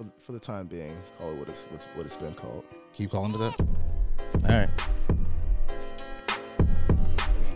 [0.00, 2.64] for, for the time being, call it what it's what's, what it's been called.
[2.94, 3.60] Keep calling to that.
[3.60, 4.68] All right.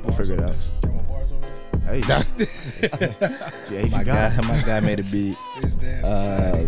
[0.03, 0.71] We'll figure it out.
[0.85, 1.85] You want bars over this?
[1.85, 2.01] Hey,
[3.71, 5.37] yeah, my guy, my guy made a beat.
[6.05, 6.67] Uh,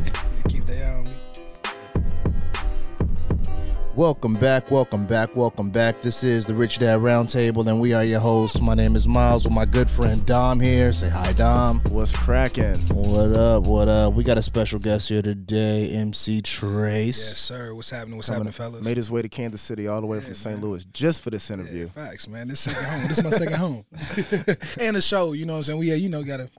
[3.96, 6.02] Welcome back, welcome back, welcome back.
[6.02, 8.60] This is the Rich Dad Roundtable, and we are your hosts.
[8.60, 10.92] My name is Miles with my good friend Dom here.
[10.92, 11.80] Say hi, Dom.
[11.88, 12.74] What's cracking?
[12.94, 13.64] What up?
[13.66, 14.12] What up?
[14.12, 17.16] We got a special guest here today, MC Trace.
[17.16, 17.74] Yes, sir.
[17.74, 18.16] What's happening?
[18.16, 18.84] What's Coming- happening, fellas?
[18.84, 20.60] Made his way to Kansas City all the way from St.
[20.60, 21.88] Louis just for this Yeah, interview.
[21.88, 22.48] facts, man.
[22.48, 23.08] This second home.
[23.08, 23.84] This is my second home.
[24.78, 25.78] and the show, you know what I'm saying?
[25.78, 26.50] We, uh, you know, got to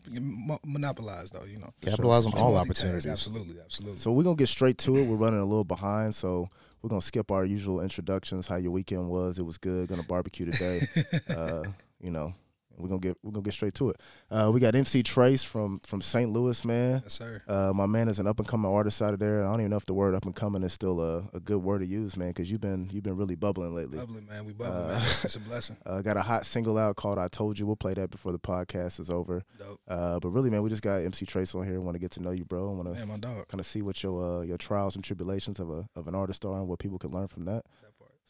[0.66, 1.72] monopolize, though, you know.
[1.82, 3.06] Capitalize on all opportunities.
[3.06, 4.00] Absolutely, absolutely.
[4.00, 5.06] So we're gonna get straight to it.
[5.06, 6.50] We're running a little behind, so
[6.82, 8.48] we're gonna skip our usual introductions.
[8.48, 9.40] How your weekend was?
[9.40, 9.88] It was good.
[9.88, 10.88] Gonna barbecue today.
[11.30, 11.64] uh,
[12.00, 12.34] you know,
[12.78, 13.98] we're gonna get we're gonna get straight to it.
[14.30, 16.32] Uh, we got MC Trace from from St.
[16.32, 17.02] Louis, man.
[17.04, 17.42] yes, sir.
[17.48, 19.44] Uh, my man is an up and coming artist out of there.
[19.44, 21.58] I don't even know if the word up and coming is still a, a good
[21.64, 23.98] word to use, man, because you've been you've been really bubbling lately.
[23.98, 24.46] Bubbling, man.
[24.46, 25.02] We bubbling, Uh, man.
[25.02, 25.78] It's, a blessing.
[25.86, 28.40] Uh, got a hot single out called "I Told You." We'll play that before the
[28.40, 29.44] podcast is over.
[29.58, 29.80] Dope.
[29.88, 31.80] Uh, but really, man, we just got MC Trace on here.
[31.80, 32.72] Want to get to know you, bro.
[32.72, 33.48] Want to Man, my dog.
[33.48, 36.46] kind of see what your uh, your trials and tribulations of a of an artist
[36.46, 37.66] are and what people can learn from that.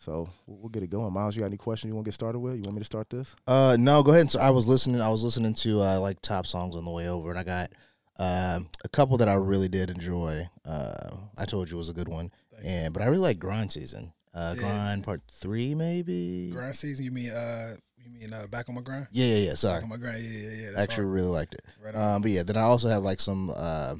[0.05, 0.27] That part.
[0.27, 1.13] So we'll, we'll get it going.
[1.13, 2.55] Miles, you got any questions you want to get started with?
[2.55, 3.35] You want me to start this?
[3.47, 4.31] Uh, no, go ahead.
[4.31, 5.01] So I was listening.
[5.01, 7.71] I was listening to uh, like top songs on the way over, and I got
[8.19, 10.41] um a couple that I really did enjoy.
[10.65, 12.31] Uh, I told you it was a good one,
[12.65, 14.11] and but I really like Grind Season.
[14.33, 14.61] Uh, Yeah.
[14.61, 16.51] Grind Part Three, maybe.
[16.51, 19.07] Grind season, you mean, uh, you mean, uh, back on my grind?
[19.11, 19.49] Yeah, yeah, yeah.
[19.49, 20.23] Back Sorry, on my grind.
[20.23, 20.77] Yeah, yeah, yeah.
[20.77, 21.13] I actually hard.
[21.15, 21.61] really liked it.
[21.83, 21.95] Right.
[21.95, 23.95] Um, but yeah, then I also have like some uh,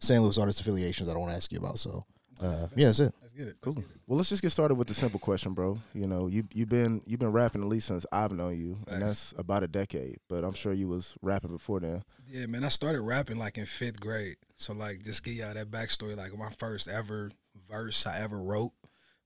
[0.00, 0.20] St.
[0.20, 1.78] Louis artist affiliations that I don't want to ask you about.
[1.78, 2.04] So
[2.42, 3.14] uh, yeah, that's it.
[3.20, 3.56] Let's get it.
[3.60, 3.74] Cool.
[3.74, 4.00] Let's get it.
[4.06, 5.78] Well, let's just get started with the simple question, bro.
[5.94, 9.02] You know, you you've been you've been rapping at least since I've known you, and
[9.02, 10.18] that's about a decade.
[10.28, 12.02] But I'm sure you was rapping before then.
[12.26, 12.64] Yeah, man.
[12.64, 14.36] I started rapping like in fifth grade.
[14.56, 16.16] So like, just give y'all that backstory.
[16.16, 17.30] Like my first ever
[17.70, 18.72] verse I ever wrote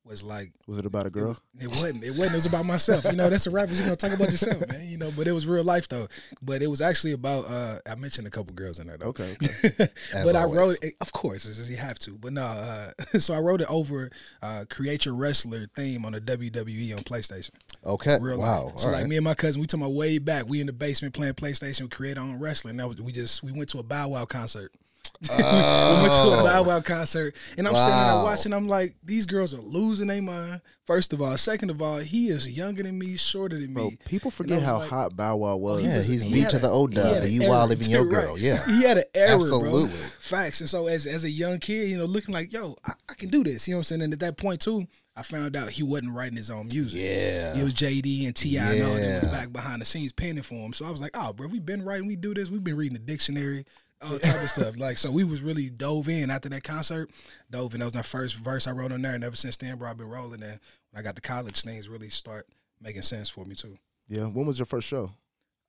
[0.07, 1.29] was like Was it about a girl?
[1.29, 2.05] was, it wasn't.
[2.05, 2.33] It wasn't.
[2.33, 3.05] It was about myself.
[3.05, 3.72] You know, that's a rapper.
[3.72, 4.89] You know, talk about yourself, man.
[4.89, 6.09] You know, but it was real life though.
[6.43, 7.47] But it was actually about.
[7.47, 9.06] uh I mentioned a couple girls in there though.
[9.06, 9.37] Okay.
[9.65, 9.89] okay.
[10.12, 10.95] but I wrote it.
[11.00, 12.12] Of course, just, you have to.
[12.12, 12.43] But no.
[12.43, 14.11] Uh, so I wrote it over
[14.43, 17.50] uh "Create Your Wrestler" theme on the WWE on PlayStation.
[17.84, 18.19] Okay.
[18.21, 18.66] Real wow.
[18.66, 18.78] life.
[18.78, 19.09] So All like right.
[19.09, 20.49] me and my cousin, we talking about way back.
[20.49, 21.83] We in the basement playing PlayStation.
[21.83, 22.77] We create our own wrestling.
[22.77, 24.72] That was we just we went to a Bow Wow concert.
[25.21, 26.44] We went to a oh.
[26.44, 26.62] Bow Oh.
[26.62, 28.53] Wow concert, and I'm sitting there watching.
[28.53, 30.61] I'm like, these girls are losing their mind.
[30.87, 33.99] First of all, second of all, he is younger than me, shorter than Bro, me.
[34.05, 35.83] people forget how like- hot Bow Wow oh, was.
[35.83, 37.91] Yeah, he's he beat to a- the old he dub, but you error, wild living
[37.91, 38.25] your too, right.
[38.27, 38.39] girl.
[38.39, 38.65] Yeah.
[38.66, 39.89] He had an error, Absolutely.
[39.89, 40.06] bro.
[40.21, 40.61] Facts.
[40.61, 43.31] And so as as a young kid, you know, looking like, yo, I, I can
[43.31, 43.66] do this.
[43.66, 44.03] You know what I'm saying?
[44.03, 47.00] And at that point too, I found out he wasn't writing his own music.
[47.03, 47.59] Yeah.
[47.59, 50.75] It was JD and Ti and all them back behind the scenes penning for him.
[50.75, 52.99] So I was like, oh, bro, we've been writing, we do this, we've been reading
[52.99, 53.65] the dictionary,
[54.03, 54.77] all type of stuff.
[54.77, 57.11] Like, so we was really dove in after that concert.
[57.51, 57.81] Dove in.
[57.81, 59.97] That was my first verse I wrote on there, and ever since then, bro, I've
[59.97, 60.43] been rolling.
[60.43, 62.47] And when I got to college, things really start
[62.81, 63.79] making sense for me too.
[64.09, 64.25] Yeah.
[64.25, 65.11] When was your first show?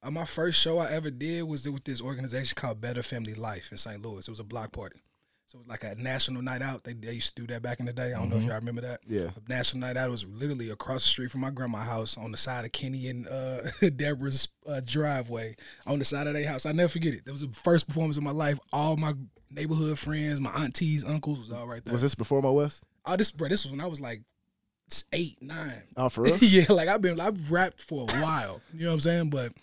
[0.04, 3.72] Uh, my first show I ever did was with this organization called Better Family Life
[3.72, 4.02] in St.
[4.02, 4.28] Louis.
[4.28, 5.02] It was a block party.
[5.50, 6.84] So it was like a national night out.
[6.84, 8.14] They, they used to do that back in the day.
[8.14, 8.48] I don't know if Mhm.
[8.48, 9.00] y'all remember that.
[9.08, 9.30] Yeah.
[9.34, 12.38] A national night out was literally across the street from my grandma's house on the
[12.38, 13.60] side of Kenny and uh,
[13.96, 16.66] Deborah's uh, driveway on the side of their house.
[16.66, 17.24] I never forget it.
[17.24, 18.60] That was the first performance of my life.
[18.74, 19.14] All my
[19.50, 21.94] neighborhood friends, my aunties, uncles was all right there.
[21.94, 22.84] Was this before Mo West?
[23.06, 24.22] oh, this bro, this was when I was like
[25.14, 25.82] eight, nine.
[25.96, 26.38] Oh, for real?
[26.42, 28.60] yeah, like I've been I've rapped for a while.
[28.74, 29.30] You know what I'm saying?
[29.30, 29.54] But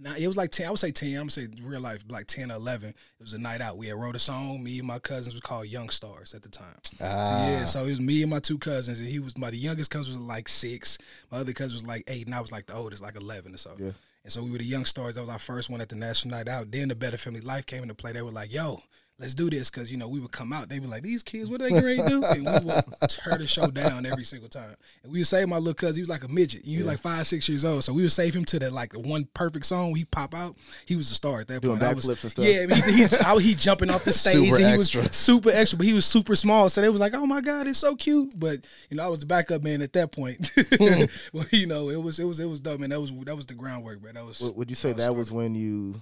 [0.00, 0.66] now it was like ten.
[0.66, 1.10] I would say ten.
[1.10, 2.90] I'm gonna say real life like ten or eleven.
[2.90, 3.76] It was a night out.
[3.76, 4.62] We had wrote a song.
[4.62, 6.76] Me and my cousins was called Young Stars at the time.
[7.00, 7.46] Ah.
[7.46, 9.90] Yeah, so it was me and my two cousins, and he was my the youngest
[9.90, 10.98] cousin was like six.
[11.30, 13.58] My other cousin was like eight, and I was like the oldest, like eleven or
[13.58, 13.76] so.
[13.78, 13.92] Yeah.
[14.22, 15.14] And so we were the young stars.
[15.14, 16.70] That was our first one at the national night out.
[16.70, 18.12] Then the Better Family Life came into play.
[18.12, 18.82] They were like, "Yo,
[19.20, 20.68] let's do this," because you know we would come out.
[20.68, 23.38] They were like, "These kids, what are they going to do?" And we would tear
[23.38, 24.74] the show down every single time.
[25.04, 25.96] And we would save my little cousin.
[25.96, 26.64] He was like a midget.
[26.64, 27.84] He was like five, six years old.
[27.84, 29.94] So we would save him to the like the one perfect song.
[29.94, 30.56] He pop out.
[30.86, 31.90] He was a star at that Doing point.
[31.90, 32.44] I was- and stuff?
[32.44, 34.34] Yeah, he, he, I- he jumping off the stage.
[34.34, 35.02] Super and he extra.
[35.02, 36.68] was super extra, but he was super small.
[36.70, 39.20] So they was like, "Oh my god, it's so cute." But you know, I was
[39.20, 40.50] the backup man at that point.
[40.80, 41.04] Hmm.
[41.32, 42.90] well, you know, it was it was it was dope, man.
[42.90, 44.14] That was that was the groundwork, man.
[44.14, 44.40] That was.
[44.40, 46.00] Would, would you say that was when you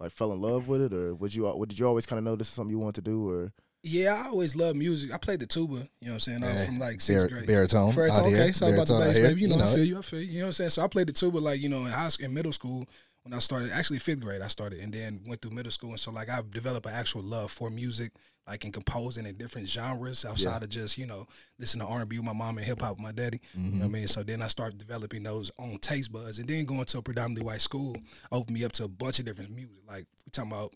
[0.00, 1.64] like fell in love with it, or would you?
[1.68, 3.52] Did you always kind of know this is something you want to do, or
[3.82, 5.12] Yeah, I always loved music.
[5.12, 5.74] I played the tuba.
[5.74, 6.42] You know what I'm saying?
[6.42, 7.46] I was Hey, from like sixth Bar- grade.
[7.46, 7.94] baritone.
[7.94, 9.42] Baritone, okay, so about the bass, baby.
[9.42, 9.98] You know, I feel you.
[9.98, 10.26] I feel you.
[10.26, 10.70] You know what I'm saying?
[10.70, 12.86] So I played the tuba like you know in high school, in middle school
[13.22, 13.70] when I started.
[13.72, 16.50] Actually, fifth grade I started, and then went through middle school, and so like I've
[16.50, 18.12] developed an actual love for music,
[18.46, 21.26] like in composing in different genres outside of just you know
[21.58, 23.40] listening to R&B with my mom and hip hop with my daddy.
[23.54, 23.78] You know Mm-hmm.
[23.80, 24.08] what I mean?
[24.08, 27.44] So then I started developing those own taste buds, and then going to a predominantly
[27.44, 27.96] white school
[28.30, 29.76] opened me up to a bunch of different music.
[29.88, 30.72] Like we talking about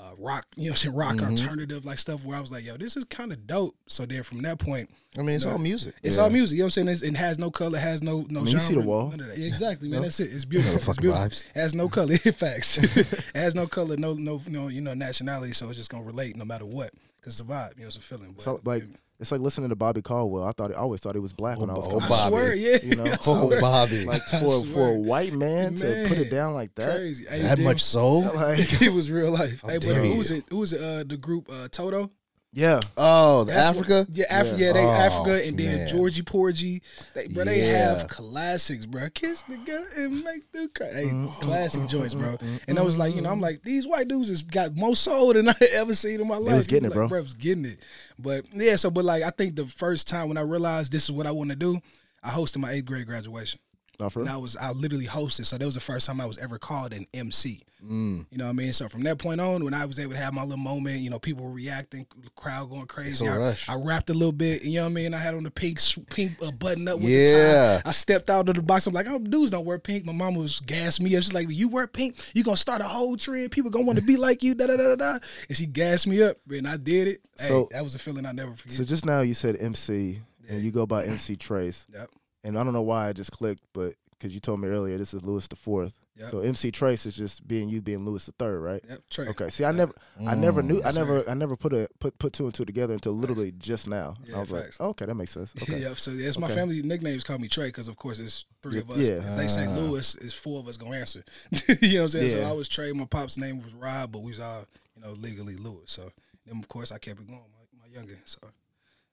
[0.00, 2.64] uh, rock, you know, what I'm saying rock alternative like stuff where I was like,
[2.64, 3.74] yo, this is kind of dope.
[3.88, 5.52] So then from that point, I mean, it's No.
[5.52, 5.94] all music.
[6.02, 6.22] it's Yeah.
[6.22, 6.56] all music.
[6.56, 6.88] You know what I'm saying?
[6.88, 8.40] It's, it has no color, has no no.
[8.40, 9.10] I mean, you see the wall.
[9.10, 9.38] none of that.
[9.38, 10.02] Yeah, exactly, man.
[10.02, 10.32] That's it.
[10.32, 10.76] It's beautiful.
[10.76, 11.24] It's beautiful.
[11.26, 11.44] vibes.
[11.54, 12.16] It has no color.
[12.18, 12.78] Facts.
[12.82, 15.52] it has no color, no no no you know nationality.
[15.52, 16.90] So it's just gonna relate no matter what.
[17.20, 17.74] Cause it's a vibe.
[17.76, 18.32] You know, it's a feeling.
[18.32, 18.84] But, So like
[19.20, 20.44] it's like listening to Bobby Caldwell.
[20.44, 22.10] I thought I always thought he was black when I was Oh, coming I up.
[22.10, 22.30] Bobby.
[22.30, 22.78] swear, yeah.
[22.82, 23.60] You know, Oh.
[23.60, 24.04] Bobby.
[24.04, 26.96] Like for for a white man, to put it down like that.
[26.96, 27.24] crazy.
[27.28, 27.64] Hey, that damn.
[27.64, 28.22] much soul?
[28.34, 29.62] Like it was real life.
[29.62, 30.44] How Hey, but dare who was it?
[30.50, 30.80] Who was it?
[30.80, 32.10] Uh, the group uh, Toto.
[32.58, 32.80] Yeah.
[32.96, 34.06] Oh, the That's Africa?
[34.08, 34.60] What, yeah, Africa.
[34.60, 34.66] Yeah.
[34.66, 35.88] Yeah, they Oh, Africa, and then man.
[35.88, 36.82] Georgie Porgy.
[37.14, 37.98] They, bro, they Yeah.
[37.98, 39.08] have classics, bro.
[39.10, 40.88] Kiss the girl and make the cry.
[40.92, 41.40] Hey, Mm-hmm.
[41.40, 42.36] classic mm-hmm, joints, bro.
[42.36, 43.42] Mm-hmm, and I was like, you know, I'm mm-hmm.
[43.44, 46.56] like, these white dudes has got more soul than I ever seen in my life.
[46.56, 47.02] was getting it, bro.
[47.02, 47.78] Like, bro, was getting it.
[48.18, 51.12] But yeah, so but like, I think the first time when I realized this is
[51.12, 51.80] what I want to do,
[52.24, 53.60] I hosted my eighth grade graduation.
[54.00, 54.28] Not for And?
[54.28, 56.92] I was I literally hosted, so that was the first time I was ever called
[56.92, 57.62] an MC.
[57.84, 58.26] Mm.
[58.30, 58.72] You know what I mean?
[58.72, 61.10] So from that point on, when I was able to have my little moment, you
[61.10, 63.26] know, people were reacting, crowd going crazy.
[63.28, 63.56] I.
[63.68, 64.62] I rapped a little bit.
[64.62, 65.14] You know what I mean?
[65.14, 65.78] I had on the pink
[66.10, 67.80] pink uh, button up with the Yeah.
[67.84, 67.88] tie.
[67.88, 68.86] I stepped out of the box.
[68.86, 70.04] I'm like, oh, dudes don't wear pink.
[70.04, 71.22] My mom was gassed me up.
[71.22, 73.50] She's like, you wear pink, you gonna start a whole trend.
[73.52, 74.54] People gonna want to be like you.
[74.54, 75.18] Da da da da da.
[75.48, 77.20] And she gassed me up, and I did it.
[77.38, 78.76] Hey, So- that was a feeling I never forget.
[78.76, 81.86] So just now you said MC and you go by MC Trace.
[81.92, 82.10] yep.
[82.44, 85.12] And I don't know why I just clicked, but because you told me earlier this
[85.14, 85.92] is Lewis the fourth.
[86.18, 86.30] Yep.
[86.32, 88.82] So MC Trace is just being you being Lewis the third, right?
[88.88, 89.00] Yep.
[89.10, 89.28] Trey.
[89.28, 89.50] Okay.
[89.50, 89.92] See, I never,
[90.26, 91.30] I never knew, I never, sir.
[91.30, 94.16] I never put a put put two and two together until literally just now.
[94.24, 94.80] Yeah, I was facts.
[94.80, 95.54] like, okay, that makes sense.
[95.62, 95.78] Okay.
[95.80, 95.98] Yep.
[95.98, 96.54] So that's my Okay.
[96.56, 98.98] family nicknames call me Trey because of course it's three of us.
[98.98, 99.16] yeah.
[99.32, 99.74] If they say Ah.
[99.76, 101.22] Lewis, it's four of us gonna answer.
[101.80, 102.28] you know what I'm saying?
[102.30, 102.90] So I was Trey.
[102.92, 104.66] My pop's name was Rob, but we was all
[104.96, 105.92] you know legally Lewis.
[105.92, 106.10] So
[106.46, 107.38] then of course I kept it going.
[107.38, 108.18] My, my youngin.
[108.24, 108.38] So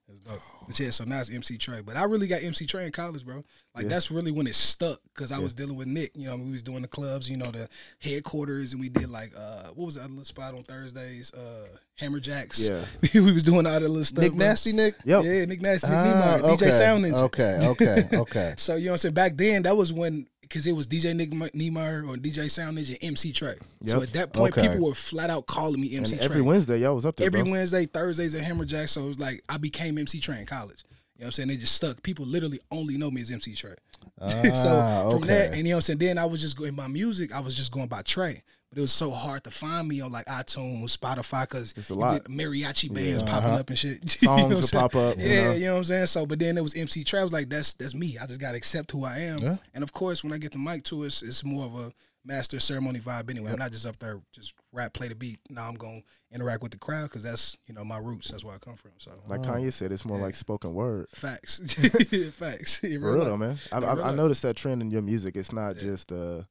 [0.08, 0.40] it was dope.
[0.66, 1.80] But yeah, so now it's MC Trey.
[1.82, 3.44] But I really got MC Trey in college, bro.
[3.74, 3.88] Like Yeah.
[3.90, 6.12] that's really when it stuck because I was dealing with Nick.
[6.14, 7.68] You know, we was doing the clubs, you know, the
[8.00, 11.32] headquarters, and we did like uh what was that little spot on Thursdays?
[11.34, 11.66] Uh
[11.96, 12.68] Hammer Jacks.
[12.68, 12.84] Yeah.
[13.14, 14.22] we was doing all that little stuff.
[14.22, 14.46] Nick bro.
[14.46, 14.94] Nasty Nick?
[15.04, 15.24] Yep.
[15.24, 16.66] Yeah, Nick Nasty, Nick Ah, Niemeyer, okay.
[16.66, 17.22] DJ Sound Ninja.
[17.24, 18.54] Okay, okay, okay.
[18.58, 19.14] So you know what I'm saying?
[19.14, 22.96] Back then, that was when because it was DJ Nick Niemeyer or DJ Sound Ninja,
[23.02, 23.56] MC Trey.
[23.84, 24.68] So at that point, Okay.
[24.68, 26.30] people were flat out calling me MC And Trey.
[26.30, 27.26] every Wednesday, y'all was up there.
[27.26, 27.52] Every bro.
[27.52, 28.88] Wednesday, Thursdays at Hammerjack.
[28.88, 30.84] So it was like I became MC Trey in college.
[31.16, 31.48] You know what I'm saying?
[31.48, 32.02] They just stuck.
[32.02, 33.74] People literally only know me as MC Trey.
[34.20, 35.26] Ah, so from okay.
[35.28, 35.98] that, and you know what I'm saying?
[35.98, 37.34] Then I was just going by music.
[37.34, 38.42] I was just going by Trey.
[38.76, 41.94] But it was so hard to find me on like iTunes, Spotify, because It's a
[41.94, 42.24] lot.
[42.24, 43.30] mariachi bands Yeah.
[43.30, 43.60] popping Uh-huh.
[43.60, 44.20] up and shit.
[44.22, 44.80] You know what Songs I'm will saying?
[44.82, 45.16] pop up.
[45.16, 45.52] you Yeah, know?
[45.54, 46.06] you know what I'm saying.
[46.08, 47.20] So, but then it was MC Trey.
[47.20, 48.18] I was like, that's that's me.
[48.20, 49.38] I just gotta accept who I am.
[49.38, 49.56] Yeah.
[49.72, 51.92] And of course, when I get the mic to us, it's more of a
[52.22, 53.52] master ceremony vibe anyway.
[53.52, 55.38] I'm not just up there just rap, play the beat.
[55.48, 58.28] Now I'm gonna interact with the crowd because that's you know my roots.
[58.30, 58.90] That's where I come from.
[58.98, 60.24] So Like Kanye said, it's more Yeah.
[60.24, 61.06] like spoken word.
[61.14, 61.60] facts,
[62.34, 62.76] facts.
[62.80, 63.58] For real real though, man.
[63.72, 65.34] I, I, real I noticed that trend in your music.
[65.34, 65.82] It's not Yeah.
[65.82, 66.42] just uh,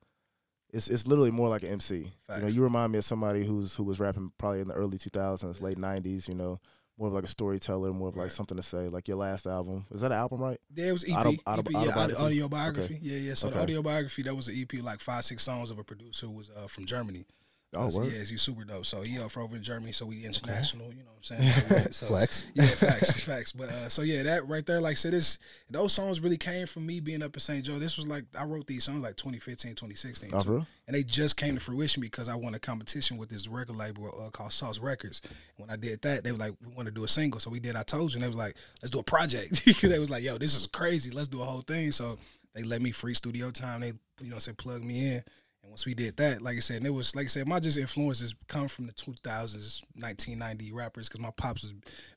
[0.75, 2.11] it's it's literally more like an MC.
[2.35, 4.97] You know, you remind me of somebody who's who was rapping probably in the early
[4.97, 6.27] 2000s, late 90s.
[6.27, 6.59] You know,
[6.97, 8.31] more of like a storyteller, more of like Right.
[8.31, 8.87] something to say.
[8.89, 10.59] Like your last album, is that an album, right?
[10.73, 11.11] Yeah, it was EP.
[11.17, 12.41] Auto- EP auto- yeah, audio, autobiography?
[12.43, 12.99] autobiography.
[13.01, 13.33] Yeah, yeah.
[13.33, 13.63] So the Okay.
[13.73, 16.67] autobiography that was an EP, like five, six songs of a producer who was uh,
[16.67, 17.25] from Germany.
[17.77, 18.85] Oh, so yeah, he's super dope.
[18.85, 20.87] So he up over in Germany, so we international.
[20.89, 21.87] You know what I'm saying?
[21.91, 22.45] So, Flex.
[22.53, 23.51] Yeah, facts, facts.
[23.51, 25.37] But uh, so yeah, that right there, like I said, this
[25.69, 27.63] those songs really came from me being up in St.
[27.65, 27.79] Joe.
[27.79, 30.65] This was like I wrote these songs like 2015, 2016, Oh, too.
[30.87, 34.13] and they just came to fruition because I won a competition with this record label
[34.25, 35.21] uh, called Sauce Records.
[35.57, 37.59] When I did that, they were like, "We want to do a single," so we
[37.59, 37.75] did.
[37.75, 40.37] I told you, and they was like, "Let's do a project." they was like, "Yo,
[40.37, 41.11] this is crazy.
[41.11, 42.17] Let's do a whole thing." So
[42.53, 43.81] they let me free studio time.
[43.81, 45.23] They you know say plug me in.
[45.65, 47.59] And once we did that, like I said, and it was like I said, my
[47.59, 51.73] just influences come from the 2000s, 1990 rappers, because my pops was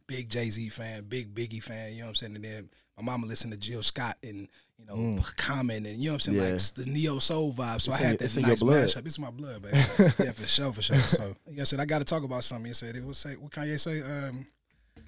[0.06, 1.92] big Jay Z fan, big Biggie fan.
[1.92, 2.34] You know what I'm saying?
[2.36, 6.16] And then my mama listened to Jill Scott and you know Common and you know
[6.16, 6.52] what I'm saying, Yeah.
[6.52, 7.80] like the neo soul vibe.
[7.80, 8.62] So It's I had that in your nice
[8.94, 9.06] mashup.
[9.06, 9.76] It's my blood, baby.
[10.18, 10.98] yeah, for sure, for sure.
[11.00, 12.66] So you know, I said I got to talk about something.
[12.66, 14.02] He said it was say what Kanye say.
[14.02, 14.46] Um,
[14.94, 15.04] damn,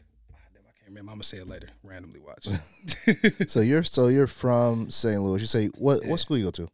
[0.67, 1.11] I can't remember.
[1.11, 1.69] I'm gonna say it later.
[1.85, 2.49] Randomly watch.
[3.49, 5.21] So you're so you're from St.
[5.21, 5.41] Louis.
[5.43, 6.11] You say what Yeah.
[6.11, 6.69] what school you go to?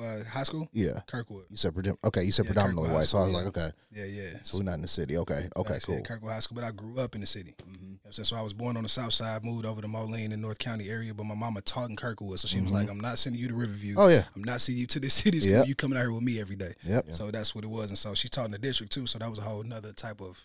[0.00, 1.00] Uh, high school, Yeah.
[1.06, 1.44] Kirkwood.
[1.50, 3.04] You said predom- okay, you said Yeah, predominantly white.
[3.08, 3.70] So I was like, okay.
[3.92, 4.30] Yeah, yeah.
[4.42, 5.16] So we're not in the city.
[5.18, 5.48] Okay.
[5.56, 6.00] Okay, Like I said, cool.
[6.02, 7.54] Kirkwood High School, but I grew up in the city.
[7.62, 7.82] Mhm.
[7.82, 8.24] You know I'm saying?
[8.24, 10.88] So I was born on the south side, moved over to Moline in North County
[10.88, 12.40] area, but my mama taught in Kirkwood.
[12.40, 12.74] So she was Mhm.
[12.74, 13.94] like, I'm not sending you to Riverview.
[13.98, 14.24] Oh yeah.
[14.34, 15.52] I'm not sending you to the city school.
[15.52, 15.66] Yep.
[15.66, 16.74] You coming out here with me every day.
[16.84, 17.12] Yep.
[17.14, 17.90] So that's what it was.
[17.90, 19.06] And so she taught in the district too.
[19.06, 20.38] So that was a whole nother type of,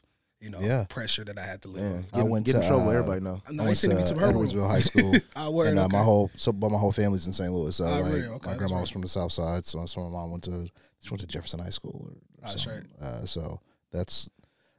[0.46, 0.86] you know, Yeah.
[0.88, 2.06] pressure that I had to live Man, with.
[2.14, 2.88] I get, went get in to, trouble.
[2.90, 3.42] uh, everybody know.
[3.50, 4.32] No, I they went sending me to to her.
[4.32, 5.14] Edwardsville High School.
[5.36, 7.52] I word, and uh, my whole so but my whole family's in St.
[7.52, 7.75] Louis.
[7.75, 8.28] So Ah, like really?
[8.28, 8.82] Okay, my grandma right.
[8.82, 10.70] was from the South Side, so, so my mom went to
[11.02, 12.88] she went to Jefferson High School or, or Ah, that's something.
[13.02, 13.60] Uh, so
[13.92, 14.30] that's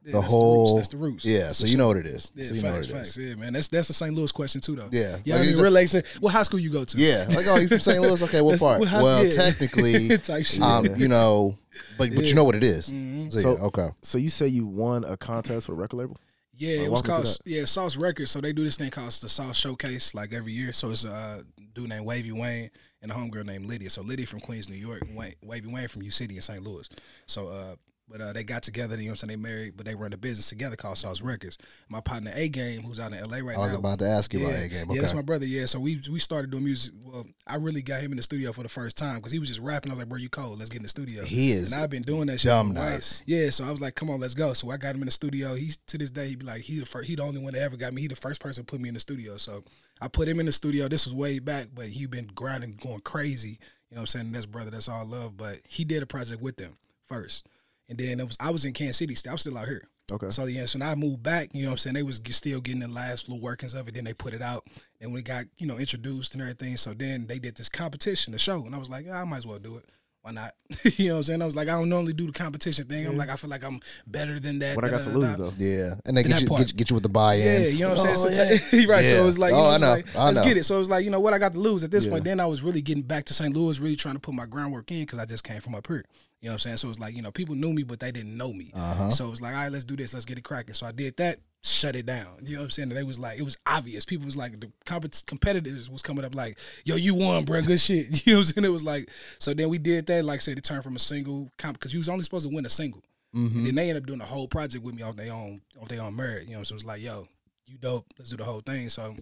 [0.07, 0.75] Yeah, the that's whole roots.
[0.75, 1.25] That's the roots.
[1.25, 2.31] Yeah, so you know what it is.
[2.33, 3.15] Yeah, so you know facts, what it is.
[3.15, 3.17] facts.
[3.17, 3.53] Yeah, man.
[3.53, 4.13] That's that's a St.
[4.15, 4.87] Louis question too, though.
[4.91, 6.97] Yeah, Yeah, like I mean, said- really, say, what high school you go to?
[6.97, 8.01] Yeah, like oh, you from St.
[8.01, 8.23] Louis?
[8.23, 8.79] Okay, what part?
[8.79, 9.29] what high- well, yeah.
[9.29, 10.61] technically, type shit.
[10.61, 11.57] um, you know,
[11.97, 12.89] but but you know what it is.
[12.89, 13.31] Mhm.
[13.31, 16.17] So, So- okay, So you say you won a contest with a record label?
[16.59, 18.31] Yeah, Uh, it was walk me through called yeah Sauce Records.
[18.31, 20.73] So they do this thing called the Sauce Showcase like every year.
[20.73, 21.43] So it's a
[21.75, 22.71] dude named Wavy Wayne
[23.03, 23.91] and a homegirl named Lydia.
[23.91, 26.63] So Lydia from Queens, New York, Wayne, Wavy Wayne from U City in St.
[26.63, 26.89] Louis.
[27.27, 27.75] So uh,
[28.09, 28.95] but uh, they got together.
[28.95, 29.41] You know what I'm saying?
[29.41, 31.57] They married, but they run a business together called Sauce Records.
[31.89, 33.61] My partner A Game, who's out in LA right now.
[33.61, 33.79] I was now.
[33.79, 34.77] about to ask you yeah, about a game.
[34.77, 35.45] yeah, Okay, that's my brother.
[35.45, 36.93] Yeah, so we we started doing music.
[37.03, 39.49] Well, I really got him in the studio for the first time because he was
[39.49, 39.91] just rapping.
[39.91, 40.59] I was like, "Bro, you cold?
[40.59, 42.73] Let's get in the studio." he is and I've been doing that shit dumb for
[42.75, 43.23] nice.
[43.25, 45.11] Yeah, so I was like, "Come on, let's go." So I got him in the
[45.11, 45.55] studio.
[45.55, 47.61] He's to this day, he be like, "He the first, he the only one that
[47.61, 48.01] ever got me.
[48.01, 49.63] He the first person to put me in the studio." So
[50.01, 50.87] I put him in the studio.
[50.87, 53.59] This was way back, but he been grinding, going crazy.
[53.89, 54.31] You know what I'm saying?
[54.31, 54.71] That's brother.
[54.71, 55.37] That's all love.
[55.37, 57.47] But he did a project with them first,
[57.89, 59.15] and then it was I was in Kansas City.
[59.15, 59.87] Still, I was still out here.
[60.11, 60.29] Okay.
[60.29, 62.61] So yeah, so when I moved back, you know what I'm saying, they was still
[62.61, 63.93] getting the last little workings of it.
[63.95, 64.65] Then they put it out,
[65.01, 66.77] and we got you know introduced and everything.
[66.77, 69.37] So then they did this competition, the show, and I was like, yeah, I might
[69.37, 69.85] as well do it.
[70.23, 70.53] Why not?
[70.97, 71.41] you know what I'm saying?
[71.41, 73.05] I was like, I don't normally do the competition thing.
[73.07, 74.75] I'm like, I feel like I'm better than that.
[74.75, 75.43] What I got to da-da-da-da.
[75.43, 75.63] lose though?
[75.65, 77.41] Yeah, and they get you, get, get you with the buy-in.
[77.63, 78.59] Yeah, you know what I'm Oh, saying?
[78.59, 78.85] So yeah.
[78.89, 79.87] right, so it was like, you Oh, know, I know.
[79.91, 80.43] like, I let's know.
[80.45, 80.63] get it.
[80.63, 82.11] So it was like, you know, what I got to lose at this Yeah.
[82.11, 82.23] point.
[82.25, 83.55] Then I was really getting back to St.
[83.55, 86.03] Louis, really trying to put my groundwork in because I just came from up here.
[86.41, 86.77] You know what I'm saying?
[86.77, 88.71] So it's like, you know, people knew me, but they didn't know me.
[88.75, 89.09] Uh-huh.
[89.09, 90.13] So it was like, all right, let's do this.
[90.13, 90.75] Let's get it cracking.
[90.75, 92.27] So I did that, shut it down.
[92.43, 92.89] You know what I'm saying?
[92.89, 94.05] And they was like, it was obvious.
[94.05, 97.61] People was like, the compet- competitors was coming up like, yo, you won, bro.
[97.61, 98.07] Good shit.
[98.27, 98.65] You know what I'm saying?
[98.65, 100.25] It was like, so then we did that.
[100.25, 102.53] Like I said, it turned from a single, comp, because you was only supposed to
[102.53, 103.03] win a single.
[103.35, 103.57] Mm-hmm.
[103.57, 105.87] And then they ended up doing the whole project with me off their own, off
[105.87, 106.47] their own merit.
[106.47, 107.27] You know, so it was like, yo,
[107.65, 108.05] you dope.
[108.17, 108.89] Let's do the whole thing.
[108.89, 109.15] So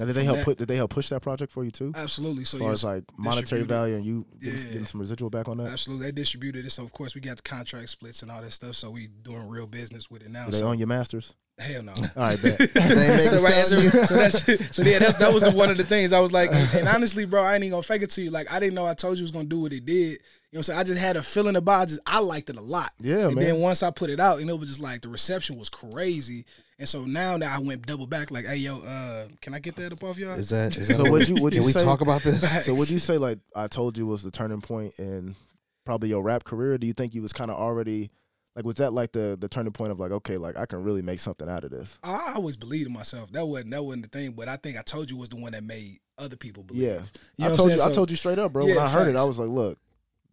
[0.00, 0.58] Now, did they help that- put?
[0.58, 1.92] Did they help push that project for you too?
[1.96, 2.44] absolutely.
[2.44, 4.64] So as far yes, as like monetary value and you getting, Yeah.
[4.66, 5.68] getting some residual back on that?
[5.68, 6.70] absolutely, they distributed it.
[6.70, 8.76] So of course we got the contract splits and all that stuff.
[8.76, 10.46] So we doing real business with it now.
[10.46, 11.34] Do they so own your masters?
[11.58, 11.92] hell no.
[12.16, 12.56] All right, bet.
[12.60, 15.82] So, it right, so, you- so that's so yeah, that's that was one of the
[15.84, 18.22] things I was like, and, and honestly, bro, I ain't even gonna fake it to
[18.22, 18.30] you.
[18.30, 19.94] Like I didn't know I told you was gonna do what it did.
[19.94, 20.18] You know
[20.50, 20.78] what I'm saying?
[20.78, 21.82] I just had a feeling about it.
[21.82, 22.92] I just I liked it a lot.
[23.00, 23.44] Yeah, and man.
[23.44, 26.44] then once I put it out, and it was just like the reception was crazy.
[26.78, 29.74] And so now that I went double back, like, hey yo, uh, can I get
[29.76, 30.32] that up off y'all?
[30.32, 30.96] Is that is that?
[30.96, 32.64] So would you- would can you we say- talk about this?
[32.66, 35.34] so would you say like I told you was the turning point in
[35.84, 36.78] probably your rap career?
[36.78, 38.10] Do you think you was kind of already
[38.54, 41.02] like was that like the the turning point of like okay like I can really
[41.02, 41.98] make something out of this?
[42.04, 43.32] I always believed in myself.
[43.32, 45.52] That wasn't that wasn't the thing, but I think I told you was the one
[45.52, 46.82] that made other people believe.
[46.82, 47.00] Yeah,
[47.36, 47.90] You know I told you saying?
[47.90, 48.66] I told you straight up, bro.
[48.66, 49.78] when I heard it, I was like, look,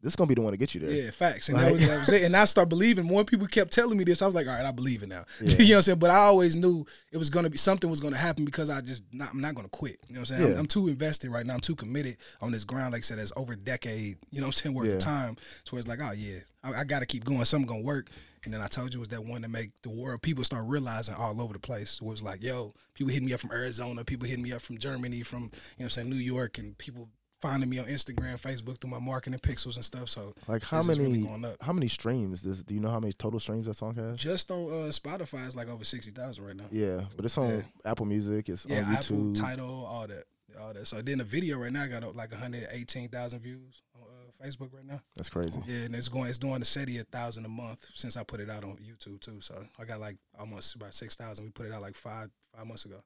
[0.01, 0.91] this is gonna be the one to get you there.
[0.91, 1.49] Yeah, facts.
[1.49, 2.21] And Like- that, was, that was it.
[2.25, 3.05] And I start believing.
[3.05, 4.21] More people kept telling me this.
[4.21, 5.25] I was like, all right, I believe it now.
[5.41, 5.49] Yeah.
[5.49, 5.99] you know what I'm saying?
[5.99, 9.03] But I always knew it was gonna be something was gonna happen because I just
[9.11, 9.97] not I'm not gonna quit.
[10.07, 10.53] You know what I'm saying?
[10.53, 11.53] I'm, I'm too invested right now.
[11.55, 12.93] I'm too committed on this ground.
[12.93, 14.17] Like I said, it's over a decade.
[14.31, 14.75] You know what I'm saying?
[14.75, 14.93] Worth Yeah.
[14.93, 15.37] of time.
[15.63, 17.43] So it's like, oh yeah, I, I got to keep going.
[17.45, 18.09] Something gonna work.
[18.43, 20.65] And then I told you it was that one to make the world people start
[20.67, 21.95] realizing all over the place.
[21.99, 24.77] It was like, yo, people hitting me up from Arizona, people hitting me up from
[24.77, 27.09] Germany, from you know what I'm saying, New York, and people
[27.41, 30.09] finding me on Instagram, Facebook through my marketing pixels and stuff.
[30.09, 31.57] So Like how really many going up.
[31.61, 34.17] how many streams does do you know how many total streams that song has?
[34.17, 36.65] just on uh, Spotify it's like over sixty thousand right now.
[36.71, 37.61] Yeah, but it's on Yeah.
[37.91, 39.35] Apple Music, it's Yeah, on Apple, YouTube.
[39.39, 40.23] title, all that,
[40.59, 40.87] all that.
[40.87, 44.01] So then the video right now got up like one hundred eighteen thousand views on
[44.03, 45.01] uh, Facebook right now.
[45.15, 45.59] That's crazy.
[45.67, 48.39] Yeah, and it's going, it's doing the steady a thousand a month since I put
[48.39, 49.39] it out on YouTube too.
[49.41, 51.45] So I got like almost about six thousand.
[51.45, 53.01] We put it out like five five months ago.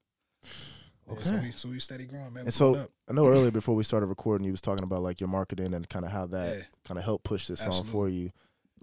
[1.10, 1.46] Yeah, so Okay.
[1.48, 2.46] we so we steady growing, man.
[2.46, 2.90] And so up.
[3.10, 5.88] I know earlier before we started recording, you was talking about like your marketing and
[5.90, 6.64] kind of how that Yeah.
[6.86, 8.32] kind of helped push this song for you.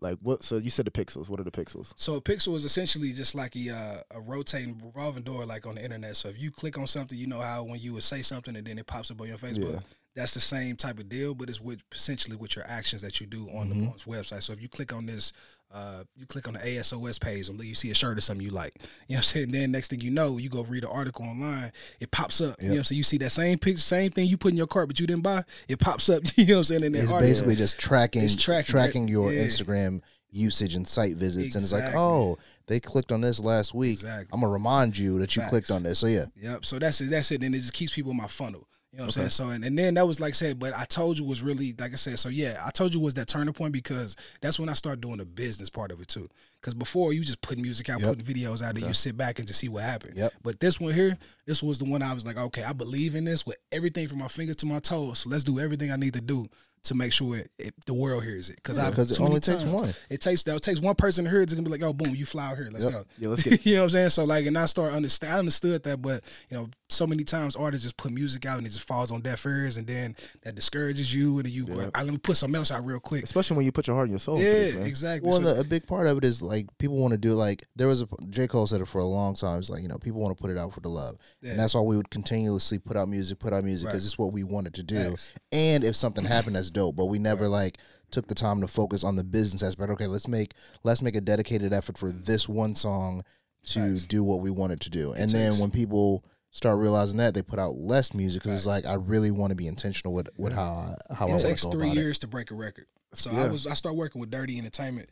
[0.02, 0.42] Like what?
[0.42, 1.28] So you said the pixels.
[1.30, 1.95] What are the pixels?
[1.97, 5.76] So a pixel is essentially just like a uh, a rotating revolving door, like on
[5.76, 6.16] the internet.
[6.16, 8.66] So if you click on something, you know how when you would say something and
[8.66, 9.73] then it pops up on your Facebook.
[9.75, 9.80] Yeah.
[10.14, 13.26] That's the same type of deal, but it's with essentially with your actions that you
[13.26, 13.99] do on Mhm.
[13.99, 14.42] the website.
[14.42, 15.33] So if you click on this,
[15.73, 18.52] uh, you click on the ASOS page and you see a shirt or something you
[18.52, 18.75] like,
[19.08, 19.50] you know what I'm saying.
[19.52, 22.56] Then next thing you know, you go read an article online, it pops up.
[22.61, 22.96] You know what I'm saying.
[22.99, 25.23] You see that same picture, same thing you put in your cart, but you didn't
[25.23, 26.23] buy, it pops up.
[26.37, 26.85] You know what I'm saying.
[26.85, 27.28] In that It's article.
[27.30, 29.44] basically just tracking, It's tracking tracking, your Yeah.
[29.44, 33.94] Instagram usage and site visits, and it's like, oh, they clicked on this last week.
[33.94, 34.28] Exactly.
[34.32, 35.99] I'm gonna remind you that you clicked on this.
[36.00, 36.64] So yeah, Yep.
[36.64, 37.11] So that's it.
[37.11, 37.42] That's it.
[37.42, 38.68] And it just keeps people in my funnel.
[38.93, 39.31] You know what I'm saying?
[39.31, 41.75] So and, and then that was like I said, but I told you was really
[41.78, 42.19] like I said.
[42.19, 45.19] So yeah, I told you was that turning point because that's when I started doing
[45.19, 46.28] the business part of it too.
[46.61, 48.09] Because before you just put music out, Yep.
[48.09, 50.16] putting videos out, and you sit back and just see what happened.
[50.16, 50.33] Yep.
[50.43, 53.25] But this one here, this was the one I was like, okay, I believe in
[53.25, 55.21] this with everything from my fingers to my toes.
[55.21, 56.49] So let's do everything I need to do
[56.87, 58.57] to make sure it, it, the world hears it.
[58.57, 59.95] Because because it only takes times- one.
[60.11, 61.45] It takes that takes one person to hear it.
[61.45, 62.69] It's gonna be like, oh, boom, you fly out here.
[62.73, 62.93] Let's Yep.
[62.93, 63.05] go.
[63.19, 64.09] Yeah, let's get you know what I'm saying?
[64.11, 65.33] So like, and I start understand.
[65.35, 68.66] I understood that, but you know, so many times artists just put music out and
[68.66, 71.90] it just falls on deaf ears, and then that discourages you, and then you, Yeah.
[71.95, 73.25] I let me put something else out real quick.
[73.25, 74.38] especially when you put your heart and your soul.
[74.38, 74.87] Yeah, this, man.
[74.87, 75.28] exactly.
[75.28, 77.64] Well, So- the, a big part of it is like people want to do like
[77.75, 79.59] there was a J Cole said it for a long time.
[79.59, 81.50] It's like you know people want to put it out for the love, Yeah.
[81.52, 83.93] and that's why we would continuously put out music, put out music Right.
[83.93, 85.11] because it's what we wanted to do.
[85.11, 85.33] Facts.
[85.52, 86.97] And if something happened, that's dope.
[86.97, 87.78] But we never like
[88.11, 89.90] took the time to focus on the business aspect.
[89.92, 90.52] Okay, let's make
[90.85, 93.23] let's make a dedicated effort for this one song
[93.66, 95.12] to do what we wanted to do.
[95.12, 98.87] And then when people start realizing that, they put out less music because it's like
[98.87, 101.49] I really want to be intentional with with how I, how I it want to
[101.49, 102.00] takes go three about it.
[102.00, 102.87] years to break a record.
[103.14, 103.45] So Yeah.
[103.45, 105.09] I was I started working with Derrty Entertainment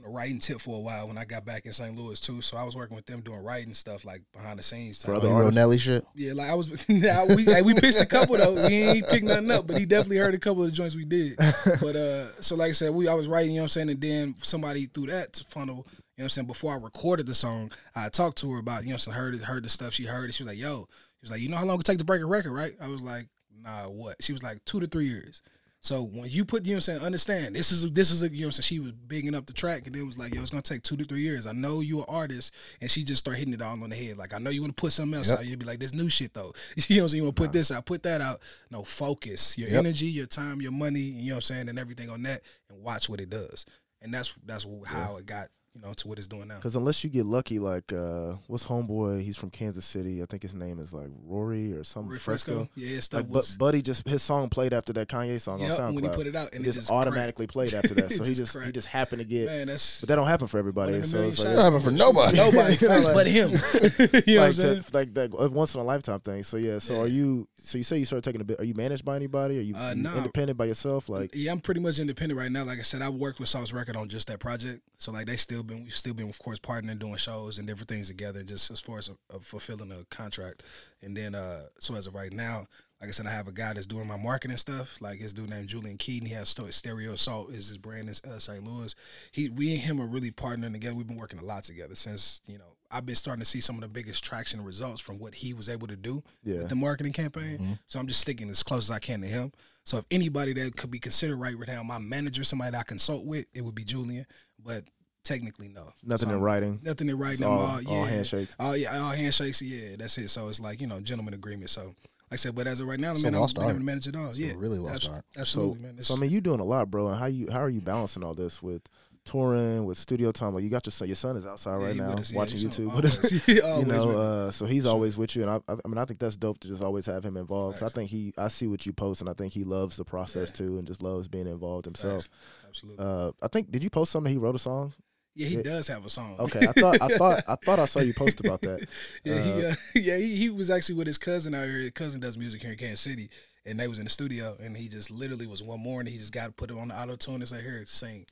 [0.00, 1.96] on the writing tip for a while when I got back in St.
[1.96, 2.40] Louis too.
[2.40, 5.02] So I was working with them doing writing stuff like behind the scenes.
[5.02, 5.56] For type other of- you wrote artists.
[5.56, 6.04] Nelly shit.
[6.14, 6.70] Yeah, like I was.
[6.88, 8.54] Nah, we hey, we pitched a couple though.
[8.54, 11.04] We ain't picked nothing up, but he definitely heard a couple of the joints we
[11.04, 11.38] did.
[11.80, 13.52] But uh, so like I said, we I was writing.
[13.52, 15.66] You know what I'm saying, and then somebody threw that to funnel.
[15.66, 15.84] You know
[16.16, 16.46] what I'm saying.
[16.46, 19.16] Before I recorded the song, I talked to her about you know what I'm saying,
[19.16, 20.28] heard it, heard the stuff she heard.
[20.30, 20.34] It.
[20.34, 22.22] She was like, "Yo," she was like, "You know how long it take to break
[22.22, 23.28] a record, right?" I was like,
[23.62, 25.42] "Nah, what?" She was like, two to three years."
[25.82, 28.28] So when you put, you know what I'm saying, understand this is this is a,
[28.28, 28.64] you know what I'm saying.
[28.64, 30.96] She was bigging up the track, and it was like, yo, it's gonna take two
[30.96, 31.46] to three years.
[31.46, 34.18] I know you're an artist, and she just started hitting it all on the head.
[34.18, 35.38] Like I know you want to put something else Yep.
[35.38, 35.46] out.
[35.46, 36.52] You'd be like, this new shit though.
[36.76, 37.16] You know what I'm saying?
[37.18, 38.40] You want to put this out, put that out.
[38.70, 39.78] No, focus your Yep.
[39.78, 41.00] energy, your time, your money.
[41.00, 43.64] You know what I'm saying, and everything on that, and watch what it does.
[44.02, 46.56] And that's that's how it got you know to what it's doing now.
[46.56, 49.22] Because unless you get lucky, like uh, what's homeboy?
[49.22, 50.20] He's from Kansas City.
[50.22, 52.08] I think his name is like Rory or something.
[52.10, 52.52] Rory Fresco.
[52.66, 53.54] Fresco, yeah, his stuff Like, was.
[53.56, 55.94] but Buddy just his song played after that Kanye song Yep, on SoundCloud.
[55.94, 57.06] when he put it out, it and it just, just cracked.
[57.06, 58.10] automatically played after that.
[58.20, 59.46] So he just just he just happened to get.
[59.46, 60.92] Man, that's But that don't happen for everybody.
[60.92, 61.56] One in a So it's like, shots.
[61.58, 62.36] That happen for nobody.
[62.36, 63.50] nobody, You like- but him.
[63.52, 64.82] you know what I'm like saying?
[64.82, 66.42] to, like that once in a lifetime thing.
[66.42, 66.78] So yeah.
[66.80, 67.00] So Yeah.
[67.00, 67.48] are you?
[67.58, 68.58] So you say you started taking a bit?
[68.58, 69.58] Are you managed by anybody?
[69.58, 70.16] Are you, Uh, nah.
[70.16, 71.08] independent by yourself?
[71.08, 72.64] Like yeah, I'm pretty much independent right now.
[72.64, 74.82] Like I said, I worked with Sauce Record on just that project.
[74.98, 77.88] So like they still been we've still been of course partnering, doing shows and different
[77.88, 80.62] things together, just as far as uh fulfilling a contract.
[81.02, 82.66] And then uh so as of right now,
[83.00, 85.00] like I said, I have a guy that's doing my marketing stuff.
[85.00, 86.28] Like his dude named Julian Keaton.
[86.28, 88.62] He has Stereo Assault is his brand in uh, St.
[88.62, 88.94] Louis.
[89.32, 90.94] He we and him are really partnering together.
[90.94, 93.76] We've been working a lot together since you know I've been starting to see some
[93.76, 96.58] of the biggest traction results from what he was able to do yeah.
[96.58, 97.58] with the marketing campaign.
[97.58, 97.78] Mhm.
[97.86, 99.52] So I'm just sticking as close as I can to him.
[99.84, 102.82] So if anybody that could be considered right right now, my manager, somebody that I
[102.82, 104.26] consult with, it would be Julian.
[104.62, 104.84] But
[105.24, 105.92] technically, no.
[106.04, 106.80] Nothing So, in writing.
[106.82, 107.46] Nothing in It's writing.
[107.46, 108.56] all, all, yeah, all handshakes.
[108.58, 109.62] Oh yeah, all handshakes.
[109.62, 110.28] Yeah, that's it.
[110.30, 111.70] So it's like you know, gentleman agreement.
[111.70, 111.94] So like
[112.32, 113.80] I said, but as of right now, It's a man, I'm lost being able art.
[113.80, 114.28] to manage it all.
[114.30, 115.24] It's yeah, really lost abs- art.
[115.36, 116.00] Absolutely, so, man.
[116.02, 117.08] so I mean, you doing a lot, bro.
[117.08, 118.82] And how you how are you balancing all this with
[119.24, 120.54] touring, with studio time?
[120.54, 121.08] Like you got your son.
[121.08, 122.30] Your son is outside Yeah, right he now us.
[122.30, 122.88] Yeah, watching YouTube.
[122.90, 123.48] on- What is always.
[123.48, 124.22] Yeah, you always know, with me.
[124.22, 124.92] uh, so he's Sure.
[124.92, 127.06] always with you, and I, I I mean, I think that's dope to just always
[127.06, 127.78] have him involved.
[127.78, 130.04] So I think he, I see what you post, and I think he loves the
[130.04, 130.66] process Yeah.
[130.66, 132.22] too, and just loves being involved himself.
[132.24, 132.28] Facts.
[132.68, 133.04] Absolutely.
[133.04, 134.30] Uh, I think did you post something?
[134.32, 134.94] He wrote a song.
[135.34, 136.36] Yeah, he does have a song.
[136.38, 138.86] Okay, I thought, I thought, I thought I saw you post about that.
[139.24, 141.78] Yeah, he, Uh, uh, yeah, he, he was actually with his cousin out here.
[141.78, 143.30] His cousin does music here in Kansas City,
[143.64, 146.12] and they was in the studio, and he just literally was one morning.
[146.12, 148.26] He just got to put it on the auto tune and say, "Here, sing."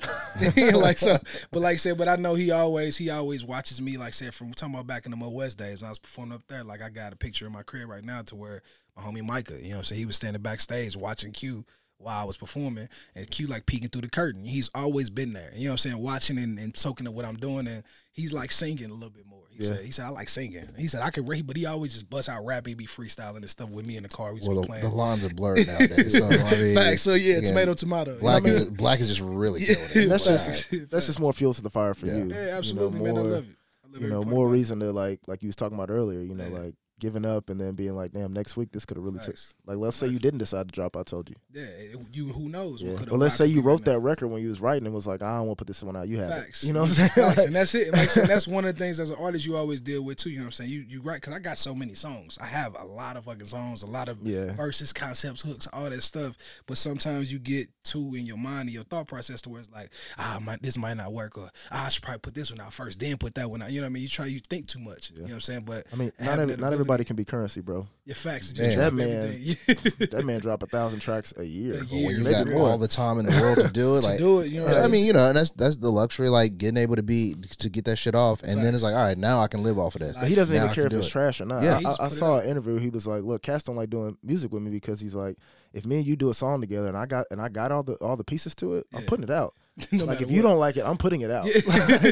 [0.74, 1.16] like so,
[1.52, 3.96] but like I said, but I know he always he always watches me.
[3.96, 5.98] Like I said, from talking about back in the Mo West days when I was
[5.98, 6.64] performing up there.
[6.64, 8.62] Like I got a picture in my crib right now to where
[8.96, 11.64] my homie Micah, you know, what I'm saying he was standing backstage watching Q
[11.98, 14.44] while I was performing, and Q like peeking through the curtain.
[14.44, 17.24] He's always been there, you know what I'm saying, watching and, and soaking up what
[17.24, 17.82] I'm doing, and
[18.12, 19.42] he's like singing a little bit more.
[19.50, 19.70] He Yeah.
[19.74, 20.68] said, he said I like singing.
[20.78, 22.64] He said I could rap, but he always just bust out rap.
[22.66, 24.32] He be freestyling and stuff with me in the car.
[24.32, 24.84] We just Well, the, playing.
[24.84, 26.16] the lines are blurred nowadays.
[26.16, 27.02] So I mean, Facts.
[27.02, 28.18] So yeah, again, tomato, tomato.
[28.20, 30.08] Black You know what I is black is just really Yeah, killing it.
[30.08, 32.12] That's just that's just more fuel to the fire for Yeah.
[32.14, 32.18] you.
[32.20, 32.30] mean?
[32.30, 33.08] yeah, You know, absolutely, man.
[33.08, 33.56] I more- love it.
[33.84, 34.52] I love you know, more it.
[34.52, 36.20] reason to like like you was talking about earlier.
[36.20, 39.04] You know, like giving up and then being like, damn, next week this could have
[39.04, 39.26] really took.
[39.36, 39.54] Facts.
[39.66, 40.96] Like, let's say you didn't decide to drop.
[40.96, 41.36] I told you.
[41.52, 42.82] Yeah, it- you who knows?
[42.82, 42.92] Yeah.
[42.94, 45.36] What let's say you wrote that record when you was writing and was like, I
[45.38, 46.08] don't want to put this one out.
[46.08, 46.46] You have.
[46.60, 47.08] You know what I'm saying?
[47.10, 47.44] Facts.
[47.46, 47.88] and that's it.
[47.88, 50.02] And like I said, that's one of the things as an artist you always deal
[50.04, 50.30] with too.
[50.30, 50.70] You know what I'm saying?
[50.70, 52.38] You you write because I got so many songs.
[52.40, 54.54] I have a lot of fucking songs, a lot of Yeah.
[54.54, 56.36] verses, concepts, hooks, all that stuff.
[56.66, 59.70] But sometimes you get too in your mind and your thought process to where it's
[59.70, 62.60] like, ah, my, this might not work, or ah, I should probably put this one
[62.60, 63.70] out first, then put that one out.
[63.70, 64.02] You know what I mean?
[64.02, 65.10] You try, you think too much.
[65.10, 65.62] You know what I'm saying?
[65.66, 67.86] But I mean, not every, not ability- everybody can be Curren$y, bro.
[68.04, 68.56] Your facts.
[68.58, 68.78] Man.
[68.78, 70.08] That man- everything.
[70.10, 71.74] That man drop a thousand tracks a year.
[71.82, 72.68] A year, when you maybe got more.
[72.70, 74.66] all the time in the world to do it, to like do it, you know.
[74.66, 77.34] I I mean, you know, and that's that's the luxury, like getting able to be
[77.58, 79.78] to get that shit off, and then it's like, all right, now I can live
[79.78, 80.14] off of this.
[80.14, 81.10] Like, But he doesn't Now even care if it's it.
[81.10, 81.62] trash or not.
[81.62, 81.80] Yeah.
[81.84, 82.76] I- I, I saw an interview.
[82.78, 85.36] He was like, "Look, Cass don't like doing music with me because he's like,
[85.72, 87.82] if me and you do a song together and I got and I got all
[87.82, 89.54] the all the pieces to it, I'm putting it out.
[89.92, 91.44] no like matter if you don't don't like it, I'm putting it out.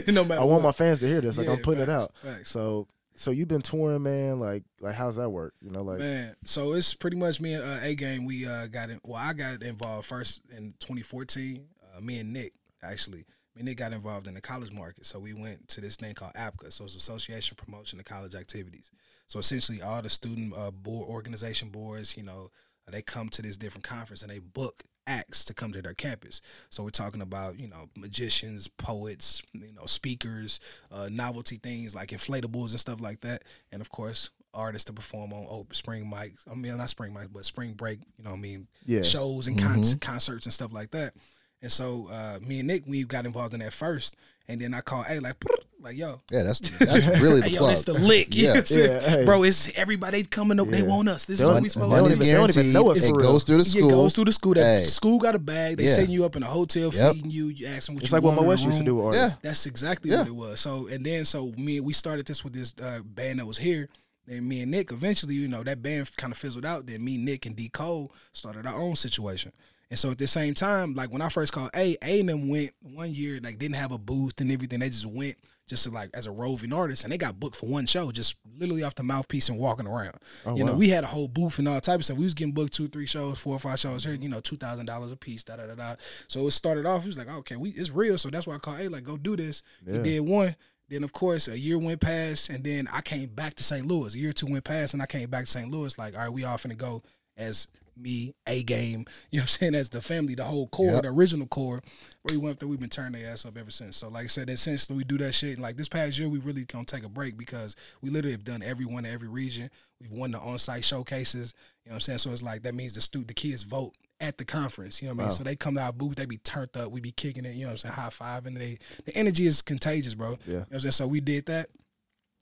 [0.08, 1.38] no matter I want my fans to hear this.
[1.38, 2.12] Like Yeah, I'm putting it out.
[2.22, 2.50] Facts.
[2.50, 2.86] So
[3.16, 4.38] so you've been touring, man.
[4.38, 5.54] Like, like how's that work?
[5.60, 8.24] You know, like Man, so it's pretty much me and uh, A Game.
[8.24, 9.00] We uh, got in.
[9.02, 11.66] Well, I got involved first in 2014.
[11.96, 12.52] Uh, me and Nick
[12.82, 13.24] actually.
[13.54, 15.06] Me and Nick got involved in the college market.
[15.06, 16.72] So we went to this thing called APCA.
[16.72, 18.90] So it's Association Promotion of College Activities.
[19.26, 22.50] So essentially, all the student uh, board organization boards, you know,
[22.88, 26.42] they come to this different conference and they book acts to come to their campus.
[26.70, 30.60] So we're talking about you know magicians, poets, you know speakers,
[30.92, 35.32] uh, novelty things like inflatables and stuff like that, and of course artists to perform
[35.32, 36.40] on oh spring mics.
[36.50, 38.00] I mean not spring mic, but spring break.
[38.18, 41.14] You know I mean yeah, shows and con- concerts and stuff like that.
[41.62, 44.14] And so uh, me and Nick we got involved in that first,
[44.48, 45.36] and then I called A like
[45.80, 46.20] like yo.
[46.30, 47.72] Yeah, that's that's really the Hey, yo, plug.
[47.72, 48.48] it's the lick, Yeah.
[48.50, 48.90] what I'm saying?
[49.02, 49.24] Yeah, hey.
[49.24, 49.42] bro.
[49.42, 50.68] It's everybody coming up.
[50.68, 51.24] They want us.
[51.26, 52.24] This They is what we they supposed don't to Money's do.
[52.24, 52.74] even- they don't even guaranteed.
[52.74, 53.32] know it real.
[53.32, 53.90] goes through the Yeah, school.
[53.90, 54.54] goes through the school.
[54.54, 54.84] That Hey.
[54.84, 55.76] school got a bag.
[55.78, 55.94] They Yeah.
[55.94, 57.14] setting you up in a hotel, Yep.
[57.14, 57.46] feeding you.
[57.48, 58.84] You ask them what it's you like what want in Mo the West used to
[58.84, 59.28] do artists.
[59.32, 59.36] Yeah.
[59.42, 60.18] That's exactly Yeah.
[60.18, 60.60] what it was.
[60.60, 63.88] So and then so me we started this with this uh, band that was here.
[64.26, 66.86] Then me and Nick eventually, you know, that band kind of fizzled out.
[66.86, 69.52] Then me, Nick, and D Cole started our own situation.
[69.90, 72.48] And so at the same time, like when I first called A, A and them
[72.48, 74.80] went one year, like didn't have a booth and everything.
[74.80, 75.36] They just went
[75.68, 78.36] just to, like as a roving artist, and they got booked for one show, just
[78.58, 80.14] literally off the mouthpiece and walking around.
[80.44, 82.16] Oh, you know, we had a whole booth and all type of stuff.
[82.16, 84.14] We was getting booked two, three shows, four or five shows here.
[84.14, 85.44] You know, two thousand dollars a piece.
[85.44, 85.94] Da da da da.
[86.28, 87.04] So it started off.
[87.04, 88.18] It was like, okay, we it's real.
[88.18, 89.62] So that's why I called A, like, go do this.
[89.86, 89.98] Yeah.
[89.98, 90.54] He did one.
[90.88, 93.86] Then of course a year went past, and then I came back to St.
[93.86, 94.14] Louis.
[94.14, 95.70] A year or two went past, and I came back to St.
[95.70, 95.96] Louis.
[95.98, 97.02] Like, all right, we all finna go
[97.36, 99.04] as me, a game.
[99.30, 99.74] You know what I'm saying?
[99.74, 101.02] As the family, the whole core, Yep.
[101.02, 101.82] the original core.
[102.22, 103.96] Where we went through, we've been turning their ass up ever since.
[103.96, 106.28] So like I said, that since we do that shit, and like this past year,
[106.28, 109.28] we really gonna take a break because we literally have done every one in every
[109.28, 109.70] region.
[110.00, 111.54] We've won the on-site showcases.
[111.84, 112.18] You know what I'm saying?
[112.18, 115.00] So it's like that means the stu the kids vote at the conference.
[115.02, 115.28] You know what I mean?
[115.28, 115.34] Wow.
[115.34, 117.54] So they come to our booth, they be turned up, we be kicking it.
[117.54, 117.94] You know what I'm saying?
[117.94, 120.30] High five, and they the energy is contagious, bro.
[120.30, 120.36] Yeah.
[120.46, 120.92] You know what I'm saying?
[120.92, 121.68] So we did that.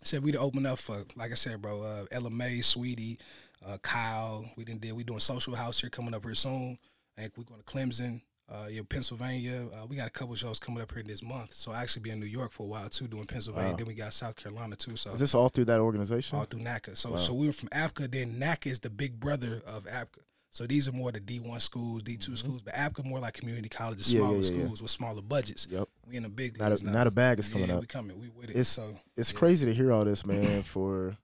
[0.03, 3.17] Said we'd open up for, like I said, bro, uh, Ella Mai, Saweetie,
[3.67, 4.45] uh, Kyle.
[4.57, 4.93] We didn't did.
[4.93, 6.79] We doing Social House here coming up here soon.
[7.17, 9.69] And we're going to Clemson, uh, yeah, Pennsylvania.
[9.73, 11.55] Uh, we got a couple shows coming up here this month.
[11.55, 13.71] So I actually be in New York for a while too, doing Pennsylvania.
[13.71, 13.77] Wow.
[13.77, 14.97] Then we got South Carolina too.
[14.97, 16.37] So Is this all through that organization?
[16.39, 16.97] all through NACA.
[16.97, 17.17] So Wow.
[17.17, 18.11] so we were from APCA.
[18.11, 20.19] Then NACA is the big brother of APCA.
[20.51, 23.35] So these are more the D one schools, D 2 schools, but APCA more like
[23.35, 24.19] community colleges, Mm-hmm.
[24.19, 24.65] Smaller yeah, yeah, yeah.
[24.65, 25.67] schools with smaller budgets.
[25.71, 25.89] Yep.
[26.09, 26.93] We in a big Not a, now.
[26.93, 27.81] not a bag is coming up.
[27.81, 28.21] we coming.
[28.21, 28.51] We with it.
[28.51, 30.63] It's- so It's crazy to hear all this, man.
[30.65, 31.17] For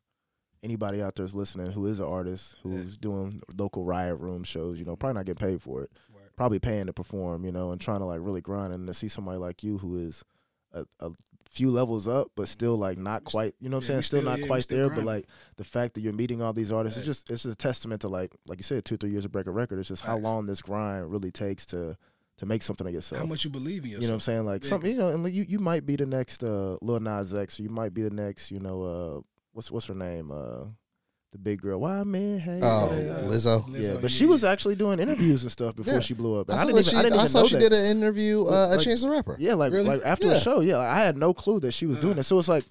[0.63, 4.85] anybody out there's listening who is an artist who's doing local riot room shows, you
[4.85, 6.25] know, probably not getting paid for it, Right.
[6.37, 9.09] probably paying to perform, you know, and trying to like really grind, and to see
[9.09, 10.23] somebody like you who is
[10.73, 11.11] a, a
[11.49, 14.21] few levels up, but still like not quite, you know, what yeah, I'm saying, still,
[14.21, 15.05] still- not yeah, quite still there, grinding.
[15.07, 17.09] but like the fact that you're meeting all these artists, Right.
[17.09, 19.33] it's just it's just a testament to like like you said, two three years of
[19.33, 19.79] break a record.
[19.79, 21.97] It's just how long this grind really takes to
[22.37, 23.21] to make something of yourself.
[23.21, 24.03] How much you believe in yourself?
[24.03, 24.47] You know what I'm saying?
[24.47, 27.35] Like Yeah, you know, and like, you you might be the next uh Lil Nas
[27.35, 29.21] X, or you might be the next, you know, uh
[29.53, 30.31] what's what's her name?
[30.31, 30.65] Uh
[31.33, 31.79] the big girl.
[31.81, 32.41] Why man?
[32.41, 33.65] Hey, Oh, hey, uh, Lizzo.
[33.69, 36.01] Yeah, Lizzo, but she was actually doing interviews and stuff before Yeah.
[36.01, 36.51] she blew up.
[36.51, 37.61] I And I, didn't even, she, I didn't I saw know she that.
[37.61, 39.37] did an interview, uh, Like- a Chance the Rapper.
[39.39, 39.87] Yeah, like Really?
[39.87, 40.33] like after Yeah.
[40.35, 42.25] the show, yeah, like, I had no clue that she was doing it.
[42.25, 42.65] So it's like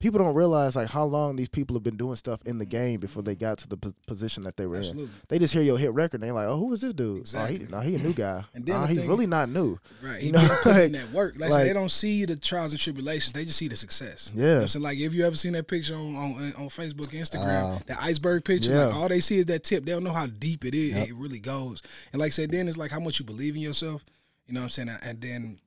[0.00, 2.98] people don't realize like how long these people have been doing stuff in the game
[2.98, 5.10] before they got to the p- position that they were in.
[5.28, 7.20] They just hear your hit record and they're like, "Oh, who is this dude?
[7.20, 7.56] Exactly.
[7.56, 8.44] Oh, he, no, he a new guy.
[8.54, 10.20] And then Nah, the he's really not new." Right.
[10.20, 11.34] You You know, know, putting that work.
[11.38, 13.32] Like, like- they don't see the trials and tribulations.
[13.32, 14.32] They just see the success.
[14.34, 14.54] You know Yeah.
[14.56, 14.82] what I'm saying?
[14.82, 17.80] Like if you ever seen that picture on on, on Facebook, Instagram, Oh.
[17.86, 18.84] that iceberg picture, Yeah.
[18.86, 19.84] like all they see is that tip.
[19.84, 20.94] They don't know how deep it is.
[20.94, 21.08] Yep.
[21.08, 21.82] It really goes.
[22.12, 24.02] And like I said, then it's like how much you believe in yourself.
[24.46, 24.88] You know what I'm saying?
[25.02, 25.58] And then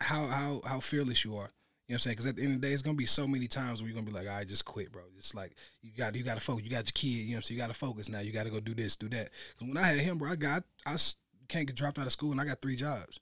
[0.00, 1.50] how how how fearless you are.
[1.88, 2.12] You know what I'm saying?
[2.12, 3.94] Because at the end of the day, it's gonna be so many times where you're
[3.98, 6.64] gonna be like, "I just quit, bro." It's like you got you got to focus.
[6.64, 7.06] You got your kid.
[7.06, 7.56] You know what I'm saying?
[7.58, 8.20] You got to focus now.
[8.20, 9.30] You got to go do this, do that.
[9.58, 10.96] 'Cause when I had him, bro, I got I
[11.48, 13.18] can't get dropped out of school, and I got three jobs.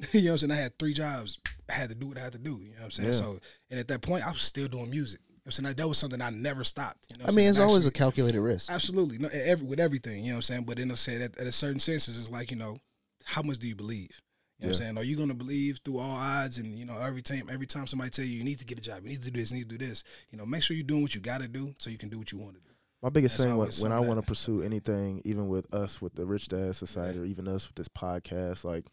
[0.12, 0.50] you know what I'm saying?
[0.52, 1.38] I had three jobs.
[1.68, 2.50] I had to do what I had to do.
[2.60, 3.08] You know what I'm saying?
[3.10, 3.14] Yeah.
[3.14, 3.38] So,
[3.70, 5.20] and at that point, I was still doing music.
[5.28, 5.76] You know what I'm saying?
[5.76, 7.06] That was something I never stopped.
[7.10, 7.50] You know what I mean, saying?
[7.50, 8.68] it's always a calculated risk.
[8.68, 10.64] Absolutely, no, every with everything, you know what I'm saying.
[10.64, 12.78] But then I said at, at a certain senses, it's like you know,
[13.24, 14.10] how much do you believe?
[14.58, 14.98] You know what I'm saying?
[14.98, 16.58] Are you gonna believe through all odds?
[16.58, 18.80] And you know, every time every time somebody tell you you need to get a
[18.80, 20.02] job, you need to do this, you need to do this.
[20.30, 22.18] You know, make sure you're doing what you got to do so you can do
[22.18, 22.70] what you want to do.
[23.00, 26.14] My biggest That's thing when, when I want to pursue anything, even with us with
[26.14, 28.84] the Rich Dad Society, or even us with this podcast, like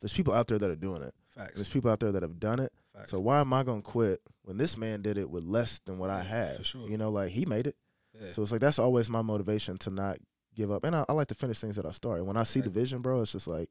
[0.00, 1.14] there's people out there that are doing it.
[1.34, 1.54] Facts.
[1.54, 2.72] There's people out there that have done it.
[2.94, 3.10] Facts.
[3.10, 6.10] So why am I gonna quit when this man did it with less than what
[6.10, 6.56] I Yeah, had?
[6.56, 6.88] for sure.
[6.90, 7.76] You know, like he made it.
[8.20, 8.32] yeah.
[8.32, 10.18] So it's like that's always my motivation to not
[10.54, 10.84] give up.
[10.84, 12.18] And I, I like to finish things that I start.
[12.18, 13.70] And when I see the vision, bro, it's just like,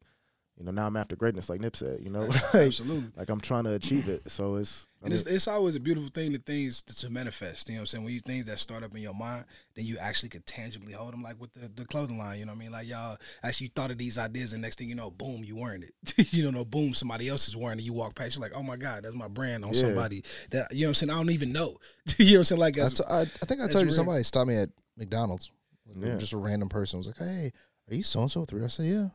[0.60, 2.02] you know, now I'm after greatness, like Nip said.
[2.04, 2.20] You know,
[2.54, 3.12] like, Absolutely.
[3.16, 4.30] like I'm trying to achieve it.
[4.30, 7.10] So it's, I And mean, it's, it's always a beautiful thing, the things to, to
[7.10, 7.70] manifest.
[7.70, 8.04] You know what I'm saying?
[8.04, 9.46] When you things that start up in your mind,
[9.76, 12.40] then you actually could tangibly hold them, like with the, the clothing line.
[12.40, 12.72] You know what I mean?
[12.74, 15.84] Like y'all actually thought of these ideas, and next thing you know, boom, you wearing
[15.84, 16.34] it.
[16.34, 17.86] you don't know, boom, somebody else is wearing it.
[17.86, 19.80] You walk past, you're like, oh my god, that's my brand on Yeah.
[19.80, 21.10] somebody that you know what I'm saying.
[21.12, 21.78] I don't even know.
[22.18, 22.60] you know what I'm saying?
[22.62, 23.94] Like, I, as, t- I, I think I told you real.
[23.94, 25.52] somebody stopped me at McDonald's.
[25.96, 26.18] Yeah.
[26.18, 27.52] Just a random person was like, "Hey,
[27.90, 29.08] are you so and so through?" I said, "Yeah."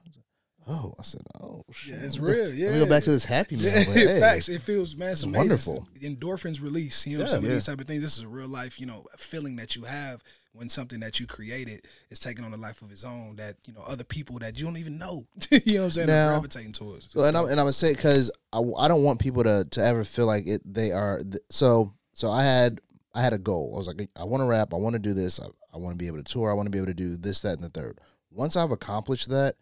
[0.66, 2.48] Oh, I said, "Oh, shit, yeah, it's real.
[2.52, 3.66] Yeah, Let me go back to this happy meal.
[3.66, 4.48] Yeah, but, hey, facts.
[4.48, 5.86] It feels man, it's, it's wonderful.
[6.00, 7.06] Endorphins release.
[7.06, 7.36] You know what Yeah.
[7.36, 7.50] I'm saying?
[7.50, 7.54] Yeah.
[7.56, 8.02] These type of things.
[8.02, 10.22] This is a real life, you know, feeling that you have
[10.52, 13.74] when something that you created is taking on a life of its own that, you
[13.74, 15.26] know, other people that you don't even know.
[15.50, 16.06] you know what I'm saying?
[16.06, 17.10] Now- are gravitating towards.
[17.10, 19.84] So, and I'm and I'm gonna say because I, I don't want people to to
[19.84, 22.80] ever feel like it they are th- so so I had
[23.14, 25.12] I had a goal I was like I want to rap I want to do
[25.12, 26.94] this I, I want to be able to tour I want to be able to
[26.94, 28.00] do this that and the third
[28.30, 29.56] once I've accomplished that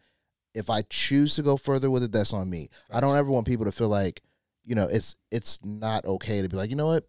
[0.54, 2.68] if I choose to go further with it that's on me.
[2.90, 4.22] I don't ever want people to feel like
[4.64, 7.06] you know it's it's not okay to be like you know what?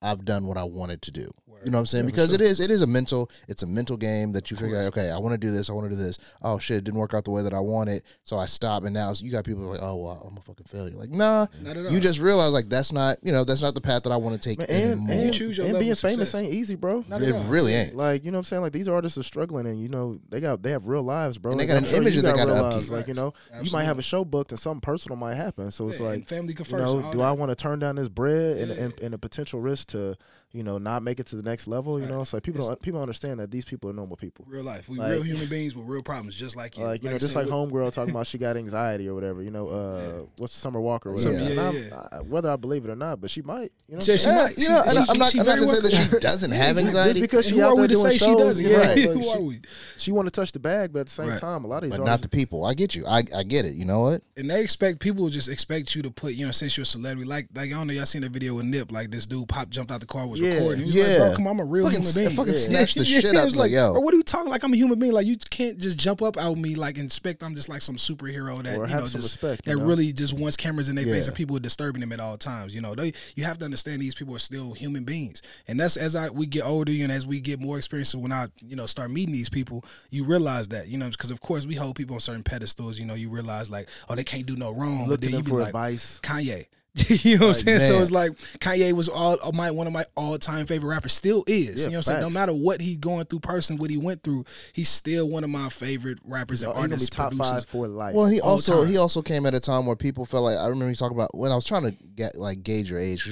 [0.00, 1.30] I've done what I wanted to do.
[1.64, 2.04] You know what I'm saying?
[2.04, 2.36] Yeah, because sure.
[2.36, 4.84] it is it is a mental it's a mental game that you Of figure out,
[4.86, 6.18] okay, I want to do this, I want to do this.
[6.42, 8.02] Oh shit, it didn't work out the way that I wanted.
[8.24, 10.94] So I stop and now you got people like, Oh well, I'm a fucking failure.
[10.96, 11.46] Like, nah.
[11.62, 11.92] Not at all.
[11.92, 14.40] You just realize like that's not you know, that's not the path that I want
[14.40, 15.10] to take Man, and, anymore.
[15.14, 17.04] and, You choose your and being famous ain't easy, bro.
[17.08, 17.94] Not it really ain't.
[17.94, 18.62] Like you know what I'm saying?
[18.62, 21.52] Like these artists are struggling, and you know they got they have real lives, bro.
[21.52, 22.76] And they got I'm an sure image you that they got gotta upkeep.
[22.78, 22.92] lives.
[22.92, 25.70] Like you know, you might have a show booked and something personal might happen.
[25.70, 27.20] So it's Yeah, like family come you know, do.
[27.20, 28.84] I want to turn down this bread and, Yeah.
[28.84, 30.16] and and a potential risk to
[30.52, 32.00] you know not make it to the next level?
[32.00, 34.44] You know, so like people It's- don't people understand that these people are normal people.
[34.48, 34.88] real life.
[34.88, 36.84] We Like- real human beings with real problems, just like you.
[36.84, 39.42] Like you know, just like homegirl talking about she got anxiety or whatever.
[39.42, 41.10] You know, uh, what's Summer Walker?
[41.10, 41.34] Or whatever.
[41.38, 41.70] Yeah.
[41.70, 42.08] Yeah, yeah.
[42.12, 43.72] I- whether I believe it or not, but she might.
[43.88, 44.26] You know, what Yeah, I'm she?
[44.26, 44.58] Yeah, might.
[44.58, 46.50] you know, She- and she- I'm not, she I'm not gonna say that she doesn't
[46.52, 48.18] have just- anxiety, just because And she who out are there we to doing say
[48.18, 48.64] she shows, doesn't?
[48.64, 49.60] Yeah, know, like, who she- are we?
[49.96, 51.40] she want to touch the bag, but at the same Right.
[51.40, 52.64] time, a lot of these but not the people.
[52.64, 53.06] I get you.
[53.06, 53.74] I I get it.
[53.76, 54.22] You know what?
[54.36, 57.28] and they expect people just expect you to put you know since you're a celebrity
[57.28, 59.68] like like I don't know y'all seen the video with Nip like this dude pop
[59.68, 60.54] jumped out the car was Yeah.
[60.58, 61.04] recording he was Yeah.
[61.04, 62.58] like bro come on I'm a real Fucking, human being fucking Yeah.
[62.60, 63.44] snatch the shit it out.
[63.44, 65.36] was Like, yo, or what are you talking like I'm a human being like you
[65.50, 67.42] can't just jump up out me like inspect.
[67.42, 69.62] I'm just like some superhero that or you know just respect.
[69.66, 69.84] you that know?
[69.86, 72.74] really just wants cameras in their face and people are disturbing them at all times.
[72.74, 75.96] You know, they you have to understand these people are still human beings, and that's
[75.96, 78.14] as I we get older and as we get more experience.
[78.14, 81.40] When I you know start meeting these people, you realize that you know because of
[81.40, 82.98] course we hold people on certain pedestals.
[82.98, 85.58] You know, you realize like oh they can't do no wrong, look to them for
[85.60, 86.20] like advice.
[86.22, 86.66] Kanye.
[87.24, 87.92] you know what I'm Like, saying?
[87.92, 90.88] So it's like Kanye was all uh, of my one of my all time favorite
[90.90, 91.12] rappers.
[91.12, 91.66] Still is.
[91.66, 92.20] Yeah, you know what I'm saying?
[92.20, 95.50] No matter what he's going through, person, what he went through, he's still one of
[95.50, 97.10] my favorite rappers He's and gonna artists.
[97.10, 97.50] top producers.
[97.50, 98.14] five for life.
[98.14, 98.90] Well, he also time.
[98.92, 101.34] he also came at a time where people felt like I remember you talking about
[101.36, 103.28] when I was trying to get like gauge your age.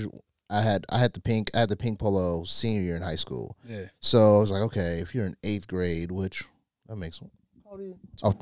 [0.49, 3.17] I had I had the pink I had the pink polo senior year in high
[3.17, 3.87] school, Yeah.
[4.01, 6.45] so I was like, okay, if you're in eighth grade, which
[6.87, 7.31] that makes how
[7.77, 7.99] old are you?
[8.23, 8.33] Oh,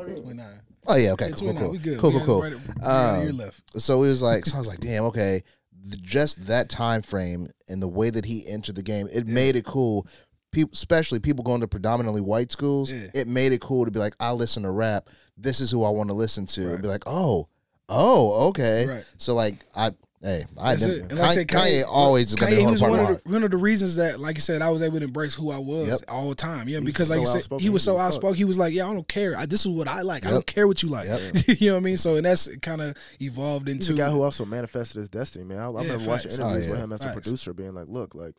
[0.22, 0.60] 29.
[0.86, 1.62] oh yeah, okay, Yeah, cool, 29.
[1.62, 1.98] cool, We good.
[1.98, 2.42] cool, We cool, cool.
[2.42, 3.62] right- we got a year Um, left.
[3.80, 5.42] So it was like, so I was like, damn, okay,
[5.82, 9.56] th- just that time frame and the way that he entered the game, it made
[9.56, 10.06] it cool.
[10.52, 13.08] People, especially people going to predominantly white schools, Yeah.
[13.12, 15.08] it made it cool to be like, I listen to rap.
[15.36, 16.64] This is who I want to listen to.
[16.66, 16.72] Right.
[16.74, 17.48] And be like, oh,
[17.88, 18.86] oh, okay.
[18.86, 19.04] Right.
[19.16, 19.90] So like, I,
[20.24, 21.00] hey, I That's never, it.
[21.10, 23.02] And like I said, Kanye, always is gonna Kanye, be he the was hard part
[23.04, 25.04] one of the, one of the reasons that, like I said, I was able to
[25.04, 26.00] embrace who I was Yep.
[26.08, 26.68] all the time.
[26.68, 28.36] Yeah, because like so I said, he was so outspoken.
[28.36, 29.36] He was like, "Yeah, I don't care.
[29.36, 30.26] I, this is what I like.
[30.26, 31.20] I don't care what you like." Yep.
[31.60, 31.96] you know what I mean?
[31.98, 35.44] So, and that's kind of evolved He's into a guy who also manifested his destiny,
[35.44, 35.58] man.
[35.58, 37.14] I, I Yeah, remember watching interviews Oh, with him as a Facts.
[37.14, 38.34] producer, being like, "Look, like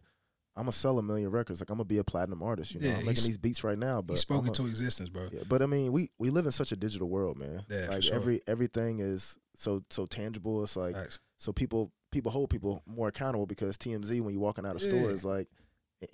[0.57, 1.59] I'm gonna sell a million records.
[1.59, 2.73] Like I'm gonna be a platinum artist.
[2.73, 5.09] You know, Yeah, I'm making these beats right now, but he spoke a- into existence,
[5.09, 5.27] bro.
[5.31, 7.63] Yeah, but I mean, we we live in such a digital world, man.
[7.69, 8.15] Yeah, for like sure.
[8.15, 10.63] every everything is so so tangible.
[10.63, 11.19] It's like Facts.
[11.37, 15.11] So people people hold people more accountable because TMZ when you're walking out of store
[15.11, 15.47] is like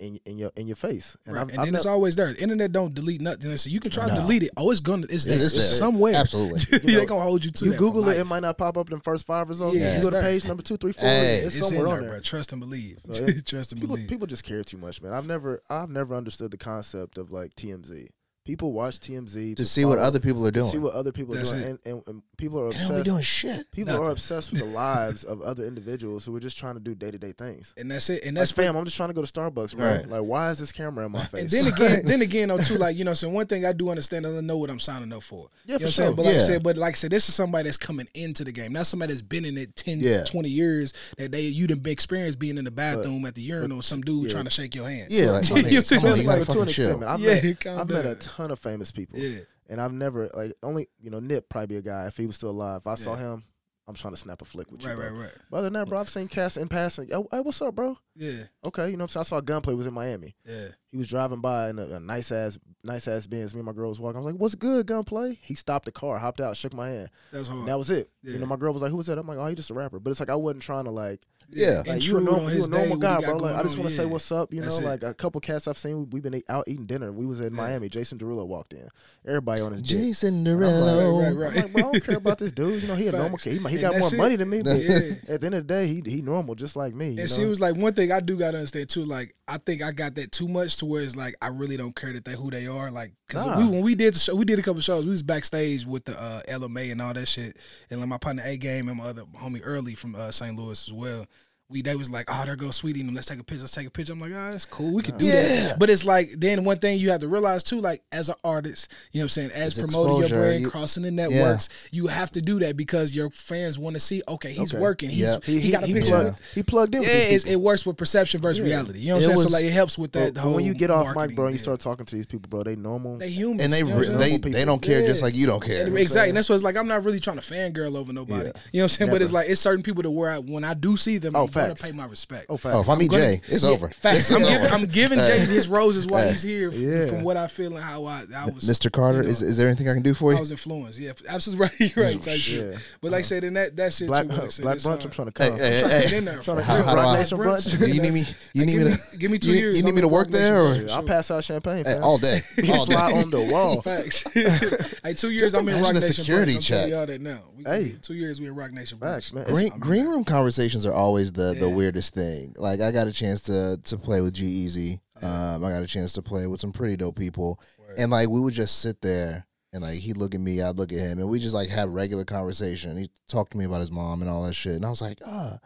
[0.00, 1.16] in, in your in your face.
[1.26, 1.42] And, Right.
[1.42, 2.32] I've, and I've then it's always there.
[2.32, 3.54] The internet don't delete nothing.
[3.56, 4.50] So you can try to delete it.
[4.56, 5.06] Oh, it's gonna.
[5.10, 5.34] It's, there.
[5.34, 6.14] It's It's somewhere.
[6.14, 6.60] Absolutely.
[6.82, 8.90] You know, they gonna hold you to you Google it, it might not pop up
[8.90, 9.76] in the first five results.
[9.76, 11.08] Yeah, you go to page number two, three, four.
[11.08, 11.38] Hey.
[11.38, 12.10] it's, It's somewhere there, on there.
[12.12, 12.20] bro.
[12.20, 12.98] Trust and believe.
[13.10, 14.08] So it- Trust and people believe.
[14.08, 15.12] people just care too much, man.
[15.12, 18.06] I've never I've never understood the concept of like TMZ.
[18.44, 20.70] People watch TMZ to see what other people are to doing.
[20.70, 23.04] see what other people are That's doing, and, and, and people are They don't obsessed.
[23.04, 23.70] doing shit.
[23.70, 24.06] People Nothing.
[24.08, 27.12] are obsessed with the lives of other individuals who are just trying to do day
[27.12, 27.72] to day things.
[27.76, 28.24] and that's it.
[28.24, 28.76] And That's that's fam.
[28.76, 29.86] I'm just trying to go to Starbucks, bro.
[29.86, 30.08] Right.
[30.08, 31.52] Like, why is this camera in my face?
[31.52, 33.90] And then again, then again, though, too, like you know, so one thing I do
[33.90, 35.48] understand, I know what I'm signing up for.
[35.64, 36.04] Yeah, you know for what sure.
[36.04, 36.16] saying?
[36.16, 38.50] But like I said, but like I said, this is somebody that's coming into the
[38.50, 40.24] game, not somebody that's been in it 10, Yeah.
[40.24, 40.92] 20 years.
[41.16, 44.24] That they you done been experienced being in the bathroom at the urinal, some dude
[44.24, 44.32] yeah.
[44.32, 45.12] trying to shake your hand.
[45.12, 46.00] Yeah, like, You my know nigga, I'm saying?
[46.02, 46.84] come on, you like gotta to an fucking chill.
[46.86, 47.08] extent, man.
[47.08, 48.31] I've Yeah, met, I've met a down.
[48.36, 51.76] Ton of famous people, Yeah, and I've never like only you know Nip probably be
[51.76, 52.82] a guy if he was still alive.
[52.82, 53.44] If I saw him,
[53.88, 54.88] I'm trying to snap a flick with you.
[54.88, 55.06] Right, bro.
[55.10, 55.32] right, right.
[55.50, 57.08] But other than that, bro, I've seen cats in passing.
[57.08, 57.98] Hey, hey, what's up, bro?
[58.14, 59.36] Yeah, Okay, you know what I'm saying?
[59.36, 60.36] I saw Gunplay was in Miami.
[60.46, 60.68] yeah.
[60.90, 63.54] He was driving by in a, a nice ass, nice ass Benz.
[63.54, 64.18] Me and my girl was walking.
[64.18, 67.08] I was like, "What's good, Gunplay?" He stopped the car, hopped out, shook my hand.
[67.32, 67.60] That was hard.
[67.60, 68.10] And that was it.
[68.22, 68.34] Yeah.
[68.34, 69.74] You know, my girl was like, "Who was that?" I'm like, "Oh, he just a
[69.74, 71.22] rapper." But it's like I wasn't trying to like,
[71.54, 71.82] Yeah.
[71.86, 73.36] like you a normal, on you a normal what guy, bro.
[73.36, 74.52] Like I just want to say what's up.
[74.52, 74.82] You know, it.
[74.84, 76.08] like a couple cats I've seen.
[76.10, 77.12] We've been out eating dinner.
[77.12, 77.60] We was in Yeah.
[77.62, 77.88] Miami.
[77.88, 78.88] Jason Derulo walked in.
[79.26, 79.98] Everybody on his dick.
[79.98, 81.22] Jason And I'm like, Derulo.
[81.22, 82.82] Right, right, I'm like, bro, I don't care about this dude.
[82.82, 83.60] You know, he a normal kid.
[83.60, 84.16] He, he got more it.
[84.16, 84.62] money than me.
[84.62, 84.98] But Yeah.
[85.28, 87.04] at the end of the day, he he normal, just like me.
[87.06, 87.26] You And know?
[87.26, 89.04] see, it was like one thing I do gotta understand too.
[89.04, 91.94] Like, I think I got that too much to where it's like I really don't
[91.94, 92.90] care that they who they are.
[92.90, 93.58] Like, cause Nah.
[93.58, 95.04] we, when we did the show, we did a couple shows.
[95.04, 97.58] We was backstage with the uh, Ella Mai and all that shit,
[97.90, 100.56] and like my partner A Game and my other homie Early from uh, St.
[100.56, 101.26] Louis as well.
[101.72, 103.62] We they was like, oh, there goes Saweetie, and let's take a picture.
[103.62, 104.12] Let's take a picture.
[104.12, 104.92] I'm like, ah, that's cool.
[104.92, 105.42] We could do Yeah.
[105.68, 105.78] that.
[105.78, 108.92] But it's like then one thing you have to realize too, like as an artist,
[109.12, 112.06] you know what I'm saying, as It's promoting your brand, You- crossing the networks, you
[112.08, 114.80] have to do that because your fans want to see, okay, he's Okay.
[114.80, 115.10] working.
[115.10, 115.44] He's Yep.
[115.44, 116.10] he, got a he, picture.
[116.10, 117.02] plugged, he plugged in.
[117.02, 117.60] Yeah, with these it's, people.
[117.60, 118.64] it works with perception versus Yeah.
[118.66, 118.98] reality.
[119.00, 119.36] You know what I'm saying?
[119.38, 120.36] was- so like it helps with that.
[120.36, 122.62] Whole when you get off mic, bro, and you start talking to these people, bro,
[122.62, 123.18] they normal.
[123.18, 125.86] they humans, And they you know they they don't care just like you don't care.
[125.86, 128.40] And- exactly, and that's why it's like I'm not really trying to fangirl over nobody.
[128.40, 129.10] You know what I'm saying?
[129.10, 131.70] But it's like it's certain people to where I, when I do see them, Oh,
[131.70, 132.46] I'm gonna pay my respect.
[132.48, 132.76] oh, facts.
[132.76, 133.88] Oh, if I meet gonna- Jay, it's Yeah, over.
[133.88, 134.28] Facts.
[134.28, 134.70] This I'm is giving.
[134.72, 137.06] I'm giving Jay his roses while he's here f- Yeah.
[137.06, 138.64] from what I feel and how I, I was.
[138.64, 138.90] Mr.
[138.90, 140.36] Carter, you know, is is there anything I can do for you?
[140.36, 140.98] I was influenced.
[140.98, 141.96] Yeah, absolutely right.
[141.96, 142.22] You're right.
[142.22, 142.72] Type shit.
[142.72, 142.78] Yeah.
[143.00, 144.08] But like I said, in that that's it.
[144.08, 144.86] Black too, like said, Black brunch.
[144.86, 145.58] uh, I'm trying to Hey, come.
[145.58, 146.38] hey, trying to hey, get in there.
[146.40, 147.94] Trying to for How- how I- brunch.
[147.94, 148.24] you need me?
[148.54, 148.98] You need me to?
[149.18, 149.76] give me two years.
[149.76, 151.86] You need me to work there, or I'll pass out champagne.
[152.02, 152.40] All day,
[152.72, 152.94] all day.
[152.94, 153.82] on the wall.
[153.92, 154.24] Facts.
[154.32, 156.12] hey, two years I'm in Roc Nation.
[156.12, 156.56] security Brunch.
[156.56, 156.90] I'm check.
[156.90, 157.40] y'all that now.
[157.64, 157.94] Hey.
[158.02, 158.98] two years we in Roc Nation.
[158.98, 159.34] Facts, Brunch.
[159.34, 159.54] man.
[159.54, 161.74] Green, green room conversations are always the, the Yeah.
[161.74, 162.54] weirdest thing.
[162.58, 165.00] Like I got a chance to to play with G-Eazy.
[165.22, 167.96] Um, I got a chance to play with some pretty dope people, Word.
[167.98, 170.92] and like we would just sit there and like he'd look at me, I'd look
[170.92, 172.96] at him, and we just like have regular conversation.
[172.96, 175.20] He talked to me about his mom and all that shit, and I was like,
[175.24, 175.58] ah,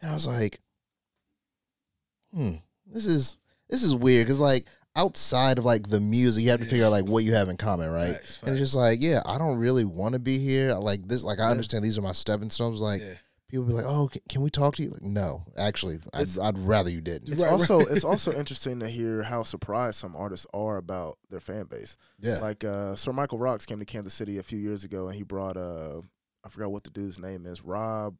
[0.00, 0.60] and I was like,
[2.32, 2.52] hmm,
[2.86, 3.36] this is
[3.68, 4.66] this is weird because like
[4.96, 6.70] outside of like the music, you have to Yeah.
[6.70, 8.16] figure out like what you have in common, right?
[8.42, 10.72] And it's just like, yeah, I don't really want to be here.
[10.74, 11.50] Like this, like I Yeah.
[11.50, 12.80] understand these are my stepping stones.
[12.80, 13.14] Like Yeah.
[13.54, 16.58] People be like, "Oh, can, can we talk to you?" Like, no, actually, I'd, I'd
[16.58, 17.32] rather you didn't.
[17.32, 17.88] It's Right, also right.
[17.90, 21.96] it's also interesting to hear how surprised some artists are about their fan base.
[22.20, 25.16] Yeah, Like uh, Sir Michael Rocks came to Kansas City a few years ago, and
[25.16, 26.00] he brought uh,
[26.44, 28.16] I forgot what the dude's name is, Rob,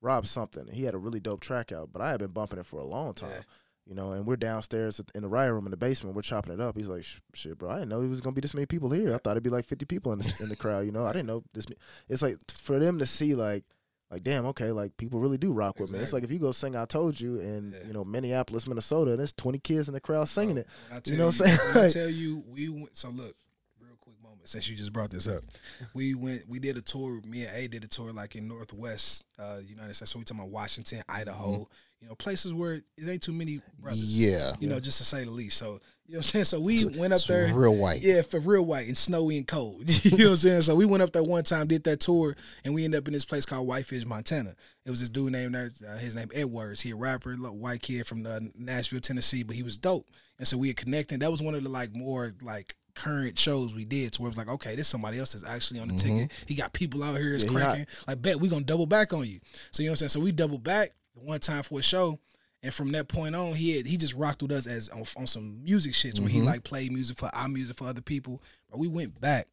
[0.00, 0.66] Rob something.
[0.68, 2.84] He had a really dope track out, but I had been bumping it for a
[2.86, 3.30] long time.
[3.30, 3.42] Yeah.
[3.86, 6.16] You know, and we're downstairs in the riot room in the basement.
[6.16, 6.74] We're chopping it up.
[6.74, 9.14] He's like, "Shit, bro, I didn't know it was gonna be this many people here.
[9.14, 10.86] I thought it'd be like fifty people in the, in the crowd.
[10.86, 11.68] You know, I didn't know this.
[11.68, 11.74] ma-"
[12.08, 13.64] It's like for them to see like,
[14.10, 15.98] like damn, okay, like people really do rock with me.
[15.98, 17.86] It's like if you go sing "I Told You" in Yeah.
[17.86, 20.66] you know Minneapolis, Minnesota, and there's twenty kids in the crowd singing it.
[20.92, 21.86] I You know what I'm saying?
[21.86, 22.96] I tell you, we went.
[22.96, 23.34] So look,
[23.80, 25.42] real quick moment since you just brought this up.
[25.94, 26.48] We went.
[26.48, 27.20] We did a tour.
[27.26, 30.12] Me and A did a tour like in Northwest uh, United States.
[30.12, 31.68] So we talking about Washington, Idaho.
[32.00, 34.04] You know, places where it ain't too many brothers.
[34.04, 34.52] yeah.
[34.60, 35.56] You know, just to say the least.
[35.56, 36.44] So you know what I'm saying.
[36.44, 37.54] So we It's- went up there.
[37.54, 38.02] real white.
[38.02, 39.82] Yeah, for real white and snowy and cold.
[40.04, 40.62] you know what I'm saying?
[40.62, 43.12] So we went up there one time, did that tour, and we ended up in
[43.14, 44.54] this place called Whitefish, Montana.
[44.84, 46.80] It was this dude named uh, his name Edwards.
[46.82, 50.08] He a rapper, little white kid from uh, Nashville, Tennessee, but he was dope.
[50.38, 51.20] And so we had connected.
[51.20, 54.30] That was one of the like more like current shows we did to where it
[54.30, 56.30] was like, okay, this somebody else is actually on the ticket.
[56.46, 57.86] He got people out here, it's Yeah, cracking.
[58.06, 59.40] Like, bet we gonna double back on you.
[59.72, 60.08] So you know what I'm saying?
[60.10, 62.18] So we double back the one time for a show.
[62.64, 65.26] And from that point on, he had, he just rocked with us as on, on
[65.26, 66.44] some music shits where he Mhm.
[66.46, 68.42] like played music for our music for other people.
[68.70, 69.48] But we went back.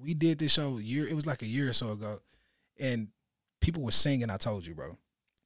[0.00, 1.08] We did this show year.
[1.08, 2.20] It was like a year or so ago,
[2.78, 3.08] and
[3.60, 4.28] people were singing.
[4.28, 4.98] I told you, bro.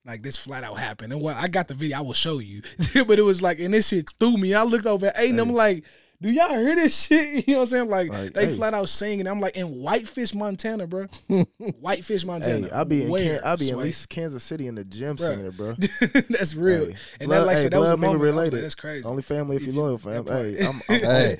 [0.05, 1.13] Like this flat out happened.
[1.13, 2.63] And what I got the video, I will show you.
[3.07, 4.53] but it was like, and this shit threw me.
[4.55, 5.85] I looked over at eight, and I'm like,
[6.21, 7.47] do y'all hear this shit?
[7.49, 7.89] You know what I'm saying?
[7.89, 8.57] Like, Like, they hey.
[8.57, 9.27] flat out singing.
[9.27, 11.07] I'm like in Whitefish, Montana, bro.
[11.81, 12.67] Whitefish, Montana.
[12.69, 13.39] Hey, I'll be in Where?
[13.39, 13.85] Can- I'll be in Sway?
[13.85, 15.29] least Kansas City in the gym Bruh.
[15.29, 15.75] singing it, bro.
[16.31, 16.87] That's real.
[16.87, 18.21] Hey, And blood- that, like I hey, said, that was a moment.
[18.21, 18.65] Was like, related.
[18.65, 19.05] that's crazy.
[19.05, 20.27] Only family if you loyal, fam.
[20.27, 21.37] Hey, I'm, I'm, Hey.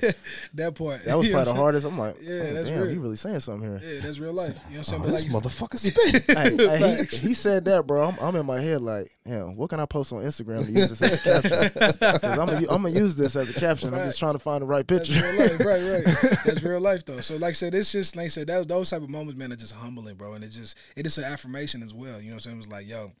[0.55, 1.03] that part.
[1.05, 1.85] that was probably the hardest.
[1.85, 2.91] I'm like, oh, Yeah, oh, that's damn, real.
[2.91, 3.93] he really saying something here.
[3.95, 4.57] Yeah, that's real life.
[4.69, 5.01] You know what I'm saying?
[5.03, 6.37] Oh, this like motherfucker spit.
[6.37, 8.03] hey, hey, he, he said that, bro.
[8.07, 10.89] I'm, I'm in my head like, damn, what can I post on Instagram to use
[10.89, 11.71] this as a caption?
[11.97, 13.93] Because I'm gonna I'm gonna use this as a caption.
[13.93, 15.13] I'm just trying to find the right picture.
[15.13, 16.05] life, right, right.
[16.45, 17.21] That's real life though.
[17.21, 19.51] So like I said, it's just like I said, that, those type of moments, man,
[19.51, 20.33] are just humbling, bro.
[20.33, 22.21] And it just it is an affirmation as well.
[22.21, 22.55] You know what I'm saying?
[22.55, 23.11] It was like, yo,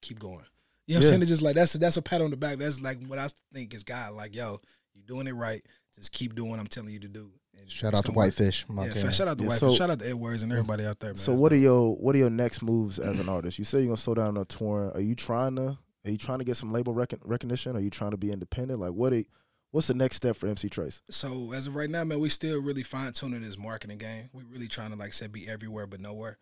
[0.00, 0.44] keep going.
[0.86, 1.22] You know what I'm saying?
[1.22, 2.58] It's just like that's a, that's a pat on the back.
[2.58, 4.14] That's like what I think is God.
[4.14, 4.60] Like, yo,
[4.94, 5.62] you're doing it right.
[5.94, 7.30] Just keep doing what I'm telling you to do.
[7.70, 8.12] And Shout out to.
[8.12, 9.58] Whitefish, Yeah, shout out to Yeah, White.
[9.60, 11.16] so- shout out to Edwards and everybody out there, man.
[11.16, 13.58] So That's what are your what are your next moves as an artist?
[13.58, 14.90] You say you're gonna slow down on touring.
[14.92, 17.76] Are you trying to are you trying to get some label recon- recognition?
[17.76, 18.80] Are you trying to be independent?
[18.80, 19.12] Like what?
[19.12, 19.22] Are,
[19.70, 21.00] what's the next step for MC Trace?
[21.10, 24.30] So as of right now, man, we still really fine tuning this marketing game.
[24.32, 26.38] We really trying to like I said be everywhere but nowhere.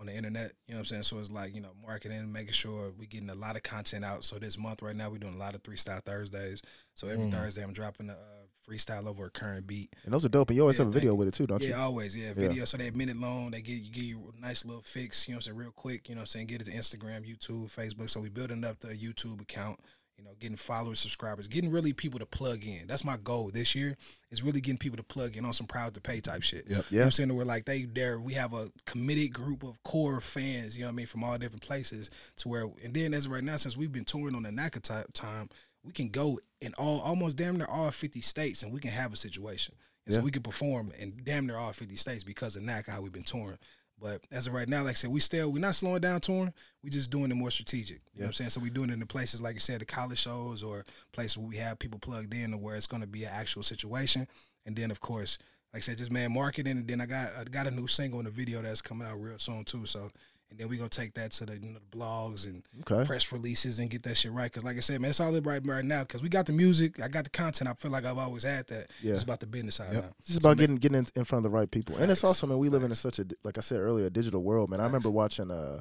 [0.00, 0.52] on the internet.
[0.66, 1.02] You know what I'm saying?
[1.04, 4.24] So it's like you know marketing, making sure we getting a lot of content out.
[4.24, 6.62] So this month right now we're doing a lot of freestyle Thursdays.
[6.94, 7.32] So every Mm.
[7.32, 8.37] Thursday I'm dropping a uh,
[8.68, 9.94] freestyle over a current beat.
[10.04, 10.50] And those are dope.
[10.50, 11.74] And you always Yeah, have a video with it too, don't yeah, you?
[11.74, 12.16] Yeah, always.
[12.16, 12.64] Yeah, video.
[12.64, 13.50] So they're minute long.
[13.50, 15.26] They give you give you a nice little fix.
[15.26, 15.56] You know what I'm saying?
[15.56, 16.08] Real quick.
[16.08, 16.46] You know what I'm saying?
[16.46, 18.10] Get it to Instagram, YouTube, Facebook.
[18.10, 19.80] So we building up the YouTube account.
[20.16, 22.88] You know, getting followers, subscribers, getting really people to plug in.
[22.88, 23.96] That's my goal this year.
[24.32, 26.64] Is really getting people to plug in on some proud to pay type shit.
[26.66, 26.84] Yep.
[26.90, 27.34] You know what I'm saying?
[27.36, 28.18] We're like they there.
[28.18, 30.76] We have a committed group of core fans.
[30.76, 31.06] You know what I mean?
[31.06, 34.04] From all different places to where, and then as of right now, since we've been
[34.04, 35.50] touring on the NACA type time,
[35.88, 39.12] we can go in all almost damn near all 50 states, and we can have
[39.12, 39.74] a situation.
[40.06, 40.20] And Yeah.
[40.20, 43.12] so we can perform in damn near all 50 states because of NACA how we've
[43.12, 43.58] been touring.
[44.00, 46.52] But as of right now, like I said, we still we're not slowing down touring.
[46.84, 48.02] We're just doing it more strategic.
[48.12, 48.50] You know what I'm saying?
[48.50, 51.36] So we're doing it in the places like you said, the college shows or places
[51.38, 54.28] where we have people plugged in to where it's going to be an actual situation.
[54.66, 55.38] And then of course,
[55.72, 56.76] like I said, just man marketing.
[56.78, 59.20] And then I got I got a new single and a video that's coming out
[59.20, 59.84] real soon too.
[59.86, 60.10] So
[60.50, 63.04] and then we gonna take that to the you know the blogs and Okay.
[63.06, 64.50] press releases and get that shit right.
[64.52, 66.04] Cause like I said, man, it's all right right now.
[66.04, 67.68] Cause we got the music, I got the content.
[67.70, 68.90] I feel like I've always had that.
[69.02, 69.12] Yeah.
[69.12, 70.02] It's about the business side Yep.
[70.02, 70.10] now.
[70.20, 72.24] It's just about So getting getting in, in front of the right people, and it's
[72.24, 74.70] also, man, we live in a, such a, like I said earlier, a digital world,
[74.70, 74.80] man.
[74.80, 75.80] I remember watching uh,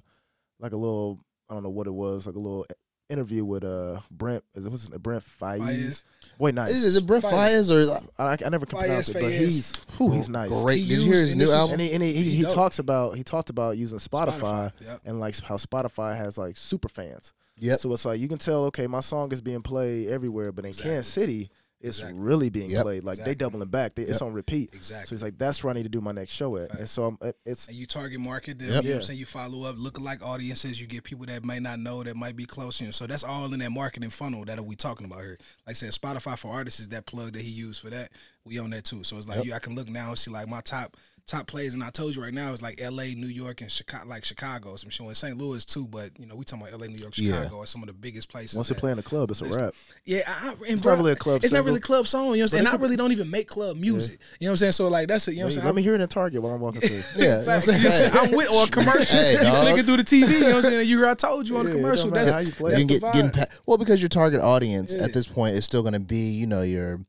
[0.60, 2.66] like a little, I don't know what it was, like a little
[3.10, 5.60] interview with uh Brent, is it was it Brent Faiz?
[5.60, 6.04] Faiz.
[6.38, 6.70] Boy, nice.
[6.72, 7.70] Is, is it Brent Fires.
[7.70, 9.40] Fires or I, I never can Faiz, pronounce it, but Faiz.
[9.40, 10.50] he's, whew, he's nice.
[10.50, 10.82] great?
[10.82, 11.74] He Did you hear his new album?
[11.74, 14.72] And he and he, he, He he talks about he talked about using Spotify, Spotify,
[14.82, 15.02] yep.
[15.06, 17.34] and like how Spotify has like super fans.
[17.60, 17.78] Yeah.
[17.78, 20.70] So it's like you can tell, okay, my song is being played everywhere, but in
[20.70, 20.92] Exactly.
[20.92, 21.50] Kansas City,
[21.80, 22.20] it's Exactly.
[22.20, 22.82] really being Yep.
[22.84, 23.04] played.
[23.04, 23.36] Like they Exactly.
[23.36, 23.96] doubling back.
[23.96, 24.72] They, It's on repeat.
[24.74, 25.06] Exactly.
[25.08, 26.72] So he's like, that's where I need to do my next show at.
[26.80, 28.70] And so I'm, it's and you target market them.
[28.70, 28.84] Yep.
[28.84, 28.96] You know Yeah.
[28.98, 29.20] I'm saying?
[29.20, 30.82] You follow up, lookalike audiences.
[30.82, 32.82] You get people that may not know that might be close.
[32.82, 35.38] Know, so that's all in that marketing funnel that we talking about here.
[35.68, 38.12] Like I said, Spotify for artists is that plug that he used for that.
[38.44, 39.04] We own that too.
[39.04, 39.46] So it's like Yep.
[39.46, 40.98] you, I can look now and see like my top
[41.28, 44.08] top plays, and I told you right now it's like L.A., New York, and Chicago,
[44.08, 44.76] like Chicago.
[44.78, 45.38] Some showing St.
[45.38, 47.36] Louis too, but you know we talking about L.A., New York, Yeah.
[47.44, 48.56] Chicago are some of the biggest places.
[48.56, 49.74] once that- play in the club, it's a Listen, wrap.
[50.06, 51.66] yeah, I, and It's bro, not really a club It's not single.
[51.66, 52.22] really club song.
[52.22, 52.60] You know what I'm saying?
[52.66, 54.20] And I really don't even make club music.
[54.40, 54.72] You know what I'm saying?
[54.72, 55.32] So like that's it.
[55.34, 55.66] You know what I'm saying?
[55.66, 57.04] let me hear it in Target while I'm walking through.
[57.18, 57.42] Yeah.
[57.42, 58.30] You know I'm?
[58.30, 59.18] I'm with or a commercial.
[59.18, 60.30] Hey, you flicking through the TV.
[60.30, 60.88] You know what I'm saying?
[60.88, 62.10] You heard I told you on Yeah, the commercial.
[62.10, 65.04] That's how you play you can get getting pa- well because your target audience Yeah.
[65.04, 67.02] at this point is still going to be you know your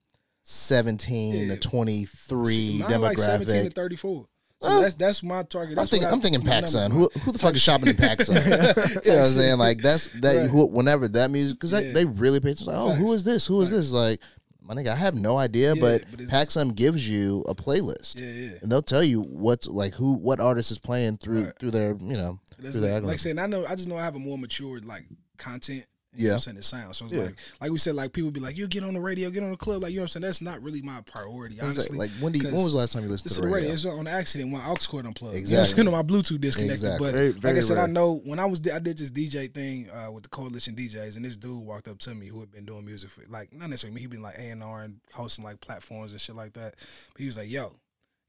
[0.53, 1.55] 17 Yeah.
[1.55, 3.75] to 23 Mine like 17 to demographic.
[3.75, 4.27] 34.
[4.61, 5.79] So Well, that's that's my target.
[5.79, 6.91] I'm thinking, I- I'm thinking PacSun.
[6.91, 8.45] Who, who the fuck is shopping in PacSun?
[9.05, 9.59] you know what I'm saying?
[9.59, 10.37] Like that's that.
[10.37, 10.51] Right.
[10.51, 11.81] Who, whenever that music, because Yeah.
[11.81, 12.73] they, they really pay attention.
[12.73, 13.15] Like, oh, who Facts.
[13.17, 13.47] is this?
[13.47, 13.77] Who is Right.
[13.77, 13.93] this?
[13.93, 14.21] Like,
[14.63, 18.27] my nigga, I have no idea, Yeah, but, but PacSun gives you a playlist, Yeah,
[18.27, 18.59] yeah.
[18.63, 21.59] and they'll tell you what's like who what artist is playing through Right.
[21.61, 23.87] through their you know That's through their like, like I said, I know I just
[23.89, 25.05] know I have a more matured like
[25.37, 25.85] content.
[26.15, 26.29] You Yeah.
[26.29, 26.57] know what I'm saying?
[26.57, 26.97] It sounds.
[26.97, 27.21] So it's Yeah.
[27.25, 29.51] like like we said, like people be like, you get on the radio, get on
[29.51, 30.23] the club, like you know what I'm saying?
[30.23, 31.97] That's not really my priority, honestly.
[31.99, 33.43] like, like when do you, when 'cause was the last time you listened This to
[33.43, 33.69] the the radio?
[33.71, 33.75] radio.
[33.75, 35.37] It's on accident when aux cord unplugged.
[35.37, 35.77] Exactly.
[35.77, 36.07] You know I'm?
[36.09, 36.73] My Bluetooth disconnected.
[36.75, 37.07] Exactly.
[37.07, 39.49] But Very- like I very said, I know when I was I did this DJ
[39.49, 42.51] thing uh, with the coalition DJs, and this dude walked up to me who had
[42.51, 44.01] been doing music for like not necessarily me.
[44.01, 46.75] he'd been like A and R and hosting like platforms and shit like that.
[47.13, 47.77] But he was like, "Yo."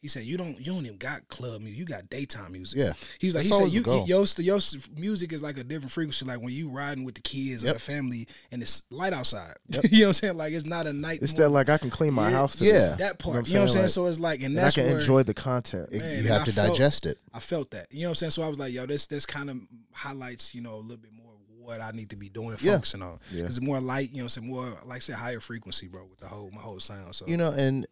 [0.02, 1.78] He said, "You don't, you don't even got club music.
[1.78, 2.94] You got daytime music." Yeah.
[3.20, 4.60] he was like, That's "He said, you, your, your
[4.96, 6.24] music is like a different frequency.
[6.26, 9.56] Like when you riding with the kids or the family, and it's light outside.
[9.70, 9.84] Yep.
[9.92, 10.38] you know what I'm saying?
[10.38, 11.20] Like it's not a night.
[11.22, 12.36] It's that like I can clean my Yeah.
[12.38, 12.96] house to Yeah.
[13.00, 13.48] that part.
[13.48, 13.84] You know what I'm saying?
[13.84, 15.92] Like- so it's like, and and I can where enjoy the content.
[15.92, 17.18] Man, you have to felt- digest it.
[17.34, 17.88] I felt that.
[17.92, 18.32] You know what I'm saying?
[18.32, 19.58] So I was like, yo, this this kind of
[19.92, 21.26] highlights, you know, a little bit more
[21.62, 22.76] what I need to be doing and Yeah.
[22.76, 23.20] focusing on.
[23.32, 23.44] Yeah.
[23.46, 26.28] It's more light, you know, some more like I said, higher frequency, bro, with the
[26.28, 27.14] whole my whole sound.
[27.16, 27.86] So you know and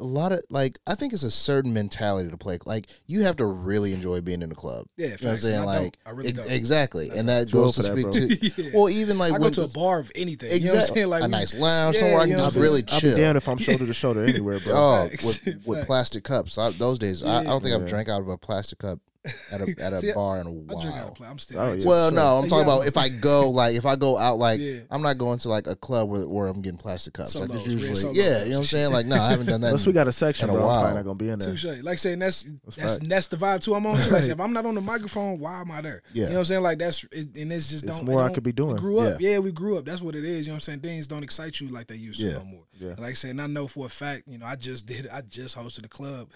[0.00, 3.36] a lot of like i think it's a certain mentality to play like you have
[3.36, 5.82] to really enjoy being in the club yeah, you know what i'm saying I like
[5.82, 5.96] don't.
[6.06, 6.50] I really ex- don't.
[6.52, 8.12] exactly and that goes to for that, speak bro.
[8.54, 8.70] to Yeah.
[8.74, 10.50] well even like I go to a bar of anything.
[10.52, 11.10] You know what I'm exactly saying?
[11.10, 12.84] Like a we- nice lounge Yeah, somewhere i you can know just what I'm really
[12.88, 14.72] I'll chill be damned if I'm shoulder to shoulder anywhere, bro.
[14.74, 17.82] oh with, with plastic cups I, those days I, I don't think Yeah.
[17.82, 18.98] i've drank out of a plastic cup
[19.50, 21.28] at a at a See, bar in a I drink out while of play.
[21.28, 21.58] I'm still.
[21.58, 21.88] Oh, I ain't yeah.
[21.88, 22.16] well sure.
[22.16, 22.74] no i'm talking Yeah.
[22.74, 24.80] about if i go like if i go out like Yeah.
[24.90, 27.64] i'm not going to like a club where, where i'm getting plastic cups like Solos,
[27.64, 28.16] it's usually solos.
[28.16, 29.92] yeah you know what i'm saying like no i haven't done that Unless in- we
[29.94, 31.50] got a section, in a bro, I'm probably not gonna be in there.
[31.50, 31.82] Touche.
[31.82, 32.42] Like saying that's
[32.76, 33.08] that's fact.
[33.08, 33.96] that's, the vibe too I'm on.
[34.00, 34.10] Too.
[34.10, 36.02] Like if I'm not on the microphone, why am I there?
[36.12, 36.24] Yeah.
[36.24, 36.62] You know what I'm saying?
[36.62, 38.06] Like that's it, and it's just It's don't.
[38.06, 38.76] more I don't- could be doing.
[38.76, 39.30] grew up, Yeah.
[39.30, 39.38] yeah.
[39.38, 39.84] we grew up.
[39.86, 40.46] That's what it is.
[40.46, 40.80] You know what I'm saying?
[40.80, 42.32] Things don't excite you like they used to Yeah.
[42.38, 42.64] no more.
[42.78, 42.94] Yeah.
[42.98, 45.08] Like saying I know for a fact, you know, I just did.
[45.08, 46.28] I just hosted a club.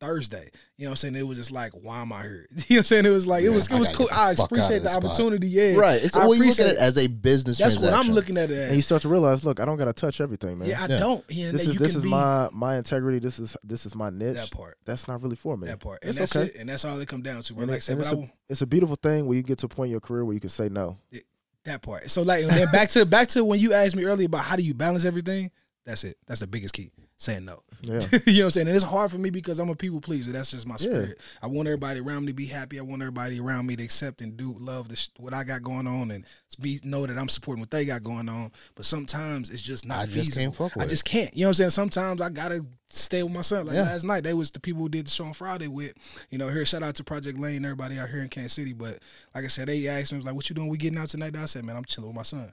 [0.00, 1.14] Thursday, you know what I'm saying?
[1.16, 2.46] It was just like, why am I here?
[2.52, 3.06] You know what I'm saying?
[3.06, 4.08] It was like, it was, it was cool.
[4.12, 5.04] I fuck out of appreciate the spot.
[5.04, 5.48] opportunity.
[5.48, 8.08] Yeah, right it's I well you look at it as a business That's what I'm
[8.08, 10.68] looking at it And you start to realize, look, I don't gotta touch everything, man.
[10.68, 10.98] Yeah, I Yeah.
[10.98, 11.24] don't.
[11.28, 13.18] Yeah, this is this is be my my integrity.
[13.18, 14.36] This is this is my niche.
[14.36, 14.76] that part.
[14.84, 15.68] That's not really for me.
[15.68, 16.00] That part.
[16.02, 16.48] And It's that's okay.
[16.50, 16.56] it.
[16.60, 17.54] And that's all it come down to.
[17.54, 17.62] Bro.
[17.62, 19.42] And, Like it- said, and but it's, I a, it's a beautiful thing where you
[19.42, 20.98] get to a point in your career where you can say no.
[21.64, 22.10] that part.
[22.10, 24.62] So like then back to back to when you asked me earlier about how do
[24.62, 25.50] you balance everything.
[25.86, 26.16] That's it.
[26.26, 26.90] That's the biggest key.
[27.16, 27.62] Saying no.
[27.82, 28.00] Yeah.
[28.26, 28.66] you know what I'm saying?
[28.68, 30.32] And it's hard for me because I'm a people pleaser.
[30.32, 30.90] That's just my Yeah.
[30.90, 31.20] spirit.
[31.42, 32.78] I want everybody around me to be happy.
[32.78, 35.86] I want everybody around me to accept and do love sh- what I got going
[35.86, 36.24] on and
[36.60, 38.50] be know that I'm supporting what they got going on.
[38.74, 41.34] But sometimes it's just not I just can't fuck with I just can't.
[41.36, 41.70] You know what I'm saying?
[41.70, 43.66] Sometimes I gotta stay with my son.
[43.66, 43.82] Like Yeah.
[43.82, 45.92] last night, they was the people who did the show on Friday with.
[46.30, 48.72] You know, here shout out to Project Lane, everybody out here in Kansas City.
[48.72, 48.98] But
[49.34, 50.68] like I said, they asked me was like, "What you doing?
[50.68, 52.52] We getting out tonight?" I said, "Man, I'm chilling with my son."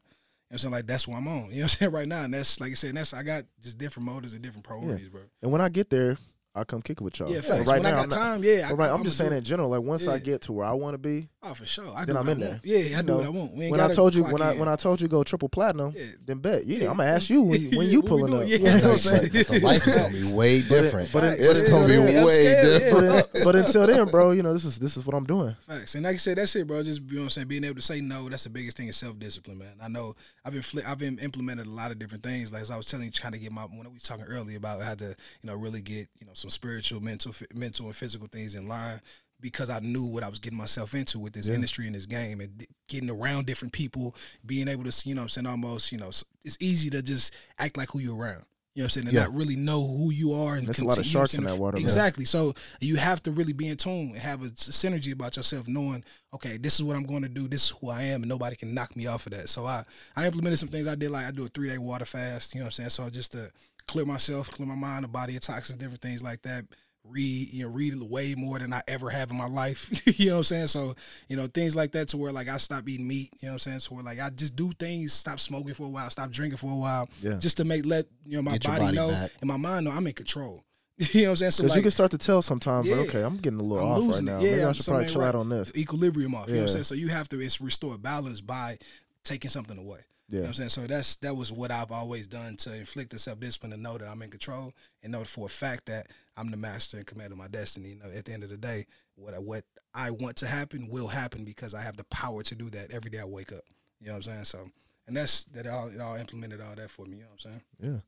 [0.52, 0.72] You know I'm saying?
[0.74, 1.34] Like that's what I'm on.
[1.38, 1.92] You know what I'm saying?
[1.94, 2.24] Right now.
[2.24, 5.22] And that's like I said, that's I got just different motives and different priorities, bro.
[5.42, 6.18] And when I get there,
[6.54, 7.32] I'll come kick it with y'all.
[7.32, 7.70] Yeah, facts.
[7.70, 8.70] right when I now, got I'm not- time, yeah.
[8.74, 9.38] right, I'm I'ma just saying it.
[9.38, 9.70] in general.
[9.70, 11.92] Like once I get to where I want to be, Oh, for sure.
[11.96, 12.50] I then do I'm what in I there.
[12.52, 12.66] want.
[12.66, 13.54] Yeah, I You do know, what I want.
[13.56, 14.60] We ain't when I told you when I in.
[14.60, 16.04] when I told you go triple platinum, Yeah.
[16.24, 16.78] then bet you.
[16.78, 16.92] Yeah.
[16.92, 18.48] I'm gonna ask you when, when you pulling up.
[18.48, 18.58] Yeah.
[18.58, 19.30] You know what I'm saying?
[19.34, 21.12] but the life is gonna be way different.
[21.12, 21.62] but it- Facts.
[21.62, 22.44] it's gonna be Yeah, way
[22.82, 23.28] different.
[23.34, 25.56] but, but until then, bro, you know this is this is what I'm doing.
[25.68, 25.96] Facts.
[25.96, 26.84] And like I said, that's it, bro.
[26.84, 28.88] Just you know what I'm saying, being able to say no, that's the biggest thing
[28.90, 29.74] is self discipline, man.
[29.82, 30.16] I know
[30.46, 32.52] I've infli- I've im- implemented a lot of different things.
[32.54, 34.58] Like as I was telling you, trying to get my when we was talking earlier
[34.58, 35.16] about how to, you
[35.46, 39.02] know, really get, you know, some spiritual, mental fi- mental and physical things in line
[39.42, 41.56] because I knew what I was getting myself into with this Yeah.
[41.56, 44.16] industry and this game and getting around different people,
[44.46, 46.10] being able to, you know what I'm saying, almost, you know,
[46.44, 48.46] it's easy to just act like who you're around.
[48.74, 49.08] You know what I'm saying?
[49.08, 49.24] And Yeah.
[49.24, 50.56] not really know who you are.
[50.56, 51.84] And There's a lot of continue, you know what sharks in that water, man.
[51.84, 52.24] Exactly.
[52.24, 56.06] So you have to really be in tune and have a synergy about yourself, knowing,
[56.34, 57.50] okay, this is what I'm going to do.
[57.50, 59.50] This is who I am, and nobody can knock me off of that.
[59.50, 59.84] So I,
[60.16, 62.54] I implemented some things I did, like I do a three day water fast.
[62.54, 62.90] You know what I'm saying?
[62.92, 63.52] So just to
[63.88, 66.64] clear myself, clear my mind, the body of toxins, different things like that.
[67.04, 69.90] Read, you know, read way more than I ever have in my life.
[70.20, 70.68] you know what I'm saying?
[70.68, 70.96] So,
[71.28, 73.54] you know, things like that to where like I stop eating meat, you know what
[73.54, 73.80] I'm saying?
[73.80, 76.72] So where like I just do things, stop smoking for a while, stop drinking for
[76.72, 77.34] a while, Yeah.
[77.34, 79.32] just to make let you know my body, body know back.
[79.42, 80.64] and my mind know I'm in control.
[80.98, 81.52] you know what I'm saying?
[81.52, 83.84] So Because like you can start to tell sometimes, like, okay, I'm getting a little
[83.96, 84.24] I'm off right it.
[84.26, 84.40] now.
[84.40, 85.28] Yeah, Maybe I should probably chill right.
[85.30, 85.72] out on this.
[85.76, 86.48] equilibrium off.
[86.50, 86.84] You know what I'm saying?
[86.84, 88.78] So you have to it's restore balance by
[89.24, 90.00] taking something away.
[90.30, 90.40] You know Yeah.
[90.42, 90.70] what I'm saying?
[90.70, 93.98] So that's that was what I've always done to inflict the self discipline to know
[93.98, 97.34] that I'm in control and know for a fact that I'm the master and commander
[97.34, 97.90] of my destiny.
[97.90, 99.64] You know, at the end of the day, what I, what
[99.94, 103.12] I want to happen will happen because I have the power to do that every
[103.12, 103.64] day I wake up.
[104.00, 104.44] You know what I'm saying?
[104.46, 104.70] So
[105.08, 107.52] and that's that all it all implemented all that for me, you know what I'm
[107.52, 107.62] saying?
[107.96, 108.00] Yeah.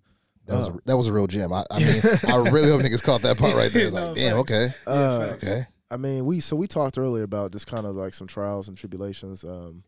[0.46, 1.54] That was Uh, a, that was a real gem.
[1.54, 3.86] I, I mean, I really hope niggas caught that part right there.
[3.86, 4.52] It's No, like, damn, facts.
[4.52, 5.44] okay, Uh, facts.
[5.44, 5.68] okay.
[5.92, 8.76] I mean, we so we talked earlier about just kind of like some trials and
[8.78, 9.44] tribulations.
[9.44, 9.84] Um,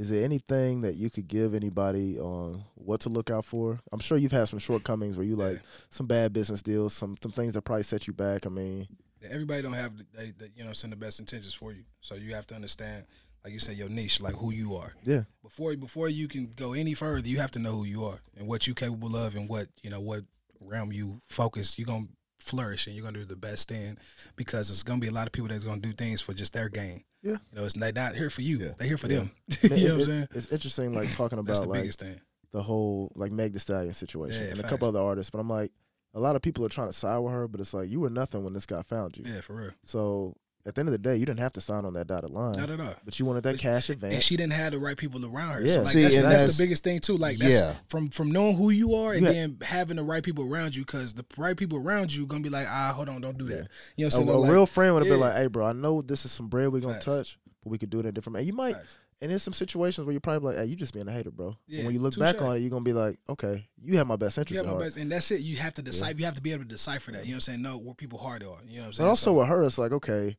[0.00, 3.78] is there anything that you could give anybody on what to look out for?
[3.92, 5.62] I'm sure you've had some shortcomings where you like Yeah.
[5.90, 8.46] some bad business deals, some some things that probably set you back.
[8.46, 8.88] I mean,
[9.28, 11.84] everybody don't have the, they, you know send the best intentions for you.
[12.00, 13.04] So you have to understand,
[13.44, 14.94] like you said, your niche, like who you are.
[15.04, 18.20] yeah, Before before you can go any further, you have to know who you are
[18.38, 20.22] and what you're capable of and what you know what
[20.60, 21.78] realm you focus.
[21.78, 22.06] You're gonna
[22.38, 23.98] flourish and you're gonna do the best in
[24.36, 26.70] because it's gonna be a lot of people that's gonna do things for just their
[26.70, 27.04] gain.
[27.22, 27.32] Yeah.
[27.52, 28.58] you know, it's not, not here for you.
[28.58, 28.68] Yeah.
[28.78, 29.18] They're here for Yeah.
[29.18, 29.30] them.
[29.70, 30.28] I you know what I'm saying?
[30.34, 32.20] It's interesting, like talking about the like biggest thing.
[32.52, 35.48] the whole like Meg The Stallion situation Yeah, and a couple other artists, but I'm
[35.50, 35.72] like,
[36.14, 38.10] a lot of people are trying to side with her, but it's like you were
[38.10, 39.24] nothing when this guy found you.
[39.26, 39.70] Yeah, for real.
[39.84, 40.34] So
[40.66, 42.56] at the end of the day, you didn't have to sign on that dotted line,
[42.58, 42.94] Not at all.
[43.04, 45.60] but you wanted that cash advance, And she didn't have the right people around her.
[45.62, 45.72] Yeah.
[45.72, 47.16] So like See, that's, and that's, that's- the biggest thing too.
[47.16, 47.74] Like that's Yeah.
[47.88, 49.32] from from knowing who you are and Yeah.
[49.32, 52.50] then having the right people around you because the right people around you gonna be
[52.50, 53.54] like, ah, hold on, don't do that.
[53.54, 53.58] Yeah.
[53.58, 54.28] You know what a, I'm saying?
[54.28, 56.48] a Like, real friend would have been like, "Hey, bro, I know this is some
[56.48, 57.04] bread we're gonna Facts.
[57.06, 58.42] touch, but we could do it in a different." way.
[58.42, 58.98] you might, Facts.
[59.22, 61.56] and there's some situations where you're probably like, "Hey, you just being a hater, bro."
[61.68, 64.06] Yeah, and when you look back on it, you're gonna be like, "Okay, you have
[64.06, 65.40] my best interest at my best, and that's it.
[65.40, 66.18] You have to decipher.
[66.18, 67.24] You have to be able to decipher that.
[67.24, 67.62] You know what I'm saying?
[67.62, 68.60] Know where people hard are.
[68.66, 69.08] You know what I'm But saying?
[69.08, 70.36] also So- with her, it's like, okay,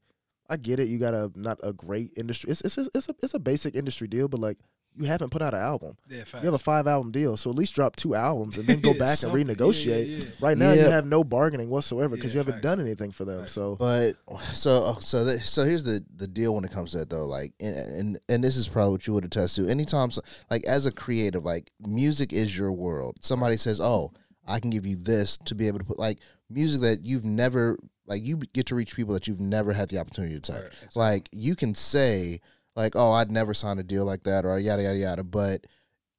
[0.51, 0.87] I get it.
[0.89, 2.51] You got a not a great industry.
[2.51, 4.57] It's it's a, it's a it's a basic industry deal, but like
[4.97, 5.95] you haven't put out an album.
[6.09, 6.43] yeah, facts.
[6.43, 8.91] You have a five album deal, so at least drop two albums and then go
[8.99, 9.87] back and renegotiate.
[10.09, 10.29] Yeah, yeah, yeah.
[10.41, 12.63] Right now, you have no bargaining whatsoever because Yeah, you haven't facts.
[12.63, 13.39] done anything for them.
[13.39, 13.53] Facts.
[13.53, 14.15] So But
[14.53, 17.25] so oh, so that, so here's the the deal when it comes to that though.
[17.25, 19.69] Like and and, and this is probably what you would attest to.
[19.69, 23.15] Anytime so- like as a creative, like music is your world.
[23.21, 24.11] Somebody says, "Oh,
[24.45, 27.79] I can give you this to be able to put like music that you've never
[28.05, 30.61] like you get to reach people that you've never had the opportunity to touch.
[30.61, 31.01] Right, exactly.
[31.01, 32.41] Like you can say
[32.75, 35.23] like, "Oh, I'd never sign a deal like that," or yada yada yada.
[35.23, 35.65] But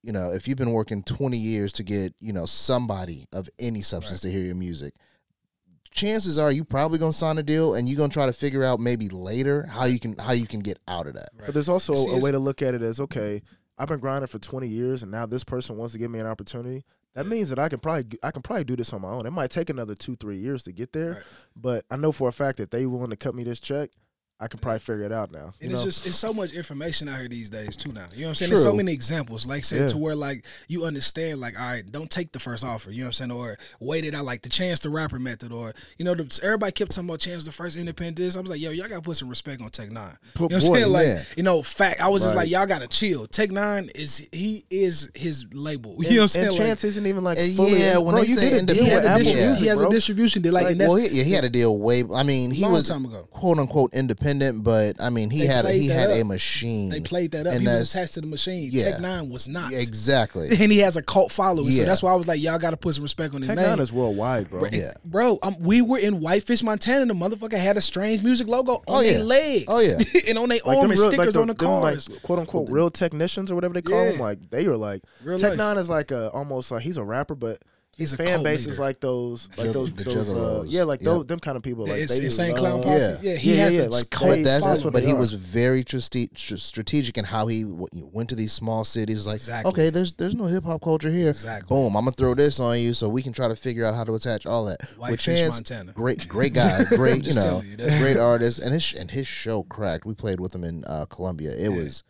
[0.03, 3.83] you know, if you've been working twenty years to get you know somebody of any
[3.83, 4.95] substance to hear your music,
[5.91, 8.81] chances are you probably gonna sign a deal and you're gonna try to figure out
[8.81, 11.29] maybe later how you can how you can get out of that.
[11.37, 11.47] Right.
[11.47, 13.43] But there's also See, a way to look at it as okay,
[13.79, 16.27] I've been grinding for 20 years, and now this person wants to give me an
[16.27, 16.85] opportunity.
[17.15, 17.31] That Yeah.
[17.31, 19.27] means that I can probably I can probably do this on my own.
[19.27, 21.23] It might take another two three years to get there, Right.
[21.57, 23.91] but I know for a fact that they willing to cut me this check.
[24.43, 25.55] I can probably figure it out now.
[25.61, 25.77] And know?
[25.77, 28.07] it's just it's so much information out here these days too now.
[28.13, 28.49] You know what I'm saying?
[28.51, 29.87] There's so many examples, like I said, Yeah.
[29.89, 32.91] to where like you understand, like, all right, don't take the first offer.
[32.91, 33.31] You know what I'm saying?
[33.31, 36.73] Or wait it out, like the chance the rapper method, or you know, the, everybody
[36.73, 38.17] kept talking about chance the first independent.
[38.17, 40.17] This I was like, yo, y'all gotta put some respect on Tech N9ne.
[40.35, 40.93] Put- you know what I'm saying?
[40.93, 41.23] Like, yeah.
[41.37, 42.01] you know, fact.
[42.01, 43.27] I was just like, y'all gotta chill.
[43.29, 45.97] Tech N9ne is he is his label.
[46.03, 46.47] You and, know what I'm saying?
[46.47, 47.79] and Like, Chance isn't even like fully.
[47.79, 49.35] yeah, in- when bro, they you say did a deal he, had a Apple distribu-
[49.37, 49.47] yeah.
[49.47, 49.89] Music, he has bro.
[49.89, 50.53] a distribution deal.
[50.53, 52.03] Like, Like, and well, he, yeah, he had a deal way.
[52.15, 53.29] I mean, he Long was time ago.
[53.31, 54.32] quote unquote independent,
[54.63, 56.89] but I mean, he They had a, he that had a machine.
[56.91, 57.53] they played that up.
[57.55, 58.71] And he was that's- attached to the machine.
[58.73, 58.93] yeah.
[58.93, 59.73] Tech N9ne was not.
[59.73, 60.49] Exactly.
[60.61, 61.71] and he has a cult following.
[61.73, 63.57] So that's why I was like, y'all got to put some respect on his Tech
[63.57, 63.67] name.
[63.67, 64.61] Nine is worldwide, bro.
[64.61, 64.93] Bro, Yeah.
[65.05, 67.03] bro um, we were in Whitefish, Montana.
[67.03, 69.65] And the motherfucker had a strange music logo on Oh, their leg.
[69.69, 69.99] Oh, yeah.
[70.29, 72.09] and on their Like arm and real, stickers like on the them, cars.
[72.09, 74.19] like quote unquote real technicians or whatever they call them.
[74.19, 75.59] Like they were like Real Tech life.
[75.59, 77.63] Nine is like a almost like he's a rapper, but
[77.99, 78.71] He's a fan cult base leader.
[78.73, 80.65] is like those like Jugg- those, the those uh, Juggalos.
[80.69, 81.05] yeah like Yep.
[81.07, 83.19] those them kind of people like it's they insane clown love- posse.
[83.21, 83.33] Yeah.
[83.33, 84.93] Yeah, he Yeah, has yeah, a like cult But that's, that's following.
[84.95, 85.17] but he are.
[85.17, 89.27] was very strate- tr- strategic in how he w- went to these small cities.
[89.27, 89.69] Like, Exactly.
[89.73, 91.31] okay, there's there's no hip hop culture here.
[91.31, 91.75] Exactly.
[91.77, 94.05] Boom, I'm gonna throw this on you so we can try to figure out how
[94.05, 94.81] to attach all that.
[94.81, 95.93] With Whitefish, Chance, Montana.
[95.93, 98.95] great great guy, great you just know, telling you, that's- great artist, and his sh-
[98.95, 100.07] and his show cracked.
[100.07, 101.53] We played with him in uh, Columbia.
[101.55, 102.05] It was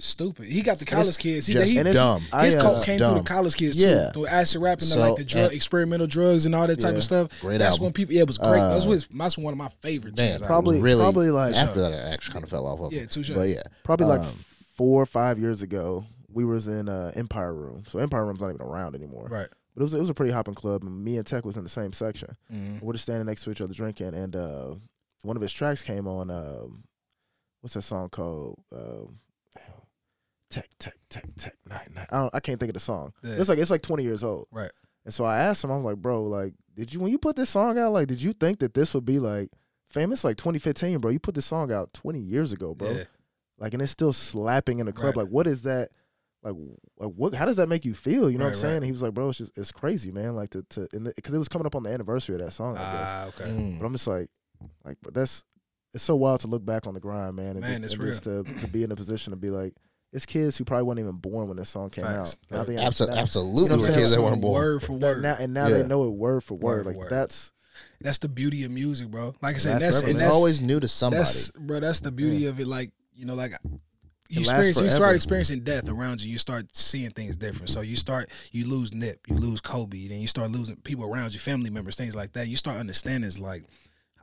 [0.00, 0.46] Stupid.
[0.46, 1.46] He got the college kids.
[1.46, 2.22] He, just he, And it's- dumb.
[2.32, 4.06] I, his uh, cult came through the college kids Yeah.
[4.06, 6.78] too, through acid rapping and So, like the drug, and- experimental drugs and all that
[6.80, 6.98] type Yeah.
[6.98, 7.40] of stuff.
[7.40, 7.84] Great that's album.
[7.86, 8.14] when people.
[8.14, 8.60] Yeah, it was great.
[8.60, 10.16] Uh, that's, was, that's one of my favorite.
[10.16, 10.42] Man, jams.
[10.42, 12.92] probably- really probably like- after that, I actually kind of fell off of.
[12.92, 13.08] Yeah, him.
[13.08, 13.30] touche.
[13.30, 14.44] But yeah, probably like Um,
[14.76, 16.04] four or five years ago.
[16.30, 19.26] We was in uh, Empire Room, so Empire Room's not even around anymore.
[19.30, 19.48] right.
[19.74, 21.64] But it was it was a pretty hopping club, and me and Tech was in
[21.64, 22.36] the same section.
[22.52, 22.82] Mhm.
[22.82, 24.74] We're just standing next to each other drinking, and uh,
[25.22, 26.30] one of his tracks came on.
[26.30, 26.84] Um,
[27.60, 28.58] what's that song called?
[28.72, 29.18] Um,
[30.50, 32.06] tech, tech, tech, tech, nine, nine.
[32.10, 32.34] I don't.
[32.34, 33.12] I can't think of the song.
[33.22, 33.34] Yeah.
[33.38, 34.46] It's like it's like twenty years old.
[34.50, 34.70] Right.
[35.04, 35.70] And so I asked him.
[35.72, 38.20] I was like, bro, like, did you when you put this song out, like, did
[38.22, 39.50] you think that this would be like
[39.88, 40.24] famous?
[40.24, 41.10] Like 2015, bro.
[41.10, 42.90] You put this song out 20 years ago, bro.
[42.90, 43.04] Yeah.
[43.58, 45.16] Like, and it's still slapping in the club.
[45.16, 45.24] Right.
[45.24, 45.88] Like, what is that?
[46.42, 46.54] Like,
[46.98, 47.34] like what?
[47.34, 48.30] How does that make you feel?
[48.30, 48.72] You know Right, what I'm saying?
[48.72, 48.76] right.
[48.76, 50.36] And he was like, bro, it's just it's crazy, man.
[50.36, 52.80] Like to to because it was coming up on the anniversary of that song, I
[52.80, 52.94] guess.
[52.94, 53.44] Ah, okay.
[53.50, 53.80] mm.
[53.80, 54.28] But I'm just like,
[54.84, 55.42] like, but that's
[55.94, 58.02] it's so wild to look back on the grind, man, and, Man, just, it's and
[58.04, 59.74] just to to be in a position to be like,
[60.12, 62.38] it's kids who probably weren't even born when this song came Facts.
[62.50, 62.56] out.
[62.58, 63.98] Now they Abso- now- absolutely, You know what I'm were saying?
[63.98, 64.54] kids that weren't born.
[64.54, 65.22] Word for word.
[65.22, 65.78] now, and now Yeah.
[65.78, 66.62] they know it word for word.
[66.78, 67.10] Word like word.
[67.10, 67.52] that's
[68.00, 69.34] That's the beauty of music, bro.
[69.42, 71.22] Like I said, Lasts that's, forever, and It's that's always new to somebody.
[71.24, 71.80] That's bro.
[71.80, 72.66] That's the beauty of it.
[72.66, 73.52] Like you know, like
[74.30, 76.30] you experience, you start experiencing death around you.
[76.30, 77.70] You start seeing things different.
[77.70, 81.32] So you start, you lose Nip, you lose Kobe, then you start losing people around
[81.32, 82.46] you, family members, things like that.
[82.48, 83.64] You start understanding is like.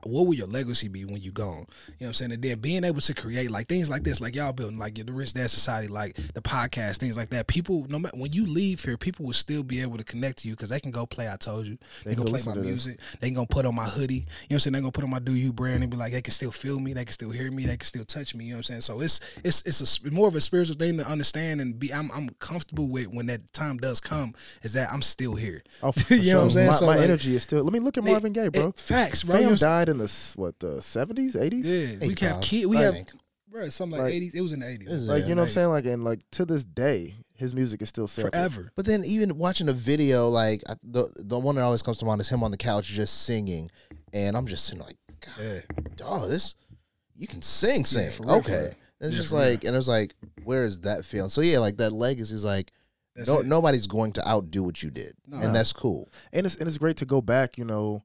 [0.05, 1.47] What will your legacy be when you gone?
[1.47, 1.65] You know
[1.97, 2.31] what I'm saying?
[2.33, 5.11] And then being able to create like things like this, like y'all building, like the
[5.11, 7.47] Rich Dad Society, like the podcast, things like that.
[7.47, 10.47] People, no matter when you leave here, people will still be able to connect to
[10.47, 11.29] you because they can go play.
[11.29, 12.67] I told you, they, They can play my to this.
[12.67, 12.99] music.
[13.19, 14.13] They can go put on my hoodie.
[14.15, 14.73] You know what I'm saying?
[14.73, 16.79] They gonna put on my Do You brand and be like, they can still feel
[16.79, 16.93] me.
[16.93, 17.65] They can still hear me.
[17.65, 18.45] They can still touch me.
[18.45, 18.81] You know what I'm saying?
[18.81, 21.91] So it's it's it's a, more of a spiritual thing to understand and be.
[21.93, 24.35] I'm I'm comfortable with when that time does come.
[24.61, 25.63] Is that I'm still here.
[25.81, 26.67] oh, You know what I'm saying?
[26.67, 27.63] My, So, my like, energy is still.
[27.63, 28.67] Let me look at Marvin Gaye, bro.
[28.67, 29.37] It- facts, bro.
[29.37, 31.63] Fam died in the what the 70s, 80s.
[31.63, 31.63] saying?
[31.63, 32.65] Yeah, we have 85, kid.
[32.67, 33.09] We have think.
[33.49, 33.69] bro.
[33.69, 34.35] Something like, Like- 80s.
[34.35, 35.07] It was in the 80s.
[35.07, 35.69] Like Yeah, you know what I'm saying?
[35.69, 38.33] Like and like to this day, his music is still sampled.
[38.33, 38.71] Forever.
[38.75, 42.05] But then even watching a video, like I- the the one that always comes to
[42.05, 43.69] mind is him on the couch just singing,
[44.13, 45.59] and I'm just sitting like, God, Yeah.
[46.03, 46.55] oh, this
[47.17, 48.51] you can sing, sing, for real, okay.
[48.51, 48.65] real.
[48.65, 49.49] And it's Yeah, just for real.
[49.51, 51.29] like, and it was like, where is that feeling?
[51.29, 52.71] So yeah, like that legacy is like,
[53.25, 55.37] no, nobody's going to outdo what you did, No.
[55.37, 56.09] and that's cool.
[56.33, 57.57] and it's and it's great to go back.
[57.57, 58.03] You know,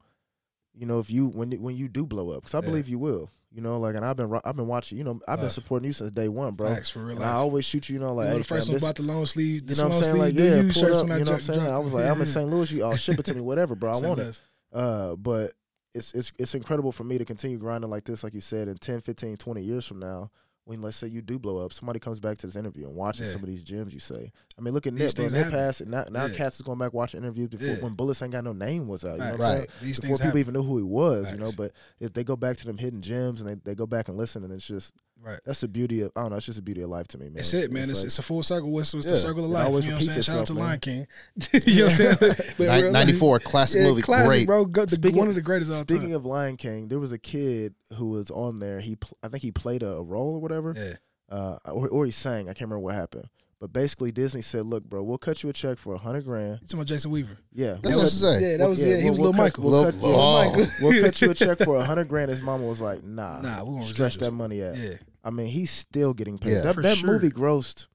[0.74, 2.66] you know if you when when you do blow up, because I Yeah.
[2.70, 3.30] believe you will.
[3.52, 4.96] You know, like and I've been I've been watching.
[4.96, 6.68] You know, I've been supporting you since day one, bro.
[6.72, 7.20] Facts for real.
[7.20, 7.94] I always shoot you.
[7.94, 9.62] You know, like you know, hey, first fam, one about the long sleeve.
[9.68, 10.18] You know what I'm saying?
[10.18, 11.08] Like the yeah, U pull up.
[11.08, 11.60] You know what I'm saying?
[11.60, 12.48] I was like, I'm in St.
[12.48, 12.70] Louis.
[12.70, 13.90] You all ship it to me, whatever, bro.
[13.92, 14.40] I want it.
[14.72, 15.52] Uh, but
[15.94, 18.76] it's it's it's incredible for me to continue grinding like this, like you said, in
[18.76, 20.30] 10, 15, 20 years from now.
[20.64, 23.26] When let's say you do blow up, somebody comes back to this interview and watches
[23.26, 23.32] Yeah.
[23.32, 24.30] some of these gems you say.
[24.56, 25.26] I mean, look at Nip, bro.
[25.28, 25.84] Nip passed.
[25.86, 26.34] Now, now Yeah.
[26.36, 27.80] cats is going back watching interviews before Yeah.
[27.82, 29.12] when Bullets ain't got no name was out.
[29.14, 29.38] You know Facts.
[29.38, 29.66] what I'm saying?
[29.80, 30.40] These Before people happen.
[30.40, 31.50] even knew who he was, you know.
[31.56, 34.16] But if they go back to them hidden gems and they, they go back and
[34.16, 34.92] listen, and it's just
[35.22, 35.38] Right.
[35.44, 36.36] that's the beauty of I don't know.
[36.36, 37.34] It's just the beauty of life to me, man.
[37.34, 37.90] That's it, man.
[37.90, 38.70] It's, like- it's a full circle.
[38.70, 39.66] What's, what's Yeah, the circle of life?
[39.66, 40.22] You know what I'm saying?
[40.22, 40.78] Shout out to itself, Lion.
[40.80, 41.06] King.
[41.52, 42.34] you know what I'm saying?
[42.58, 44.46] Nin- real- 94 classic yeah, movie, classic, great.
[44.46, 44.64] bro.
[44.64, 46.16] Go, the, Speaking- one of the greatest of all Speaking time.
[46.16, 48.80] of Lion King, there was a kid who was on there.
[48.80, 50.94] He, pl- I think he played a, a role or whatever, yeah,
[51.34, 52.44] uh, or, or he sang.
[52.48, 53.28] I can't remember what happened.
[53.60, 56.60] But basically, Disney said, "Look, bro, we'll cut you a check for a hundred grand.
[56.62, 57.36] you talking about Jason Weaver?
[57.52, 58.42] Yeah, That's we'll what I cut- saying.
[58.52, 58.96] Yeah, that was yeah.
[58.96, 59.64] He we'll- was we'll little cut- Michael.
[59.64, 60.56] We'll, Lil- cut, Oh.
[60.58, 62.30] yeah, we'll cut you a check for a hundred grand.
[62.30, 64.94] His mama was like, "Nah, Nah, we won't stretch that money out." Yeah,
[65.24, 66.52] I mean, he's still getting paid.
[66.54, 66.60] Yeah.
[66.62, 67.10] that For that sure.
[67.12, 67.86] movie grossed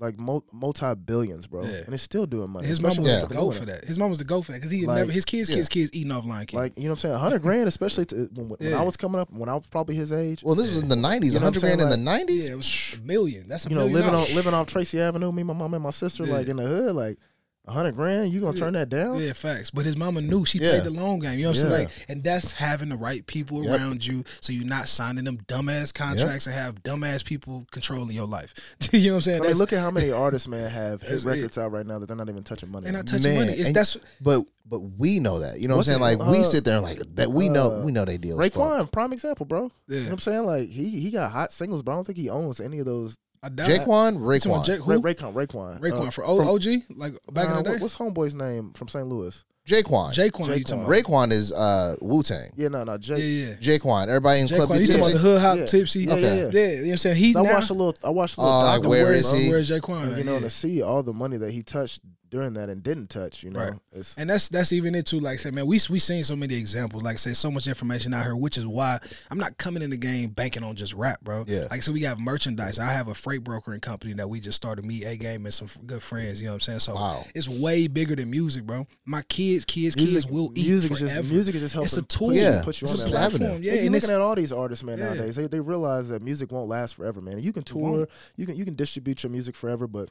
[0.00, 1.82] like multi billions, bro, Yeah.
[1.84, 2.66] and it's still doing money.
[2.66, 3.60] His mom was with the the go winner.
[3.60, 3.84] for that.
[3.84, 5.54] His mom was the go for that because he had Like, never his kids, yeah.
[5.56, 6.58] kids, kids eating off Lion King.
[6.58, 8.80] Like you know what I'm saying, hundred grand, especially to, when, when Yeah.
[8.80, 10.42] I was coming up, when I was probably his age.
[10.42, 11.34] Well, this was in the nineties.
[11.34, 12.48] You know hundred grand in the nineties.
[12.48, 13.46] yeah, it was a million.
[13.48, 15.82] That's a you know, million living on living off Tracy Avenue, me, my mom, and
[15.82, 17.18] my sister, like in the hood, like
[17.66, 18.32] a hundred grand.
[18.32, 18.64] You gonna Yeah.
[18.64, 19.18] turn that down?
[19.20, 19.70] Yeah, facts.
[19.70, 20.70] But his mama knew she Yeah.
[20.70, 21.38] played the long game.
[21.38, 21.76] You know what I'm Yeah.
[21.76, 21.84] saying?
[21.88, 23.78] Like, and that's having the right people Yep.
[23.78, 28.26] around you, so you're not signing them dumbass contracts and have dumbass people controlling your
[28.26, 28.52] life.
[28.92, 29.42] you know what I'm saying?
[29.42, 31.28] I mean, look at how many artists, man, have hit That's it.
[31.28, 32.84] records out right now that they're not even touching money.
[32.84, 33.58] they're not touching Man, money.
[33.58, 35.60] It's and- that's But but we know that.
[35.60, 36.14] You know what I'm saying?
[36.14, 37.30] it- Like we uh, sit there and like that.
[37.30, 38.40] We know uh, we know they deals.
[38.40, 38.52] fuck.
[38.54, 39.70] Raekwon, prime example, bro.
[39.88, 40.46] You know what I'm saying?
[40.46, 43.16] Like he he got hot singles, but I don't think he owns any of those.
[43.44, 45.02] I doubt J-Kwon, You talking Raekwon, Jake, Ray, who?
[45.02, 46.64] Raekwon, Raekwon, Raekwon Uh, for o- from- OG,
[46.96, 47.76] like back uh, in the day.
[47.78, 49.06] What's homeboy's name from St.
[49.06, 49.44] Louis?
[49.66, 50.12] J-Kwon.
[50.12, 50.92] J-Kwon, you talking about?
[50.92, 52.50] Raekwon is uh Wu Tang.
[52.54, 53.18] Yeah, no, no, Yeah, Jake.
[53.48, 53.54] yeah.
[53.60, 54.08] J-Kwon.
[54.08, 55.64] Everybody in Club J-Kwon, you Get talking about the hood hop Yeah.
[55.64, 56.00] tipsy?
[56.00, 56.22] Yeah, Okay.
[56.22, 56.50] yeah, yeah.
[56.52, 57.16] Yeah, you know what I'm saying?
[57.16, 57.94] He's So I now watched a little.
[58.04, 58.54] I watched a little.
[58.54, 59.38] Oh, like, documentary, where where is bro.
[59.38, 59.48] he?
[59.50, 60.02] Where's J-Kwon?
[60.02, 60.18] And, at?
[60.18, 60.40] you know, Yeah.
[60.40, 63.60] to see all the money that he touched during that and didn't touch, you know,
[63.60, 63.72] Right.
[63.92, 65.20] it's And that's that's even it too.
[65.20, 67.04] Like I said, man, we we seen so many examples.
[67.04, 68.98] Like I said, so much information out here, which is why
[69.30, 71.44] I'm not coming in the game banking on just rap, bro.
[71.46, 71.60] Yeah.
[71.70, 72.80] Like I said, we got merchandise.
[72.80, 74.84] I have a freight brokering company that we just started.
[74.84, 76.40] Me, A Game, and some f- good friends.
[76.40, 76.78] You know what I'm saying?
[76.80, 77.24] So Wow.
[77.36, 78.84] it's way bigger than music, bro.
[79.04, 80.14] My kids, kids, music.
[80.22, 81.84] kids will eat music is just music is just helping.
[81.86, 82.32] It's a tool.
[82.32, 82.62] you- Yeah.
[82.64, 83.38] put you It's on a that platform.
[83.40, 83.62] platform.
[83.62, 84.98] Yeah, Yeah, you're and looking at all these artists, man.
[84.98, 85.04] Yeah.
[85.14, 87.38] Nowadays, they, they realize that music won't last forever, man.
[87.38, 90.08] You can tour, you can you can distribute your music forever, but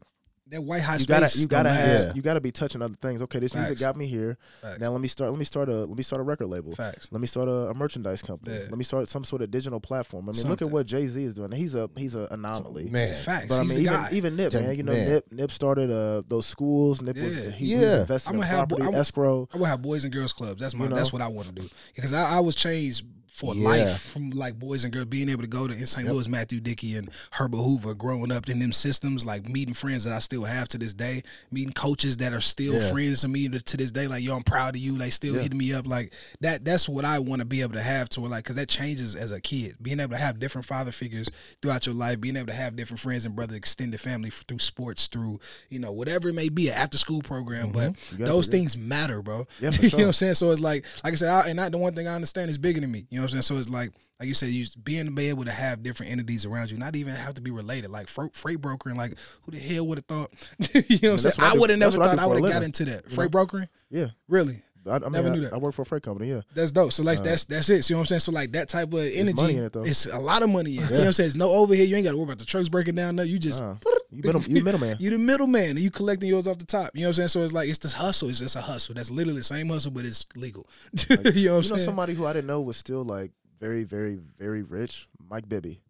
[0.47, 1.87] that white hot you gotta you gotta have.
[2.07, 2.13] Yeah.
[2.15, 3.21] you gotta be touching other things.
[3.21, 4.37] Okay, this music got me here.
[4.61, 4.79] Facts.
[4.79, 5.31] Now let me start.
[5.31, 6.73] Let me start a let me start a record label.
[6.73, 7.07] Facts.
[7.11, 8.53] Let me start a, a merchandise company.
[8.55, 8.63] Yeah.
[8.63, 10.27] Let me start some sort of digital platform.
[10.29, 11.51] I mean, look at what Jay Z is doing.
[11.53, 12.89] He's a he's an anomaly.
[12.89, 13.15] Man.
[13.15, 13.47] Facts.
[13.47, 14.75] But I He's mean, the even even Nip, Yeah, man.
[14.77, 15.09] You know, man.
[15.09, 17.01] Nip Nip started uh those schools.
[17.01, 17.51] Nip was Yeah.
[17.51, 17.79] he, Yeah.
[17.79, 19.47] was invested I'ma in have- property I'm- escrow.
[19.53, 20.59] I will have boys and girls clubs.
[20.59, 20.83] That's my.
[20.85, 20.95] You know?
[20.97, 23.67] That's what I want to do because I, I was changed for Yeah.
[23.67, 26.05] life from like boys and girls being able to go to in St.
[26.05, 26.13] Yep.
[26.13, 30.13] Louis, Matthew Dickey and Herbert Hoover, growing up in them systems, like meeting friends that
[30.13, 32.91] I still have to this day, meeting coaches that are still Yeah.
[32.91, 34.07] friends to me to, this day.
[34.07, 34.97] Like yo, I'm proud of you.
[34.99, 35.41] They still Yeah.
[35.41, 36.63] hitting me up like that.
[36.63, 39.15] That's what I want to be able to have to where like because that changes
[39.15, 41.27] as a kid, being able to have different father figures
[41.61, 45.07] throughout your life, being able to have different friends and brother extended family through sports,
[45.07, 47.91] through you know whatever it may be, an after school program, mm-hmm.
[47.93, 49.47] but You gotta those things matter, bro.
[49.59, 49.99] Yeah, for you sure.
[49.99, 50.33] know what I'm saying?
[50.35, 52.59] So it's like, like I said, I, and I, the one thing I understand is
[52.59, 53.07] bigger than me.
[53.09, 53.41] You know what I'm saying?
[53.43, 56.77] So it's like, like you said, you being able to have different entities around you,
[56.77, 57.89] not even have to be related.
[57.91, 60.31] Like freight, freight brokering, like who the hell would have thought?
[60.73, 61.33] you know what I'm saying?
[61.39, 63.03] I I would have never what I thought I would have got into that.
[63.03, 63.29] you Freight know?
[63.29, 64.61] brokering, Yeah, really?
[64.87, 65.53] I, I mean, Never I, knew that.
[65.53, 66.29] I work for a freight company.
[66.29, 66.91] Yeah, That's dope.
[66.93, 67.83] So like Uh, that's that's it.
[67.83, 68.19] See what I'm saying?
[68.19, 69.83] So like that type of energy, money in it, though.
[69.83, 70.83] it's a lot of money in.
[70.83, 70.85] it.
[70.85, 71.27] You know what I'm saying?
[71.27, 71.87] It's no overhead.
[71.87, 73.15] You ain't got to worry about the trucks breaking down.
[73.15, 73.75] No, you just Uh,
[74.11, 74.97] you middle, you middleman.
[74.99, 76.91] you the middleman and you collecting yours off the top.
[76.93, 77.27] You know what I'm saying?
[77.29, 78.29] So it's like it's this hustle.
[78.29, 78.93] It's just a hustle.
[78.95, 80.67] That's literally the same hustle, but it's legal.
[81.09, 81.79] you know what I'm You know, saying?
[81.79, 85.07] somebody who I didn't know was still like very, very, very rich.
[85.29, 85.81] Mike Bibby.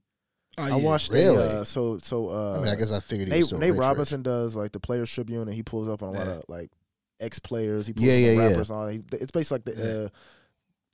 [0.60, 0.76] oh, I yeah.
[0.76, 1.10] watched.
[1.12, 1.48] a, Really?
[1.48, 2.30] uh, so so.
[2.30, 3.86] Uh, I mean, I guess I figured he was Nate, still Nate rich, rich.
[3.88, 6.34] Robinson does like the Players Tribune, and he pulls up on a lot Yeah.
[6.34, 6.72] of like
[7.20, 7.88] ex players.
[7.88, 8.48] He pulls Yeah, on yeah, yeah.
[8.50, 8.92] rappers on.
[8.92, 10.10] He, it's basically like the uh,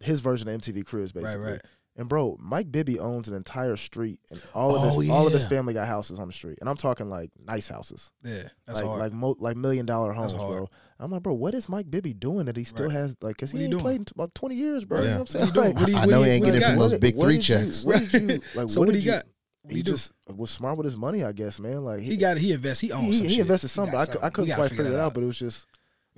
[0.02, 1.52] his version of MTV Cribs, basically.
[1.52, 1.62] right.
[1.98, 5.34] And bro, Mike Bibby owns an entire street, and all of Oh, his all of
[5.34, 8.80] his family got houses on the street, and I'm talking like nice houses, Yeah, that's
[8.80, 9.00] like hard.
[9.02, 10.70] like mo- like million dollar homes, bro.
[11.02, 12.94] I'm like, bro, what is Mike Bibby doing that he still Right.
[12.94, 13.36] has like?
[13.38, 13.84] Cause What he he ain't doing?
[13.84, 15.00] played in about 20 years, bro.
[15.00, 15.04] Right.
[15.04, 15.50] You know what I'm saying?
[15.54, 15.66] doing?
[15.66, 17.42] Like, What he- I what know he he- ain't getting from those big three you-
[17.42, 17.84] checks.
[17.84, 18.70] what did you like?
[18.70, 19.26] so what what did he you- got?
[19.68, 21.80] He he just was smart with his money, I guess, man.
[21.84, 22.80] Like He got he invest.
[22.80, 24.24] He owns he, some he invested He some, got but I, something.
[24.24, 25.14] I couldn't quite figure it out.
[25.14, 25.68] But it was just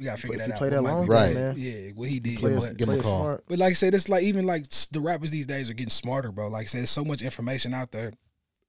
[0.01, 0.57] we gotta figure if that you out.
[0.57, 1.35] play that long Bibby game, did.
[1.35, 1.55] man.
[1.57, 2.39] Yeah, what he did.
[2.39, 3.21] play, but- Give him a play call.
[3.21, 3.43] smart.
[3.47, 6.31] But like I said, it's like even like the rappers these days are getting smarter,
[6.31, 6.47] bro.
[6.49, 8.11] Like I said, there's so much information out there.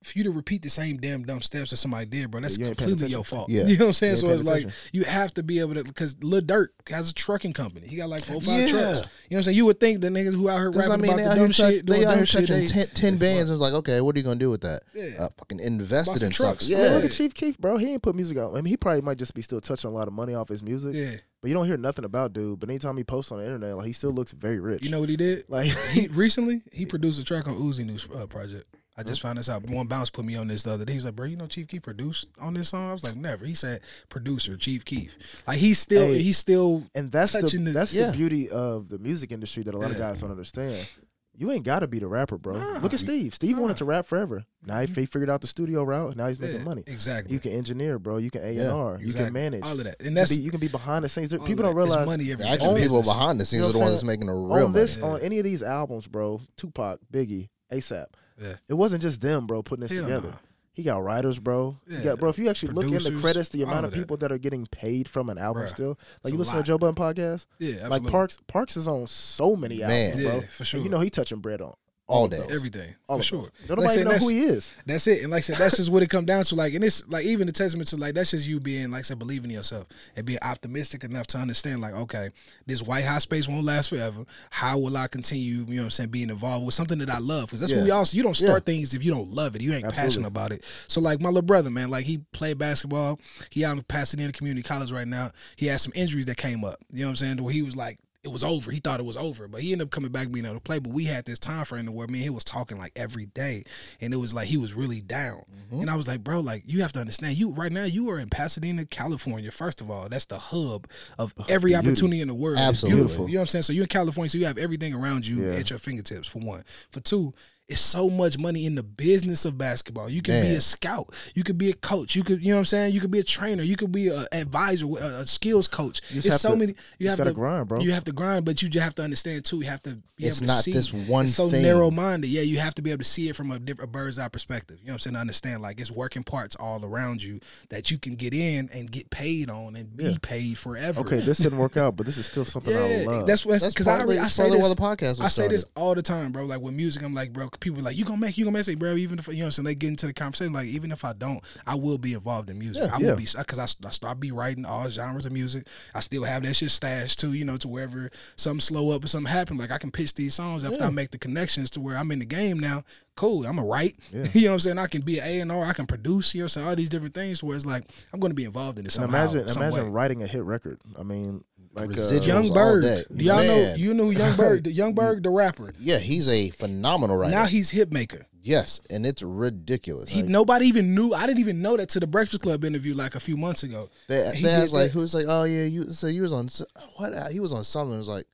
[0.03, 2.67] For you to repeat the same damn dumb steps that somebody did, bro, that's you
[2.67, 3.49] completely your fault.
[3.51, 3.65] Yeah.
[3.67, 4.11] You know what I'm saying?
[4.13, 7.11] You So paying it's like you have to be able to because Lil Durk has
[7.11, 7.87] a trucking company.
[7.89, 8.67] He got like four or five Yeah.
[8.69, 8.73] trucks.
[8.73, 9.57] You know what I'm saying?
[9.57, 11.29] You would think the niggas who out here Because rapping I mean, about they the
[11.31, 13.51] out here, dumb touch, shit, doing they out here touching they, 10, 10 bands.
[13.51, 14.83] And it's like, okay, what are you gonna do with that?
[14.95, 15.11] Yeah.
[15.21, 16.67] Uh, fucking invested in trucks.
[16.67, 16.77] something.
[16.77, 17.77] I mean, Yeah, look at Chief Keef, bro.
[17.77, 18.53] He ain't put music out.
[18.53, 20.63] I mean, he probably might just be still touching a lot of money off his
[20.63, 20.95] music.
[20.95, 21.17] yeah.
[21.41, 22.61] But you don't hear nothing about dude.
[22.61, 24.85] But anytime he posts on the internet, like he still looks very rich.
[24.85, 25.45] You know what he did?
[25.49, 28.65] like He recently he produced a track on Uzi new uh, project.
[28.97, 29.63] I just found this out.
[29.65, 30.93] One bounce put me on this the other day.
[30.93, 32.91] He's like, bro, you know Chief Keef produced on this song.
[32.91, 33.45] I was like, never.
[33.47, 33.81] He said
[34.11, 35.17] producer Chief Keef.
[35.47, 38.11] Like he's still Hey, he's still and that's the, the- that's yeah.
[38.11, 40.87] the beauty of the music industry that a lot of guys don't understand.
[41.35, 42.59] You ain't got to be the rapper, bro.
[42.59, 42.81] Nah.
[42.81, 43.35] Look at Steve.
[43.35, 43.63] Steve Nah.
[43.63, 44.45] wanted to rap forever.
[44.67, 45.01] Now he mm-hmm.
[45.01, 46.15] he figured out the studio route.
[46.15, 46.85] Now he's making Yeah, money.
[46.87, 47.33] Exactly.
[47.33, 48.19] You can engineer, bro.
[48.19, 48.99] You can A and Yeah, R.
[49.01, 49.63] You can manage.
[49.63, 51.31] all of that, and You that's can, be, you can be behind the scenes.
[51.31, 51.81] There- People don't that.
[51.85, 53.93] It's realize money every actually, every people behind the scenes You know are the ones
[53.93, 55.15] that's making the real on this money.
[55.15, 56.43] on any of these albums, bro.
[56.59, 58.07] Tupac, Biggie, ASAP.
[58.41, 58.55] Yeah.
[58.69, 60.29] It wasn't just them, bro, putting this Hell together.
[60.29, 60.37] nah.
[60.75, 61.79] He got writers, bro.
[61.87, 62.03] He Yeah.
[62.05, 63.99] got, bro, if you actually look in the credits, the amount of of that.
[63.99, 65.93] people that are getting paid from an album Bruh, still.
[65.93, 66.63] it's Like you listen lot.
[66.63, 68.05] to Joe Budden podcast, Yeah, like.
[68.07, 68.39] Parks.
[68.47, 69.91] Parks is on so many Man.
[69.91, 70.41] albums, Yeah, bro.
[70.41, 70.81] for And sure.
[70.81, 71.75] you know he touching bread on
[72.13, 72.43] all day.
[72.51, 73.43] everything All for sure.
[73.43, 73.51] those.
[73.51, 74.71] Like I Don't nobody said, know that's- who he is.
[74.87, 75.23] That's it.
[75.23, 76.55] And like I said, that's just what it come down to.
[76.55, 79.03] Like, and it's like even the testament to like that's just you being like I
[79.03, 79.87] said, believing in yourself
[80.17, 82.31] and being optimistic enough to understand like, okay,
[82.67, 84.25] this white hot space won't last forever.
[84.51, 85.55] How will I continue?
[85.55, 86.11] You know what I'm saying?
[86.11, 87.85] Being involved with something that I love because that's what Yeah.
[87.85, 88.17] we also.
[88.17, 89.63] You don't start things if you don't love it.
[89.63, 90.09] You ain't Absolutely.
[90.09, 90.65] passionate about it.
[90.89, 93.19] So like my little brother, man, like he played basketball.
[93.51, 95.31] He out in Pasadena Community College right now.
[95.57, 96.77] He had some injuries that came up.
[96.91, 97.43] You know what I'm saying?
[97.43, 97.99] Where he was like.
[98.25, 98.71] It was over.
[98.71, 100.79] He thought it was over, but he ended up coming back being able to play.
[100.79, 103.65] But we had this time frame where me and he was talking like every day,
[104.01, 105.43] and it was like he was really down.
[105.53, 105.81] Mm-hmm.
[105.81, 108.21] And I was like, bro, like you have to understand, you right now you are
[108.21, 109.51] in Pasadena, California.
[109.51, 110.87] First of all, that's the hub
[111.19, 111.85] of every beauty.
[111.89, 112.59] opportunity in the world.
[112.59, 113.01] It's Absolutely.
[113.01, 113.29] beautiful.
[113.29, 113.63] You know what I'm saying?
[113.65, 115.55] So you're in California, so you have everything around you Yeah.
[115.57, 116.29] at your fingertips.
[116.29, 117.35] For one, for two.
[117.73, 120.09] It's so much money in the business of basketball.
[120.11, 121.09] You can be a scout.
[121.35, 122.15] You could be a coach.
[122.15, 122.93] You could, you know what I'm saying.
[122.95, 123.63] You could be a trainer.
[123.63, 126.01] You could be an advisor, a, skills coach.
[126.11, 126.73] It's have so to- many.
[126.73, 127.81] You You have gotta grind, bro.
[127.81, 129.59] You have to grind, but you just have to understand too.
[129.61, 130.73] You have to be It's able to not see.
[130.73, 132.29] this one it's so narrow minded.
[132.29, 134.29] Yeah, you have to be able to see it from a different a bird's eye
[134.29, 134.79] perspective.
[134.81, 135.15] You know what I'm saying?
[135.15, 138.91] To understand like it's working parts all around you that you can get in and
[138.91, 140.17] get paid on and be Yeah.
[140.21, 141.01] paid forever.
[141.01, 143.27] Okay, this didn't work out, but this is still something I yeah, love.
[143.27, 144.69] that's what That's because I, I say this.
[144.69, 145.55] the podcast I say started.
[145.55, 146.45] this all the time, bro.
[146.45, 148.79] Like with music, I'm like, bro, people like, you gonna make, you gonna make it,
[148.79, 148.95] bro.
[148.95, 151.05] Even if you know, what I'm saying they get into the conversation, like even if
[151.05, 152.83] I don't, I will be involved in music.
[152.85, 153.11] Yeah, I yeah.
[153.11, 155.67] will be because I, I start be writing all genres of music.
[155.95, 159.09] I still have that shit stashed too, you know, to wherever something slow up or
[159.09, 160.89] something happen, like I can pitch these songs after Yeah.
[160.89, 162.85] I make the connections to where I'm in the game now.
[163.15, 163.97] Cool, I'm a write.
[164.13, 164.25] Yeah.
[164.33, 164.79] you know what I'm saying?
[164.79, 165.65] I can be an A and R.
[165.65, 166.35] I can produce.
[166.35, 167.43] You know, saying all these different things.
[167.43, 169.31] Where it's like I'm to be involved in this somehow.
[169.31, 170.81] imagine, imagine writing a hit record.
[170.99, 171.45] I mean,
[171.75, 173.05] like uh, Residuals Young all Berg.
[173.17, 173.47] Do y'all know?
[173.47, 173.79] Man.
[173.79, 174.65] You know Young Berg?
[174.65, 175.73] the Young Berg, the rapper.
[175.81, 177.33] yeah, he's a phenomenal writer.
[177.35, 178.27] Now he's hit maker.
[178.41, 180.11] yes, and it's ridiculous.
[180.11, 181.13] He nobody even knew.
[181.15, 183.89] I didn't even know that to the Breakfast Club interview like a few months ago.
[184.09, 184.93] They, He they did asked like, that.
[184.93, 186.63] who's like, oh yeah, you so you was on s-
[186.97, 187.13] what?
[187.15, 187.95] uh, He was on something.
[187.95, 188.27] It was like,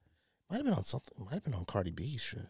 [0.50, 1.12] might have been on something.
[1.24, 2.40] Might have been on Cardi B shit.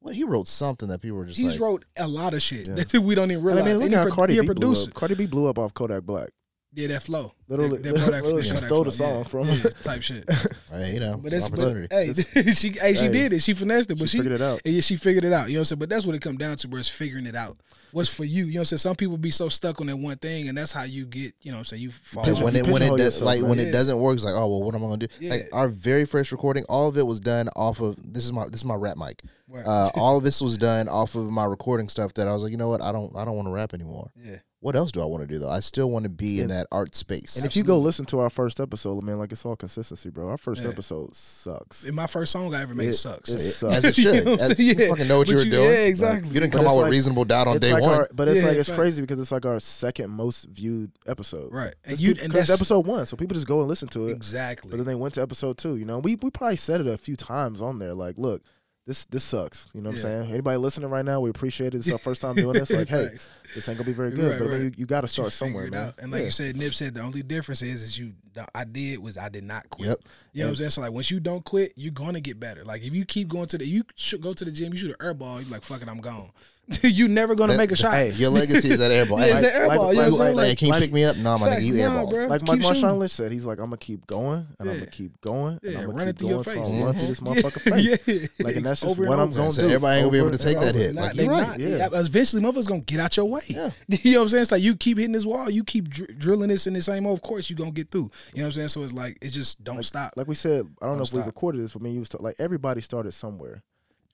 [0.00, 2.66] What he wrote something that people were just He's like, wrote a lot of shit
[2.68, 2.74] Yeah.
[2.84, 3.64] that we don't even realize.
[3.64, 3.66] I realize.
[3.66, 4.94] mean, look And he how pro- Cardi he a B blew up.
[4.94, 6.30] Cardi B blew up off Kodak Black.
[6.72, 7.32] Yeah, that flow.
[7.48, 9.24] Literally- that, that Kodak- literally she Kodak stole the song yeah.
[9.24, 10.24] from yeah, type shit.
[10.70, 12.12] hey, you know, But that's an but, hey,
[12.52, 13.12] she hey, she Hey.
[13.12, 13.42] did it.
[13.42, 14.60] She finessed it, but She she, figured it out.
[14.64, 15.48] Yeah, she figured it out.
[15.48, 15.78] You know what I'm saying?
[15.80, 17.58] But that's what it come down to, where it's figuring it out.
[17.92, 18.44] What's for you?
[18.44, 18.78] You know what I'm saying?
[18.78, 21.34] Some people be so stuck on that one thing, and that's how you get.
[21.42, 21.82] You know what I'm saying?
[21.82, 22.22] You fall.
[22.22, 22.44] Because off.
[22.44, 23.50] when it when it does, like man.
[23.50, 23.64] when yeah.
[23.64, 25.08] it doesn't work, it's like, oh well, what am I gonna do?
[25.18, 25.30] Yeah.
[25.32, 28.44] Like our very first recording, all of it was done off of this is my
[28.44, 29.22] this is my rap mic.
[29.48, 29.66] Right.
[29.66, 32.14] Uh, all of this was done off of my recording stuff.
[32.14, 34.12] That I was like, you know what, I don't I don't want to rap anymore.
[34.16, 34.36] yeah.
[34.62, 35.48] What else do I want to do though?
[35.48, 37.36] I still want to be in that art space.
[37.36, 40.28] And if you go listen to our first episode, man, like it's all consistency, bro.
[40.28, 40.68] Our first Yeah.
[40.68, 41.84] episode sucks.
[41.84, 43.30] And my first song I ever made It- sucks.
[43.30, 43.84] it As sucks.
[43.84, 44.14] it should.
[44.16, 44.56] You know As- saying?
[44.58, 44.88] you Yeah.
[44.90, 45.64] fucking know what But you were you- doing.
[45.64, 46.28] yeah, exactly.
[46.28, 47.94] You didn't But come it's out with reasonable doubt on day like one.
[48.00, 48.78] Our, but it's Yeah, like it's fact.
[48.78, 51.50] crazy because it's like our second most viewed episode.
[51.52, 51.74] Right.
[51.84, 53.68] And It's you peop- and 'cause it's that's episode one, so people just go and
[53.68, 54.12] listen to it.
[54.12, 54.70] exactly.
[54.70, 55.76] But then they went to episode two.
[55.76, 57.94] You know, we we probably said it a few times on there.
[57.94, 58.42] Like, look,
[58.86, 59.68] this this sucks.
[59.74, 60.06] You know what Yeah.
[60.06, 60.32] I'm saying?
[60.32, 61.78] Anybody listening right now, we appreciate it.
[61.78, 62.70] It's our first time doing this.
[62.70, 63.10] Like, hey,
[63.54, 64.30] this ain't gonna be very good.
[64.32, 65.88] Right, but I mean, you, you got to But you start somewhere, man.
[65.88, 65.94] out.
[65.98, 66.24] And like Yeah.
[66.26, 69.28] you said, Nip said the only difference is is you the, I did was I
[69.28, 69.88] did not quit.
[69.90, 69.98] Yep.
[70.32, 70.70] You know what I'm saying?
[70.70, 72.64] So like once you don't quit, you're gonna get better.
[72.64, 74.90] Like if you keep going to the you should go to the gym, you shoot
[74.98, 76.30] an air ball, you're like, fuck it, I'm gone.
[76.82, 77.92] you never gonna That- make a shot.
[77.94, 79.18] Hey, Your legacy is that airball.
[79.20, 79.88] Yeah, Hey, it's that air like- ball.
[79.92, 80.36] You know like- what I'm saying?
[80.36, 81.16] like- can you like- pick me up?
[81.16, 82.10] No, I'm gonna Facts, you nah, airball.
[82.10, 82.26] bro.
[82.26, 82.82] Like Keep Mike shooting.
[82.90, 85.78] Marshawn said, he's like, I'm gonna keep going and I'm gonna keep going and Yeah,
[85.80, 86.56] I'm run gonna keep through your going.
[86.58, 86.66] face.
[86.68, 87.98] So I'm run through this motherfucker face.
[88.06, 88.44] yeah.
[88.46, 89.68] Like, and that's just Over and what I'm gonna So do.
[89.68, 90.94] everybody ain't gonna be able to take that hit.
[90.94, 91.58] Not- Like, you're right.
[91.58, 91.88] Yeah.
[91.88, 93.40] They- eventually, motherfuckers gonna get out your way.
[93.48, 93.70] Yeah.
[93.88, 94.42] you know what I'm saying?
[94.42, 97.22] It's like you keep hitting this wall, you keep drilling this in the same old
[97.22, 98.10] course, you gonna get through.
[98.32, 98.68] You know what I'm saying?
[98.68, 100.12] So it's like it just don't stop.
[100.16, 102.36] Like we said, I don't know if we recorded this, but me you was like
[102.38, 103.62] everybody started somewhere.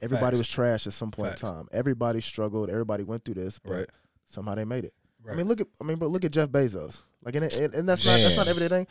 [0.03, 0.39] Everybody Facts.
[0.39, 1.43] was trash at some point Facts.
[1.43, 1.69] in time.
[1.73, 2.69] Everybody struggled.
[2.71, 3.91] Everybody went through this, but Right.
[4.27, 4.93] somehow they made it.
[5.23, 5.35] Right.
[5.35, 7.03] I mean, look at I mean, but look at Jeff Bezos.
[7.23, 8.55] Like, and, and, and that's not that's not Man.
[8.57, 8.87] everyday thing.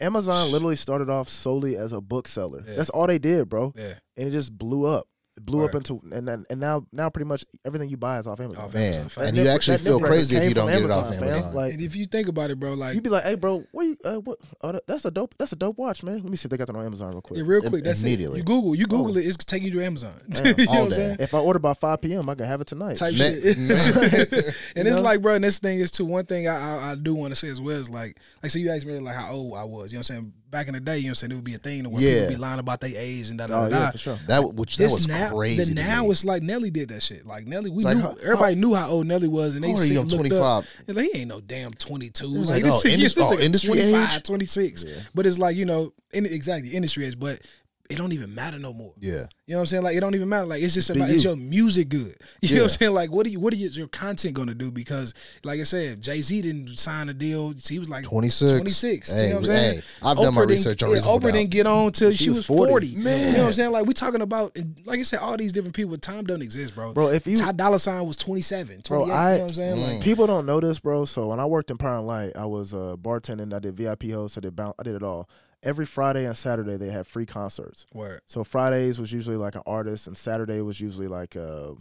[0.00, 2.62] Amazon literally started off solely as a bookseller.
[2.66, 2.74] Yeah.
[2.76, 3.72] That's all they did, bro.
[3.76, 3.94] yeah.
[4.16, 5.06] And it just blew up.
[5.38, 8.26] It blew up into and then and now now pretty much everything you buy is
[8.26, 8.64] off Amazon.
[8.64, 9.24] Off Man, Amazon.
[9.26, 11.22] and That you actually feel crazy if you don't from get it off fam.
[11.22, 11.54] Amazon.
[11.54, 13.84] Like and if you think about it, bro, like you'd be like, "Hey, bro, what?
[13.84, 14.38] You, uh, what?
[14.62, 15.36] Oh, that, that's a dope.
[15.38, 16.16] That's a dope watch, man.
[16.16, 17.38] Let me see if they got that on Amazon real quick.
[17.38, 18.38] yeah, real Im- quick, that's immediately.
[18.40, 18.42] it.
[18.42, 19.18] You Google, you Google Oh.
[19.18, 20.20] it, it's taking you to Amazon.
[20.28, 21.16] Damn, you know what I'm saying?
[21.20, 22.96] If I order by 5 p.m., I can have it tonight.
[22.96, 23.56] Type Ma- shit.
[24.76, 25.02] and it's know?
[25.02, 26.04] like, bro, and this thing is too.
[26.04, 28.58] One thing I I, I do want to say as well is like, like, so
[28.58, 29.92] you asked me like how old I was.
[29.92, 30.32] You know what I'm saying?
[30.50, 31.32] Back in the day, you know what I'm saying?
[31.32, 32.20] It would be a thing where Yeah.
[32.20, 33.76] people be lying about their age and da da oh, da.
[33.76, 34.18] Oh yeah, for sure.
[34.28, 35.74] That which that This was now, crazy.
[35.74, 37.26] The now it's like Nelly did that shit.
[37.26, 39.74] Like Nelly, we like, knew how- everybody knew how old Nelly was, and they How
[39.74, 40.00] old are sit you?
[40.00, 40.64] and I'm looked up.
[40.86, 40.96] 25.
[40.96, 42.30] Like he ain't no damn twenty two.
[42.40, 44.22] was Like, like, this oh, shit- indus- this oh, nigga industry 25, age?
[44.22, 44.84] 26.
[44.84, 44.94] Yeah.
[45.14, 47.18] But it's like you know, in, exactly industry age.
[47.20, 47.40] But
[47.88, 48.92] it don't even matter no more.
[49.00, 49.24] Yeah.
[49.46, 49.82] You know what I'm saying?
[49.82, 50.44] Like it don't even matter.
[50.46, 52.14] Like it's just Be about is your music good?
[52.42, 52.92] You know what I'm saying?
[52.94, 54.70] Like what are you what are your content gonna do?
[54.70, 57.54] Because like I said, Jay Z didn't sign a deal.
[57.66, 58.52] He was like 26.
[58.52, 59.10] 26.
[59.10, 59.74] Hey, you know what I'm saying?
[59.76, 61.32] hey, I've done my research on yeah, Reasonable Oprah Doubt.
[61.32, 62.96] didn't get on till she, She was was 40.
[62.96, 63.18] Man.
[63.18, 63.72] You know what I'm saying?
[63.72, 65.96] Like we talking about, like I said, all these different people.
[65.96, 66.92] Time doesn't exist, bro.
[66.92, 68.88] Bro, if you Ty Dolla Sign was 27, 28.
[68.88, 69.76] Bro, you I- know what I'm saying?
[69.76, 69.94] Mm.
[69.94, 71.06] Like People don't know this, bro.
[71.06, 73.54] So when I worked in Power and Light, I was uh, bartending.
[73.54, 74.36] I did VIP host.
[74.36, 74.74] I did bounce.
[74.78, 75.28] I did it all.
[75.62, 77.86] Every Friday and Saturday they had free concerts.
[77.92, 78.20] word.
[78.26, 81.74] So Fridays was usually like an artist, and Saturday was usually like a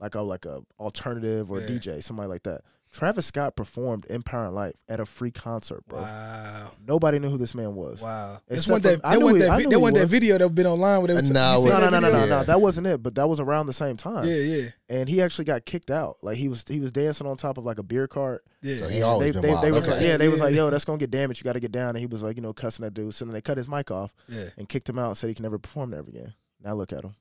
[0.00, 1.66] like a like a alternative or Yeah.
[1.66, 2.60] DJ, somebody like that.
[2.92, 6.00] Travis Scott performed in Power and Light at a free concert, bro.
[6.00, 6.70] Wow.
[6.86, 8.00] Nobody knew who this man was.
[8.00, 8.40] Wow.
[8.48, 9.98] Except This one for- that I that knew one he- that I knew that he
[10.00, 11.30] that video that been online with it.
[11.32, 12.44] no, No, no, no, no, no, no.
[12.44, 13.02] That wasn't it.
[13.02, 14.26] But that was around the same time.
[14.26, 16.16] Yeah, yeah, And he actually got kicked out.
[16.22, 18.42] Like he was he was dancing on top of like a beer cart.
[18.62, 18.76] yeah.
[18.78, 19.62] So he always they, been they, wild.
[19.64, 19.96] they was Okay.
[19.96, 21.40] like, yeah, they was like, yo, that's gonna get damaged.
[21.40, 21.90] You got to get down.
[21.90, 23.14] And he was like, you know, cussing that dude.
[23.14, 24.44] So then they cut his mic off yeah.
[24.56, 25.08] and kicked him out.
[25.08, 26.34] and Said he can never perform there again.
[26.64, 27.14] Now look at him.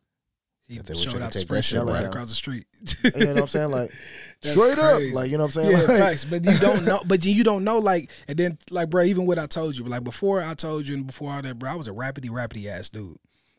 [0.67, 2.35] He If they were showed out the take that spray shit shit right across the
[2.35, 2.65] street.
[3.03, 3.71] You know what I'm saying?
[3.71, 3.91] Like
[4.41, 5.09] straight crazy.
[5.09, 5.15] up.
[5.15, 5.71] Like you know what I'm saying?
[5.71, 6.25] Yeah, Like, facts.
[6.25, 7.01] But you don't know.
[7.05, 7.79] But you don't know.
[7.79, 10.95] Like, and then like, bro, even what I told you, like before I told you
[10.95, 13.17] and before all that, bro, I was a rapidy rapidy ass dude.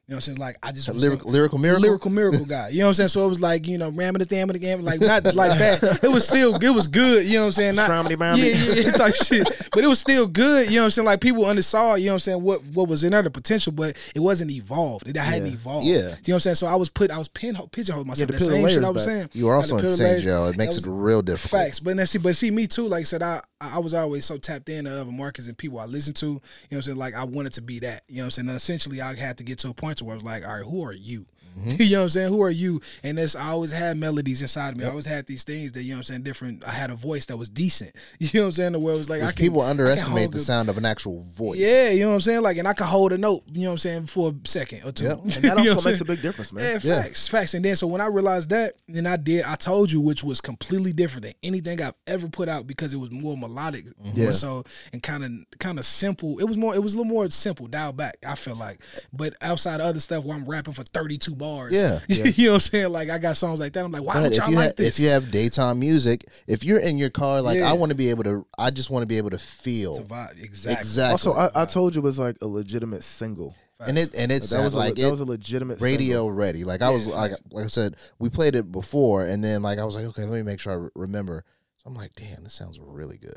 [0.09, 0.39] You know what I'm saying?
[0.39, 1.83] Like, I just A was lyrical, gonna- lyrical miracle.
[1.83, 2.69] lyrical miracle guy.
[2.71, 3.09] You know what I'm saying?
[3.09, 5.59] So it was like, you know, ramming the damn of the game, like not like
[5.59, 6.03] that.
[6.03, 7.75] It was still it was good, you know what I'm saying?
[7.75, 8.35] Not Stramity yeah,
[8.75, 9.69] yeah, yeah, type shit.
[9.71, 11.05] But it was still good, you know what I'm saying?
[11.05, 13.71] Like people undersaw, you know what I'm saying, what what was in there, the potential,
[13.73, 15.07] but it wasn't evolved.
[15.09, 15.53] It hadn't Yeah.
[15.53, 15.87] evolved.
[15.87, 15.95] Yeah.
[15.97, 16.55] You know what I'm saying?
[16.55, 18.29] So I was put I was pin pigeonholing myself.
[18.31, 19.13] to the same shit I was back.
[19.15, 19.31] saying.
[19.35, 20.23] You are also Had in to St.
[20.25, 20.47] Joe.
[20.47, 21.61] It makes was- it real difficult.
[21.65, 22.87] Facts, but then see, but see me too.
[22.89, 25.79] Like I said, I I was always so tapped in to other markets and people
[25.81, 26.27] I listened to.
[26.27, 26.41] You know
[26.71, 26.97] what I'm saying?
[26.97, 28.05] Like I wanted to be that.
[28.09, 28.49] You know what I'm saying?
[28.49, 30.65] And essentially, I had to get to a point where I was like, all right,
[30.65, 31.27] who are you?
[31.59, 31.71] Mm-hmm.
[31.83, 32.29] you know what I'm saying?
[32.29, 32.81] Who are you?
[33.03, 34.85] And this, I always had melodies inside of me.
[34.85, 36.23] I always had these things that you know what I'm saying.
[36.23, 36.67] Different.
[36.67, 37.95] I had a voice that was decent.
[38.21, 38.73] You know what I'm saying?
[38.73, 40.69] The where it was like I can, people I can underestimate hold the a- sound
[40.69, 41.59] of an actual voice.
[41.59, 42.41] Yeah, you know what I'm saying?
[42.43, 43.45] Like, and I can hold a note.
[43.51, 45.05] You know what I'm saying for a second or two.
[45.05, 45.19] Yep.
[45.23, 46.65] And that You know also makes a big difference, man.
[46.65, 47.03] Yeah, Yeah.
[47.03, 47.55] facts, facts.
[47.55, 49.45] And then so when I realized that, then I did.
[49.45, 52.99] I told you, which was completely different than anything I've ever put out because it
[52.99, 54.25] was more melodic, Yeah.
[54.25, 56.39] more so, and kind of kind of simple.
[56.39, 56.75] It was more.
[56.75, 58.19] It was a little more simple, dial back.
[58.27, 58.81] I feel like,
[59.13, 62.01] but outside of other stuff where I'm rapping for 32 bars, Yeah.
[62.09, 62.93] you know what I'm saying.
[62.93, 63.85] Like I got songs like that.
[63.85, 64.99] I'm like, why But would if y'all you, like ha- this?
[64.99, 67.71] if you have daytime music, if you're in your car, like Yeah.
[67.71, 69.47] I want to be able to, I just want to be able to It's a
[69.63, 70.43] feel vibe.
[70.43, 70.73] Exactly.
[70.81, 71.13] exactly.
[71.13, 73.55] Also, I, I told you it was like a legitimate single.
[73.87, 76.07] and it and it That sounds was a, like that it was a legitimate radio
[76.25, 76.33] single.
[76.33, 76.65] ready.
[76.65, 79.79] Like I Yeah, was like like I said, we played it before, and then like
[79.79, 81.45] I was like, okay, let me make sure I re- remember.
[81.77, 83.37] So I'm like, damn, this sounds really good.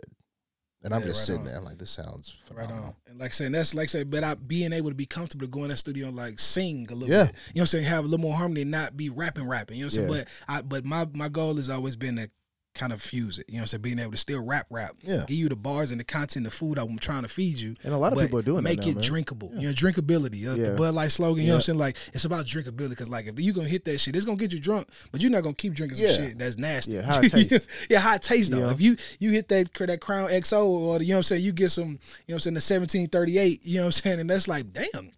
[0.84, 1.46] And I'm just right sitting on.
[1.48, 1.58] there.
[1.58, 2.94] I'm like, this sounds Right on.
[3.08, 5.50] And like saying that's like I said, but I being able to be comfortable to
[5.52, 7.26] go in that studio and like sing a little Yeah.
[7.26, 7.36] bit.
[7.54, 7.84] You know what I'm saying?
[7.86, 9.78] Have a little more harmony and not be rapping rapping.
[9.78, 10.10] You know what I'm Yeah.
[10.16, 10.26] saying?
[10.48, 12.30] But I but my my goal has always been to
[12.74, 13.45] kind of fuse it.
[13.49, 13.82] You know what I'm saying?
[13.82, 14.95] Being able to still rap rap.
[15.01, 15.24] Yeah.
[15.28, 17.76] Give you the bars and the content, the food I'm trying to feed you.
[17.84, 19.03] And a lot of people are doing make that now, it man.
[19.03, 19.51] drinkable.
[19.53, 20.47] You know, drinkability.
[20.47, 20.69] Uh, Yeah.
[20.72, 21.41] The Bud Light slogan.
[21.43, 21.80] You know what I'm saying?
[21.80, 24.53] Like it's about drinkability because like if you're gonna hit that shit, it's gonna get
[24.53, 26.28] you drunk, but you're not gonna keep drinking some Yeah.
[26.30, 26.93] shit that's nasty.
[26.93, 27.67] Yeah, how taste.
[27.89, 28.59] yeah, how it tastes though.
[28.59, 28.72] Yeah.
[28.72, 31.43] If you you hit that that Crown XO or the, you know what I'm saying,
[31.43, 31.97] you get some, you know
[32.28, 35.11] what I'm saying, the 1738, you know what I'm saying, and that's like, damn,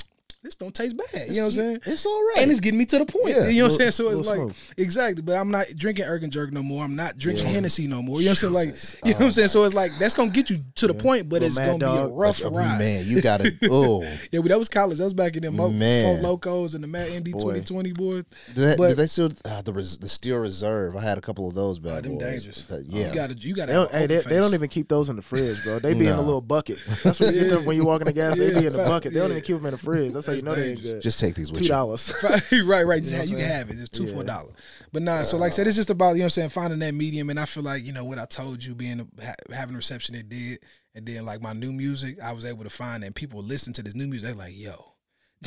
[0.44, 1.30] this don't taste bad.
[1.30, 1.80] You know what I'm saying?
[1.86, 2.40] It's all right.
[2.40, 3.30] And it's getting me to the point.
[3.30, 3.92] Yeah, you know what I'm saying?
[3.92, 4.52] So it's like smoke.
[4.78, 6.84] exactly, but I'm not drinking Ergen Jerk no more.
[6.84, 7.54] I'm not drinking Yeah.
[7.54, 8.20] Hennessy no more.
[8.20, 8.54] You know what I'm saying?
[8.54, 8.68] Like,
[9.06, 9.48] you know what Oh I'm saying?
[9.48, 12.08] So it's like that's gonna get you to the point, but it's gonna be a
[12.08, 12.78] rough Oh, ride.
[12.80, 13.52] man, you gotta.
[13.72, 14.98] Oh, Yeah, but that was college.
[14.98, 16.18] That was back in the Mo- Man.
[16.22, 18.26] Four Locos and the Matt MD 2020 boys.
[18.48, 20.96] did they, But- did they still uh, the res, the Steel Reserve?
[20.98, 22.24] I had a couple of those Oh, bad them boys.
[22.24, 22.66] dangerous.
[22.70, 23.72] But you yeah, gotta, you gotta.
[23.72, 25.80] They don't, hey, they, they don't even keep those in the fridge, bro.
[25.80, 26.80] They be in a little bucket.
[27.04, 28.38] That's what you get them when you walk in the gas.
[28.38, 29.14] They be in the bucket.
[29.14, 30.14] They don't even keep them in the fridge.
[30.14, 30.94] That's you know they ain't dangerous.
[30.94, 31.02] good.
[31.04, 31.70] just take these with Two you.
[31.70, 32.14] dollars.
[32.24, 33.04] right, right.
[33.04, 33.80] Just You know have- you what can have it.
[33.80, 34.24] It's two for a Yeah.
[34.24, 34.52] dollar.
[34.92, 35.80] But nah, so like I said, it's uh-huh.
[35.80, 37.94] just about you know what I'm saying finding that medium, and I feel like you
[37.94, 40.60] know what I told you, being ha- having a reception it did,
[40.96, 43.84] and then like my new music, I was able to find and people listen to
[43.84, 44.93] this new music, they're like, yo.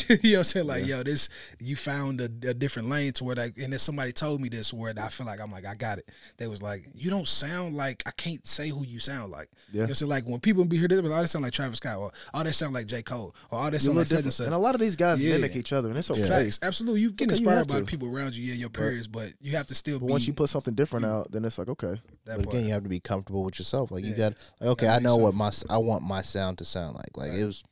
[0.09, 0.67] you know what I'm saying?
[0.67, 1.29] Like, yo, this
[1.59, 4.73] you found a, a different lane to where like, and then somebody told me this
[4.73, 6.11] where I feel like I'm like, I got it.
[6.37, 9.49] They was like, you don't sound like I can't say who you sound like.
[9.73, 9.83] You know Yeah.
[9.85, 10.11] what I'm saying?
[10.11, 12.11] Like when people be here, they be like, oh, that sound like Travis Scott, or
[12.35, 13.03] oh, that sound like J.
[13.03, 14.47] Cole, or oh, that sound like such and different.
[14.47, 15.35] And a lot of these guys Yeah.
[15.35, 16.21] mimic each other, and it's okay.
[16.21, 16.27] Yeah.
[16.29, 17.01] Facts, absolutely.
[17.01, 19.57] You get Okay, inspired have by the people around you, yeah, your peers, but you
[19.57, 20.13] have to still But be.
[20.13, 22.01] once you put something different out, then it's like okay.
[22.27, 22.49] that But part.
[22.57, 23.91] again, you have to be comfortable with yourself.
[23.91, 26.65] Like you got, like, okay, I be know what my I want my sound to
[26.65, 27.17] sound like.
[27.17, 27.41] Like Right.
[27.41, 27.65] it was,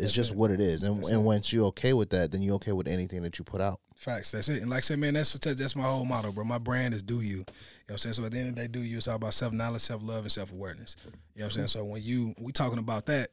[0.00, 0.36] it's That's just it.
[0.36, 0.82] what it is.
[0.82, 1.24] And That's and it.
[1.24, 3.80] once you're okay with that, then you're okay with anything that you put out.
[3.94, 4.30] Facts.
[4.32, 4.62] That's it.
[4.62, 6.42] And like I said, man, that's that's my whole motto, bro.
[6.44, 7.20] My brand is do you.
[7.22, 8.12] You know what I'm saying?
[8.14, 8.96] So at the end of the day, do you.
[8.96, 10.96] It's all about self knowledge, self love, and self awareness.
[11.04, 11.68] You know what I'm saying?
[11.68, 13.28] So when you we talking about that,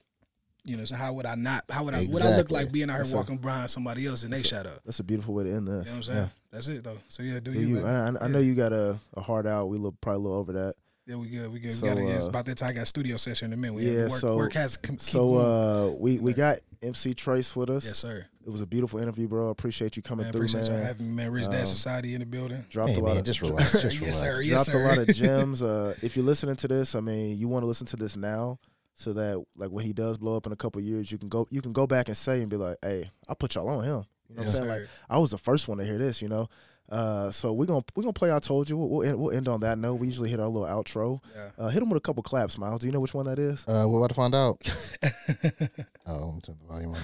[0.65, 1.63] you know, so how would I not?
[1.69, 2.05] How would I?
[2.11, 4.43] Would I look like being out That's here a- walking behind somebody else and they
[4.43, 4.81] shut up?
[4.85, 5.73] That's a beautiful way to end this.
[5.73, 6.17] You know what I'm saying?
[6.19, 6.27] Yeah.
[6.51, 6.97] That's it though.
[7.07, 7.67] So yeah, do, Do you.
[7.77, 7.85] you?
[7.85, 9.67] I, I- know you got a, a heart out.
[9.67, 10.73] We look probably a little over that.
[11.07, 11.51] Yeah, we good.
[11.53, 11.73] We good.
[11.73, 12.05] So, we got it.
[12.07, 12.69] Yeah, it's uh, about that time.
[12.69, 13.75] I got studio session in a minute.
[13.75, 17.69] We yeah, work, so- work has com- So uh, we we got MC Tres with
[17.69, 17.85] us.
[17.85, 18.25] yes, sir.
[18.45, 19.47] It was a beautiful interview, bro.
[19.47, 20.85] I appreciate you coming Man, through, appreciate y'all man.
[20.85, 21.31] having me, man.
[21.31, 22.63] Rich Dad Um, Society in the building.
[22.69, 24.41] Dropped Hey a lot man, of just relax, just Yes, sir.
[24.41, 25.61] Yes, dropped a lot of gems.
[25.61, 28.59] Uh, if you're listening to this, I mean, you want to listen to this now,
[28.95, 31.47] so that like when he does blow up in a couple years, you can go
[31.49, 34.03] you can go back and say and be like, "Hey, I put y'all on him."
[34.29, 34.63] You know what I'm saying?
[34.65, 34.69] sir.
[34.81, 36.21] Like I was the first one to hear this.
[36.21, 36.49] You know.
[36.89, 38.31] Uh, so we're gonna we're gonna play.
[38.31, 38.77] I told you.
[38.77, 39.95] We'll we'll end, we'll end on that note.
[39.95, 41.21] We usually hit our little outro.
[41.35, 41.49] Yeah.
[41.57, 42.79] Uh, hit him with a couple claps, Miles.
[42.79, 43.65] Do you know which one that is?
[43.67, 44.61] Uh, we're about to find out.
[46.09, 47.01] Oh, let me turn the volume on.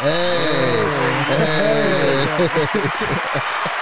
[0.00, 0.36] Hey,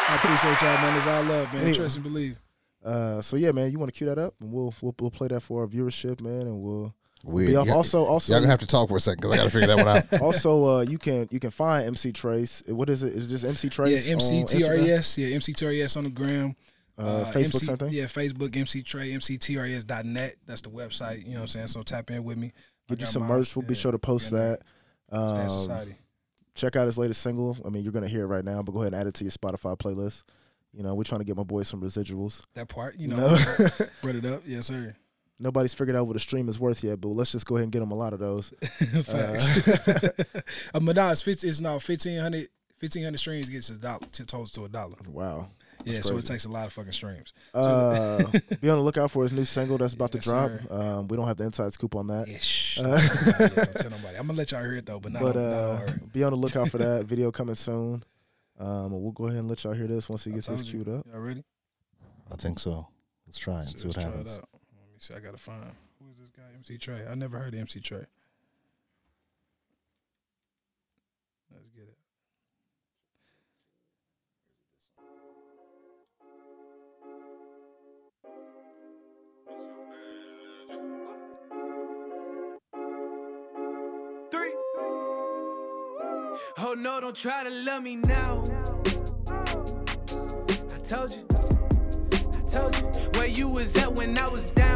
[0.08, 0.96] I appreciate y'all, man.
[0.96, 1.66] It's all love, man.
[1.66, 1.72] Hey.
[1.72, 2.38] Trust and believe.
[2.84, 5.28] Uh, so yeah, man, you want to cue that up, and we'll we'll we'll play
[5.28, 7.50] that for our viewership, man, and we'll Weird.
[7.50, 7.66] be off.
[7.66, 9.50] Y'all- Also, also, y'all gonna have to talk for a second because I got to
[9.50, 10.20] figure that one out.
[10.22, 12.62] also, uh, you can you can find MC Tres.
[12.66, 13.14] What is it?
[13.14, 14.08] Is it just MC Tres?
[14.08, 14.78] Yeah, on Instagram?
[14.86, 15.18] MCTRES.
[15.30, 16.56] Yeah, MCTRES on the gram.
[16.98, 17.96] Uh, Facebook, MC.
[17.96, 20.36] Yeah, Facebook, MC Tres, MCTRES.net.
[20.46, 21.20] That's the website.
[21.24, 21.66] You know what I'm saying?
[21.68, 22.52] So tap in with me.
[22.88, 23.38] Get you some mine.
[23.38, 23.56] merch.
[23.56, 24.58] We'll be sure to post get that.
[25.08, 25.94] Stand Um, Society.
[26.54, 27.56] check out his latest single.
[27.64, 29.24] I mean, you're gonna hear it right now, but go ahead and add it to
[29.24, 30.22] your Spotify playlist.
[30.72, 32.42] You know, we're trying to get my boys some residuals.
[32.54, 33.36] That part, you You know, know,
[34.02, 34.42] brought it up.
[34.46, 34.94] Yes, sir.
[35.42, 37.72] Nobody's figured out what a stream is worth yet, but let's just go ahead and
[37.72, 38.48] get them a lot of those.
[39.04, 39.68] Facts.
[39.88, 42.48] uh, but nah, it's, 15, it's now 1,500,
[42.80, 44.96] 1,500 streams gets us dollar, t- totals to a dollar.
[45.08, 45.48] Wow.
[45.84, 47.32] Yeah, That's so it takes a lot of fucking streams.
[47.52, 48.18] Uh,
[48.60, 50.50] be on the lookout for his new single that's about Yes, to drop.
[50.70, 52.28] Um, we don't have the inside scoop on that.
[52.28, 52.78] Yeah, shh.
[52.78, 54.16] Uh, don't, tell nobody, don't tell nobody.
[54.16, 56.00] I'm gonna let y'all hear it though, but not, but on, not uh, on her.
[56.12, 58.04] be on the lookout for that video coming soon.
[58.60, 61.04] Um, we'll go ahead and let y'all hear this once he gets this queued up.
[61.12, 61.42] Y'all ready?
[62.30, 62.86] I think so.
[63.26, 64.40] Let's try and see what Let's try happens.
[65.10, 65.60] I gotta find
[65.98, 66.44] who is this guy?
[66.56, 67.08] MC Tres.
[67.10, 68.06] I never heard of MC Tres.
[71.52, 71.96] Let's get it.
[84.30, 84.52] three.
[86.58, 88.42] Oh no, don't try to love me now.
[89.28, 91.26] I told you,
[92.12, 92.82] I told you
[93.18, 94.71] where you was at when I was down.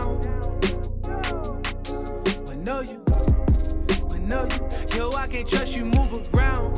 [4.96, 6.76] Yo, I can't trust you, move around.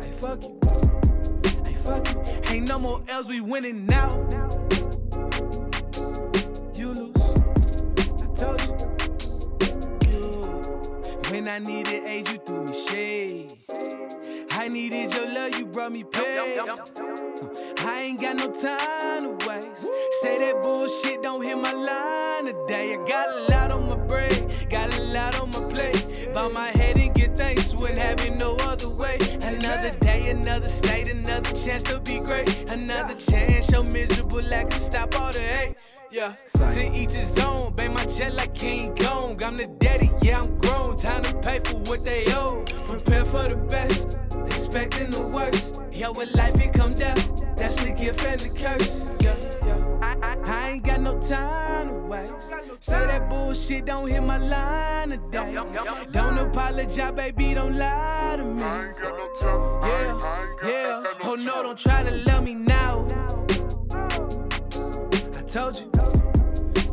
[0.00, 0.58] Hey, fuck you,
[1.66, 2.22] hey, fuck you,
[2.54, 4.08] ain't no more else, we winning now.
[6.76, 7.42] You lose,
[8.22, 8.76] I told you
[10.08, 10.22] you.
[11.30, 13.52] When I needed aid, you threw me shade.
[14.52, 16.38] I needed your love, you brought me pain.
[17.80, 19.88] I ain't got no time to waste.
[20.22, 22.94] Say that bullshit, don't hit my line today.
[22.94, 23.87] I got a lot on
[24.68, 26.28] got a lot on my plate.
[26.34, 29.18] Bow my head and get thanks, have it no other way.
[29.42, 32.70] Another day, another state, another chance to be great.
[32.70, 35.74] Another chance, you're miserable, I can stop all the hate.
[36.10, 39.42] Yeah, to each his own, bang my jet like King Kong.
[39.42, 40.96] I'm the daddy, yeah, I'm grown.
[40.96, 42.64] Time to pay for what they owe.
[42.86, 45.82] Prepare for the best, expecting the worst.
[45.92, 47.16] Yeah, when life it come down,
[47.56, 49.06] that's the gift and the curse.
[49.20, 49.97] Yeah, yeah.
[50.48, 52.54] I, I, I ain't got no time to waste.
[52.80, 55.54] Say that bullshit, don't hit my line today.
[56.12, 58.62] Don't apologize, baby, don't lie to me.
[58.62, 61.04] Yeah, yeah.
[61.22, 63.06] Oh no, don't try to love me now.
[65.36, 65.90] I told you,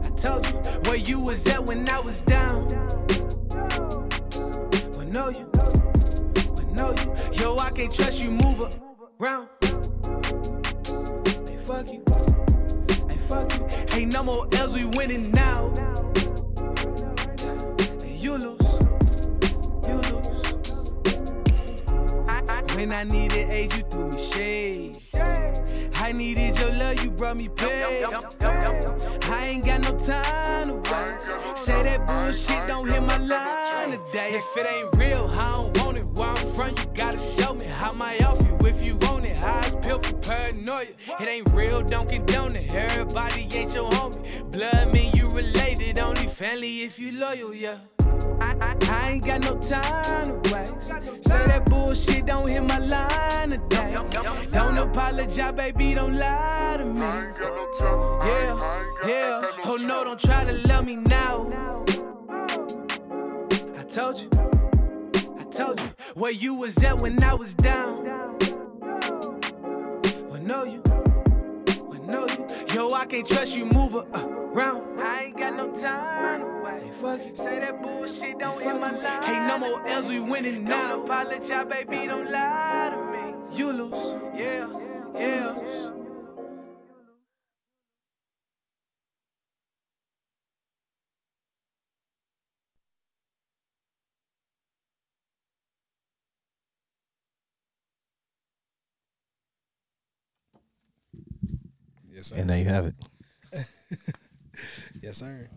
[0.04, 0.54] I told you
[0.90, 2.68] where you was at when I was down.
[4.98, 5.46] When know you,
[6.56, 8.80] when know you, yo, I can't trust you, move
[9.20, 9.48] around.
[11.48, 12.04] Hey, fuck you,
[13.36, 13.68] fuck you,
[13.98, 15.72] ain't no more else, we winning now.
[18.06, 18.88] You lose,
[19.88, 20.94] you lose.
[22.76, 24.98] When I needed aid, you threw me shade.
[25.96, 28.06] I needed your love, you brought me pain.
[29.32, 31.66] I ain't got no time to waste.
[31.66, 34.30] Say that bullshit, don't hit my line today.
[34.40, 36.06] If it ain't real, I don't want it.
[36.16, 38.58] Where I'm from, you gotta show me how my off you.
[38.68, 38.98] If you
[40.66, 40.88] paranoia.
[41.20, 42.74] It ain't real, don't condone it.
[42.74, 44.52] Everybody ain't your homie.
[44.52, 47.78] Blood mean you related, only family if you loyal, yeah.
[48.42, 50.88] I, I, I ain't got no time to waste.
[51.24, 53.92] Say that bullshit, don't hit my line today.
[54.52, 57.02] Don't apologize, baby, don't lie to me.
[57.02, 59.52] Yeah, yeah.
[59.66, 61.52] Oh no, don't try to love me now.
[63.78, 64.30] I told you,
[65.40, 68.25] I told you where you was at when I was down.
[70.46, 70.78] Know you,
[71.88, 75.02] when know you, yo, I can't trust you, move around.
[75.02, 77.02] I ain't got no time to waste.
[77.02, 79.24] Fuck it, say that bullshit, don't hit my line.
[79.24, 80.90] Ain't no more else, we winning now.
[80.90, 83.58] Don't apologize, baby, don't lie to me.
[83.58, 84.70] You lose, yeah,
[85.16, 86.05] yeah.
[102.26, 102.42] Yes, sir.
[102.42, 102.96] And there you have it.
[105.02, 105.48] yes, sir.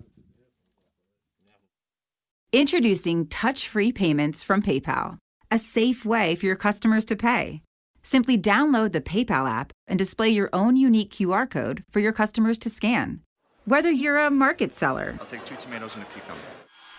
[2.53, 5.19] Introducing touch free payments from PayPal,
[5.51, 7.63] a safe way for your customers to pay.
[8.03, 12.59] Simply download the PayPal app and display your own unique QR code for your customers
[12.59, 13.21] to scan.
[13.67, 16.41] Whether you're a market seller, I'll take two tomatoes and a cucumber.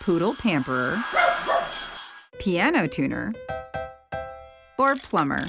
[0.01, 1.03] poodle pamperer,
[2.39, 3.33] piano tuner,
[4.77, 5.45] or plumber.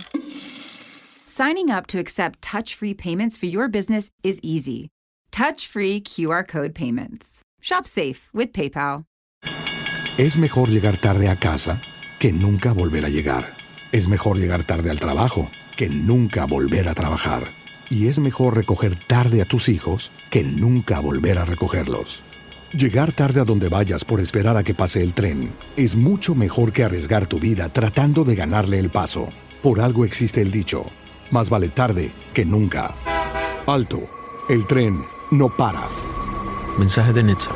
[1.32, 4.88] Signing up to accept touch free payments for your business is easy.
[5.30, 7.42] Touch free QR code payments.
[7.60, 9.04] Shop safe with PayPal.
[10.18, 11.80] Es mejor llegar tarde a casa
[12.18, 13.54] que nunca volver a llegar.
[13.92, 17.44] Es mejor llegar tarde al trabajo que nunca volver a trabajar.
[17.90, 22.24] Y es mejor recoger tarde a tus hijos que nunca volver a recogerlos.
[22.72, 26.72] Llegar tarde a donde vayas por esperar a que pase el tren es mucho mejor
[26.72, 29.28] que arriesgar tu vida tratando de ganarle el paso.
[29.62, 30.86] Por algo existe el dicho,
[31.30, 32.94] más vale tarde que nunca.
[33.66, 34.00] Alto,
[34.48, 35.82] el tren no para.
[36.78, 37.52] Mensaje de Netza.